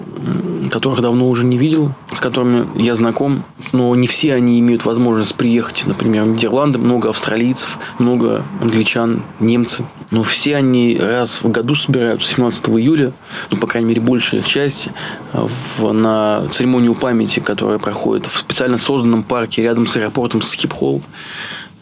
которых 0.72 1.02
давно 1.02 1.30
уже 1.30 1.46
не 1.46 1.60
видел, 1.60 1.94
с 2.12 2.20
которыми 2.20 2.68
я 2.82 2.96
знаком, 2.96 3.44
но 3.72 3.94
не 3.94 4.08
все 4.08 4.34
они 4.34 4.60
имеют 4.60 4.84
возможность 4.84 5.36
приехать, 5.36 5.84
например, 5.86 6.24
в 6.24 6.30
Нидерланды. 6.30 6.80
Много 6.80 7.10
австралийцев, 7.10 7.78
много 8.00 8.44
англичан, 8.60 9.22
немцы. 9.40 9.86
Но 10.10 10.24
все 10.24 10.56
они 10.56 10.98
раз 11.00 11.44
в 11.44 11.52
году 11.52 11.76
собираются 11.76 12.28
17 12.30 12.70
июля, 12.70 13.14
ну, 13.52 13.58
по 13.58 13.68
крайней 13.68 13.90
мере, 13.90 14.02
большая 14.02 14.42
часть, 14.42 14.90
в, 15.32 15.92
на 15.92 16.48
церемонию 16.52 16.96
памяти, 16.96 17.40
которая 17.40 17.78
проходит 17.78 18.26
в 18.26 18.36
специально 18.36 18.80
созданном 18.80 19.22
парке 19.22 19.62
рядом 19.62 19.86
с 19.86 19.96
аэропортом 19.96 20.42
Скипхолл. 20.42 21.04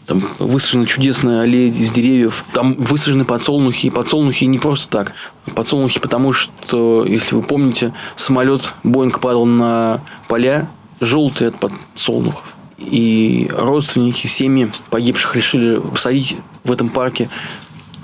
Там 0.06 0.22
высажена 0.38 0.84
чудесная 0.84 1.42
аллея 1.42 1.72
из 1.72 1.90
деревьев. 1.90 2.44
Там 2.52 2.74
высажены 2.74 3.24
подсолнухи. 3.24 3.86
И 3.86 3.90
подсолнухи 3.90 4.44
не 4.44 4.58
просто 4.58 4.88
так. 4.88 5.12
Подсолнухи 5.54 5.98
потому, 5.98 6.32
что, 6.32 7.04
если 7.06 7.34
вы 7.34 7.42
помните, 7.42 7.94
самолет 8.16 8.74
Боинг 8.82 9.20
падал 9.20 9.46
на 9.46 10.00
поля 10.28 10.68
желтые 11.00 11.48
от 11.48 11.58
подсолнухов. 11.58 12.54
И 12.78 13.50
родственники, 13.56 14.26
семьи 14.26 14.70
погибших 14.90 15.36
решили 15.36 15.78
посадить 15.78 16.36
в 16.64 16.72
этом 16.72 16.88
парке 16.88 17.30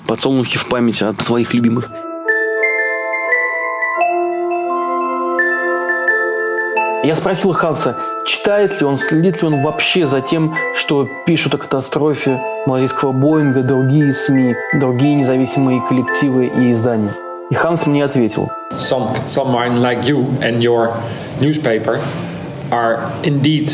подсолнухи 0.07 0.59
в 0.59 0.67
память 0.67 1.03
от 1.03 1.23
своих 1.23 1.55
любимых. 1.55 1.91
Я 7.03 7.17
спросил 7.17 7.53
Ханса, 7.53 7.97
читает 8.27 8.79
ли 8.79 8.87
он, 8.87 8.99
следит 8.99 9.41
ли 9.41 9.49
он 9.49 9.63
вообще 9.63 10.07
за 10.07 10.21
тем, 10.21 10.55
что 10.77 11.09
пишут 11.27 11.55
о 11.55 11.59
катастрофе 11.59 12.39
малазийского 12.67 13.13
Боинга 13.13 13.63
другие 13.63 14.13
СМИ, 14.13 14.55
другие 14.79 15.15
независимые 15.15 15.81
коллективы 15.89 16.47
и 16.49 16.73
издания. 16.73 17.15
И 17.51 17.55
Ханс 17.55 17.87
мне 17.87 18.05
ответил. 18.05 18.51
Some, 18.73 19.17
someone 19.27 19.81
like 19.81 20.05
you 20.05 20.27
and 20.43 20.61
your 20.61 20.93
newspaper 21.41 22.01
are 22.71 23.01
indeed 23.23 23.71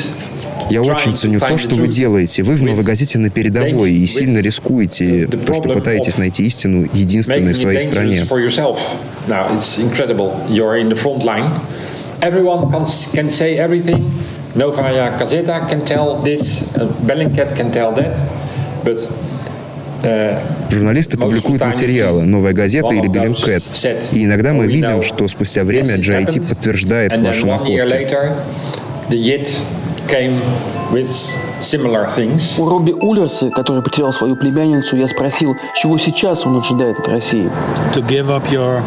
Я 0.71 0.83
очень 0.83 1.15
ценю 1.15 1.41
то, 1.41 1.59
что 1.59 1.75
вы 1.75 1.89
делаете. 1.89 2.43
Вы 2.43 2.55
в 2.55 2.63
«Новой 2.63 2.83
газете» 2.83 3.19
на 3.19 3.31
передовой 3.31 3.93
и 3.93 4.07
сильно 4.07 4.39
рискуете, 4.39 5.27
то, 5.27 5.55
что 5.55 5.69
пытаетесь 5.69 6.19
найти 6.19 6.45
истину 6.47 6.89
единственной 6.93 7.53
в 7.53 7.59
своей 7.59 7.81
стране. 7.81 8.25
Everyone 12.23 12.71
can, 12.71 12.85
can 13.15 13.31
say 13.31 13.59
everything. 13.59 14.11
Novaya 14.55 15.17
Gazeta 15.19 15.69
can 15.69 15.81
tell 15.81 16.17
this, 16.23 16.75
uh, 16.77 16.87
Bellingcat 17.07 17.55
can 17.55 17.71
tell 17.71 17.93
that. 17.93 18.17
But 18.85 18.99
uh, 20.03 20.41
Журналисты 20.71 21.19
публикуют 21.19 21.63
материалы, 21.63 22.25
новая 22.25 22.53
газета 22.53 22.95
или 22.95 23.09
Беллинкет. 23.09 23.63
И 24.13 24.25
иногда 24.25 24.53
мы 24.53 24.67
видим, 24.67 25.03
что 25.03 25.29
спустя 25.29 25.65
время 25.65 25.97
GIT 25.97 26.49
подтверждает 26.49 27.19
ваши 27.21 27.45
находки. 27.45 27.81
У 32.59 32.69
Робби 32.69 32.93
Уллерса, 32.93 33.51
который 33.51 33.83
потерял 33.83 34.13
свою 34.13 34.37
племянницу, 34.37 34.97
я 34.97 35.09
спросил, 35.09 35.57
чего 35.75 35.99
сейчас 35.99 36.47
он 36.47 36.59
ожидает 36.59 37.01
от 37.01 37.09
России. 37.09 37.51
To 37.95 38.07
give 38.07 38.31
up 38.31 38.51
your 38.51 38.83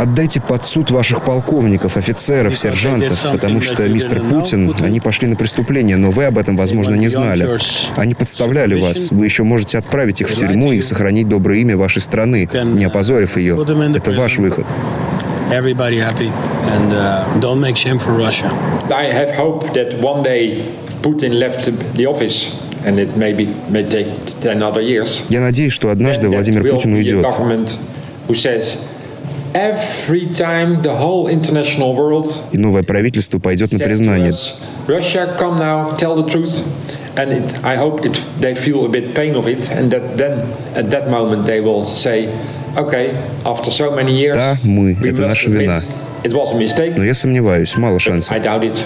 Отдайте 0.00 0.40
под 0.40 0.64
суд 0.64 0.90
ваших 0.90 1.22
полковников, 1.22 1.96
офицеров, 1.96 2.58
сержантов, 2.58 3.22
потому 3.32 3.60
что, 3.60 3.88
мистер 3.88 4.20
Путин, 4.20 4.74
они 4.82 5.00
пошли 5.00 5.28
на 5.28 5.36
преступление, 5.36 5.96
но 5.96 6.10
вы 6.10 6.24
об 6.24 6.38
этом, 6.38 6.56
возможно, 6.56 6.94
не 6.94 7.08
знали. 7.08 7.48
Они 7.96 8.14
подставляли 8.14 8.80
вас. 8.80 9.10
Вы 9.10 9.24
еще 9.24 9.42
можете 9.44 9.78
отправить 9.78 10.20
их 10.20 10.28
в 10.28 10.34
тюрьму 10.34 10.72
и 10.72 10.80
сохранить 10.80 11.28
доброе 11.28 11.60
имя 11.60 11.76
вашей 11.76 12.02
страны, 12.02 12.48
не 12.52 12.84
опозорив 12.84 13.36
ее. 13.36 13.54
Это 13.94 14.12
ваш 14.12 14.38
выход. 14.38 14.66
Everybody 15.50 15.98
happy 16.00 16.32
and 16.72 16.94
uh, 16.94 17.38
don't 17.38 17.60
make 17.60 17.76
shame 17.76 17.98
for 17.98 18.12
Russia. 18.12 18.48
I 18.90 19.12
have 19.12 19.30
hope 19.36 19.74
that 19.74 19.92
one 20.00 20.22
day 20.22 20.64
Putin 21.02 21.38
left 21.38 21.70
the 21.94 22.06
office 22.06 22.63
я 25.28 25.40
надеюсь, 25.40 25.72
что 25.72 25.90
однажды 25.90 26.28
Владимир 26.28 26.62
Путин 26.62 26.94
уйдет. 26.94 27.24
И 32.52 32.58
новое 32.58 32.82
правительство 32.82 33.38
пойдет 33.38 33.72
на 33.72 33.78
признание. 33.78 34.32
And 37.16 37.32
it, 37.32 37.60
I 37.62 37.76
hope 37.76 38.04
it, 38.04 38.20
they 38.40 38.54
feel 38.54 38.84
a 38.84 38.88
bit 38.88 39.14
pain 39.14 39.36
of 39.36 39.46
it, 39.46 39.70
and 39.70 39.88
that 39.92 40.16
then 40.16 40.44
at 40.74 40.90
that 40.90 41.08
moment 41.08 41.46
they 41.46 41.60
will 41.60 41.86
say, 41.86 42.28
okay, 42.76 43.14
after 43.46 43.70
so 43.70 43.94
many 43.94 44.12
years, 44.12 44.34
да, 44.34 44.58
мы, 44.64 44.96
это 45.00 45.22
наша 45.22 45.48
вина. 45.48 45.80
Но 46.24 47.04
я 47.04 47.14
сомневаюсь, 47.14 47.76
мало 47.76 48.00
шансов. 48.00 48.32
I 48.32 48.40
doubt 48.40 48.64
it. 48.64 48.84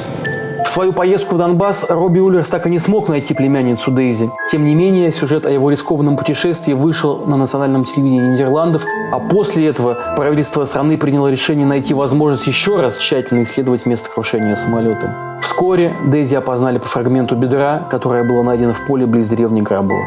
В 0.69 0.71
свою 0.71 0.93
поездку 0.93 1.35
в 1.35 1.39
Донбасс 1.39 1.87
Робби 1.89 2.19
Уиллерс 2.19 2.49
так 2.49 2.66
и 2.66 2.71
не 2.71 2.79
смог 2.79 3.09
найти 3.09 3.33
племянницу 3.33 3.91
Дейзи. 3.91 4.31
Тем 4.53 4.66
не 4.66 4.75
менее, 4.75 5.11
сюжет 5.11 5.47
о 5.47 5.51
его 5.51 5.71
рискованном 5.71 6.19
путешествии 6.19 6.75
вышел 6.75 7.25
на 7.25 7.39
национальном 7.39 7.85
телевидении 7.85 8.33
Нидерландов, 8.33 8.83
а 9.11 9.19
после 9.19 9.66
этого 9.69 10.14
правительство 10.14 10.66
страны 10.66 10.99
приняло 10.99 11.29
решение 11.29 11.64
найти 11.64 11.95
возможность 11.95 12.47
еще 12.47 12.83
раз 12.83 12.99
тщательно 12.99 13.45
исследовать 13.45 13.87
место 13.87 14.11
крушения 14.11 14.57
самолета. 14.57 15.39
Вскоре 15.41 15.97
Дейзи 16.05 16.35
опознали 16.35 16.77
по 16.77 16.87
фрагменту 16.87 17.35
бедра, 17.35 17.89
которое 17.91 18.23
было 18.23 18.43
найдено 18.43 18.75
в 18.75 18.87
поле 18.87 19.07
близ 19.07 19.27
деревни 19.29 19.62
Грабово. 19.62 20.05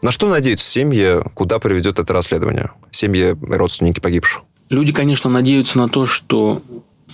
На 0.00 0.10
что 0.10 0.28
надеются 0.28 0.66
семьи, 0.66 1.22
куда 1.34 1.58
приведет 1.58 1.98
это 1.98 2.14
расследование? 2.14 2.70
Семьи 2.90 3.36
родственники 3.42 4.00
погибших? 4.00 4.47
Люди, 4.70 4.92
конечно, 4.92 5.30
надеются 5.30 5.78
на 5.78 5.88
то, 5.88 6.06
что, 6.06 6.62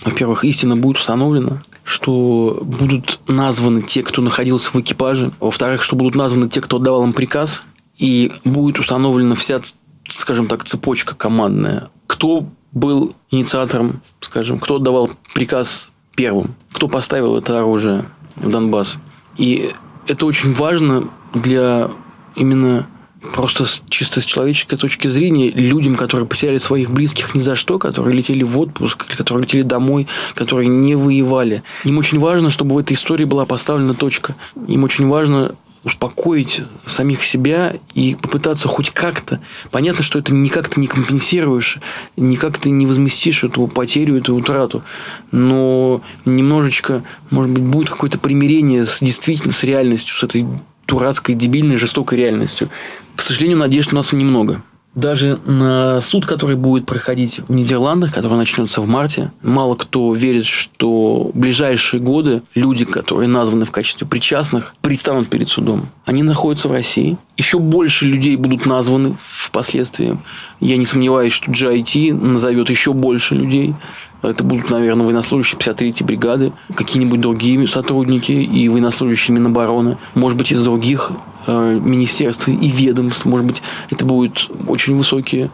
во-первых, 0.03 0.43
истина 0.43 0.75
будет 0.75 0.97
установлена, 0.97 1.61
что 1.83 2.59
будут 2.61 3.19
названы 3.27 3.81
те, 3.81 4.03
кто 4.03 4.21
находился 4.21 4.71
в 4.71 4.81
экипаже, 4.81 5.31
во-вторых, 5.39 5.83
что 5.83 5.95
будут 5.95 6.15
названы 6.15 6.49
те, 6.49 6.61
кто 6.61 6.77
отдавал 6.77 7.03
им 7.03 7.13
приказ, 7.13 7.61
и 7.97 8.31
будет 8.43 8.79
установлена 8.79 9.35
вся, 9.35 9.61
скажем 10.07 10.47
так, 10.47 10.65
цепочка 10.65 11.15
командная. 11.15 11.89
Кто 12.07 12.45
был 12.71 13.15
инициатором, 13.31 14.01
скажем, 14.19 14.59
кто 14.59 14.75
отдавал 14.75 15.09
приказ 15.33 15.89
первым, 16.15 16.55
кто 16.73 16.87
поставил 16.87 17.37
это 17.37 17.59
оружие 17.59 18.05
в 18.35 18.49
Донбасс. 18.49 18.97
И 19.37 19.71
это 20.07 20.25
очень 20.25 20.53
важно 20.53 21.07
для 21.33 21.89
именно 22.35 22.85
просто 23.33 23.65
чисто 23.89 24.21
с 24.21 24.25
человеческой 24.25 24.77
точки 24.77 25.07
зрения 25.07 25.49
людям, 25.51 25.95
которые 25.95 26.27
потеряли 26.27 26.57
своих 26.57 26.89
близких 26.89 27.35
ни 27.35 27.39
за 27.39 27.55
что, 27.55 27.79
которые 27.79 28.15
летели 28.15 28.43
в 28.43 28.57
отпуск, 28.57 29.05
которые 29.17 29.43
летели 29.43 29.63
домой, 29.63 30.07
которые 30.33 30.67
не 30.67 30.95
воевали. 30.95 31.63
Им 31.83 31.97
очень 31.97 32.19
важно, 32.19 32.49
чтобы 32.49 32.75
в 32.75 32.77
этой 32.77 32.93
истории 32.93 33.25
была 33.25 33.45
поставлена 33.45 33.93
точка. 33.93 34.35
Им 34.67 34.83
очень 34.83 35.07
важно 35.07 35.55
успокоить 35.85 36.63
самих 36.87 37.23
себя 37.23 37.75
и 37.93 38.15
попытаться 38.19 38.67
хоть 38.67 38.89
как-то. 38.89 39.39
Понятно, 39.69 40.03
что 40.03 40.17
это 40.17 40.33
никак 40.33 40.67
ты 40.67 40.79
не 40.81 40.87
компенсируешь, 40.87 41.77
никак 42.17 42.57
ты 42.57 42.71
не 42.71 42.87
возместишь 42.87 43.43
эту 43.43 43.67
потерю, 43.67 44.17
эту 44.17 44.35
утрату. 44.35 44.83
Но 45.31 46.01
немножечко, 46.25 47.03
может 47.29 47.51
быть, 47.51 47.63
будет 47.63 47.89
какое-то 47.89 48.17
примирение 48.17 48.83
с 48.83 48.99
действительно 48.99 49.53
с 49.53 49.63
реальностью, 49.63 50.15
с 50.15 50.23
этой 50.23 50.47
дурацкой, 50.87 51.35
дебильной, 51.35 51.77
жестокой 51.77 52.17
реальностью. 52.17 52.69
К 53.15 53.21
сожалению, 53.21 53.57
надежд 53.57 53.93
у 53.93 53.95
нас 53.95 54.13
немного. 54.13 54.61
Даже 54.95 55.41
на 55.45 55.99
суд, 55.99 56.25
который 56.25 56.55
будет 56.55 56.85
проходить 56.85 57.41
в 57.45 57.51
Нидерландах, 57.51 58.13
который 58.13 58.37
начнется 58.37 58.79
в 58.79 58.87
марте, 58.87 59.29
мало 59.41 59.75
кто 59.75 60.13
верит, 60.13 60.45
что 60.45 61.31
в 61.33 61.37
ближайшие 61.37 61.99
годы 61.99 62.43
люди, 62.55 62.85
которые 62.85 63.27
названы 63.27 63.65
в 63.65 63.71
качестве 63.71 64.07
причастных, 64.07 64.73
предстанут 64.81 65.27
перед 65.27 65.49
судом. 65.49 65.87
Они 66.05 66.23
находятся 66.23 66.69
в 66.69 66.71
России. 66.71 67.17
Еще 67.35 67.59
больше 67.59 68.05
людей 68.05 68.37
будут 68.37 68.65
названы 68.65 69.17
впоследствии. 69.21 70.17
Я 70.61 70.77
не 70.77 70.85
сомневаюсь, 70.85 71.33
что 71.33 71.51
GIT 71.51 72.13
назовет 72.13 72.69
еще 72.69 72.93
больше 72.93 73.35
людей. 73.35 73.75
Это 74.21 74.43
будут, 74.43 74.69
наверное, 74.69 75.05
военнослужащие 75.05 75.59
53-й 75.59 76.03
бригады, 76.03 76.51
какие-нибудь 76.73 77.21
другие 77.21 77.67
сотрудники 77.67 78.31
и 78.31 78.69
военнослужащие 78.69 79.35
Минобороны, 79.35 79.97
может 80.13 80.37
быть, 80.37 80.51
из 80.51 80.61
других 80.61 81.11
э, 81.47 81.79
министерств 81.81 82.47
и 82.47 82.67
ведомств, 82.67 83.25
может 83.25 83.45
быть, 83.45 83.61
это 83.89 84.05
будут 84.05 84.49
очень 84.67 84.95
высокие 84.95 85.51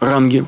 ранги. 0.00 0.44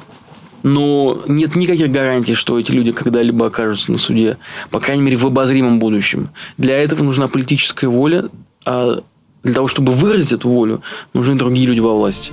Но 0.62 1.20
нет 1.26 1.56
никаких 1.56 1.90
гарантий, 1.90 2.34
что 2.34 2.58
эти 2.58 2.70
люди 2.70 2.92
когда-либо 2.92 3.46
окажутся 3.46 3.90
на 3.90 3.98
суде, 3.98 4.38
по 4.70 4.78
крайней 4.78 5.02
мере, 5.02 5.16
в 5.16 5.26
обозримом 5.26 5.78
будущем. 5.78 6.28
Для 6.56 6.80
этого 6.80 7.02
нужна 7.02 7.26
политическая 7.26 7.88
воля, 7.88 8.26
а 8.64 9.00
для 9.42 9.54
того, 9.54 9.66
чтобы 9.66 9.92
выразить 9.92 10.32
эту 10.32 10.48
волю, 10.48 10.82
нужны 11.14 11.34
другие 11.34 11.66
люди 11.66 11.80
во 11.80 11.96
власти. 11.96 12.32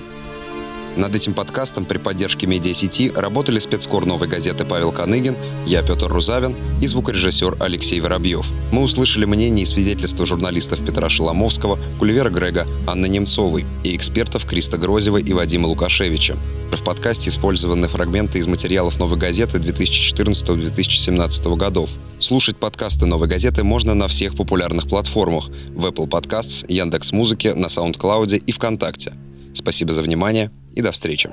Над 0.97 1.15
этим 1.15 1.33
подкастом 1.33 1.85
при 1.85 1.97
поддержке 1.97 2.47
медиасети 2.47 3.11
работали 3.15 3.59
спецкор 3.59 4.05
«Новой 4.05 4.27
газеты» 4.27 4.65
Павел 4.65 4.91
Коныгин, 4.91 5.35
я 5.65 5.81
Петр 5.81 6.07
Рузавин 6.07 6.55
и 6.81 6.87
звукорежиссер 6.87 7.57
Алексей 7.59 7.99
Воробьев. 8.01 8.47
Мы 8.71 8.81
услышали 8.81 9.25
мнения 9.25 9.63
и 9.63 9.65
свидетельства 9.65 10.25
журналистов 10.25 10.85
Петра 10.85 11.07
Шеломовского, 11.07 11.79
Кульвера 11.99 12.29
Грега, 12.29 12.67
Анны 12.87 13.07
Немцовой 13.07 13.65
и 13.83 13.95
экспертов 13.95 14.45
Криста 14.45 14.77
Грозева 14.77 15.17
и 15.17 15.33
Вадима 15.33 15.67
Лукашевича. 15.67 16.37
В 16.71 16.83
подкасте 16.83 17.29
использованы 17.29 17.87
фрагменты 17.87 18.39
из 18.39 18.47
материалов 18.47 18.99
«Новой 18.99 19.17
газеты» 19.17 19.57
2014-2017 19.57 21.55
годов. 21.55 21.91
Слушать 22.19 22.57
подкасты 22.57 23.05
«Новой 23.05 23.27
газеты» 23.27 23.63
можно 23.63 23.93
на 23.95 24.07
всех 24.07 24.35
популярных 24.35 24.87
платформах– 24.87 25.49
в 25.69 25.85
Apple 25.85 26.07
Podcasts, 26.07 26.65
Яндекс.Музыке, 26.67 27.53
на 27.55 27.67
SoundCloud 27.67 28.37
и 28.37 28.51
ВКонтакте. 28.51 29.13
Спасибо 29.53 29.93
за 29.93 30.01
внимание 30.01 30.51
и 30.71 30.81
до 30.81 30.91
встречи. 30.91 31.29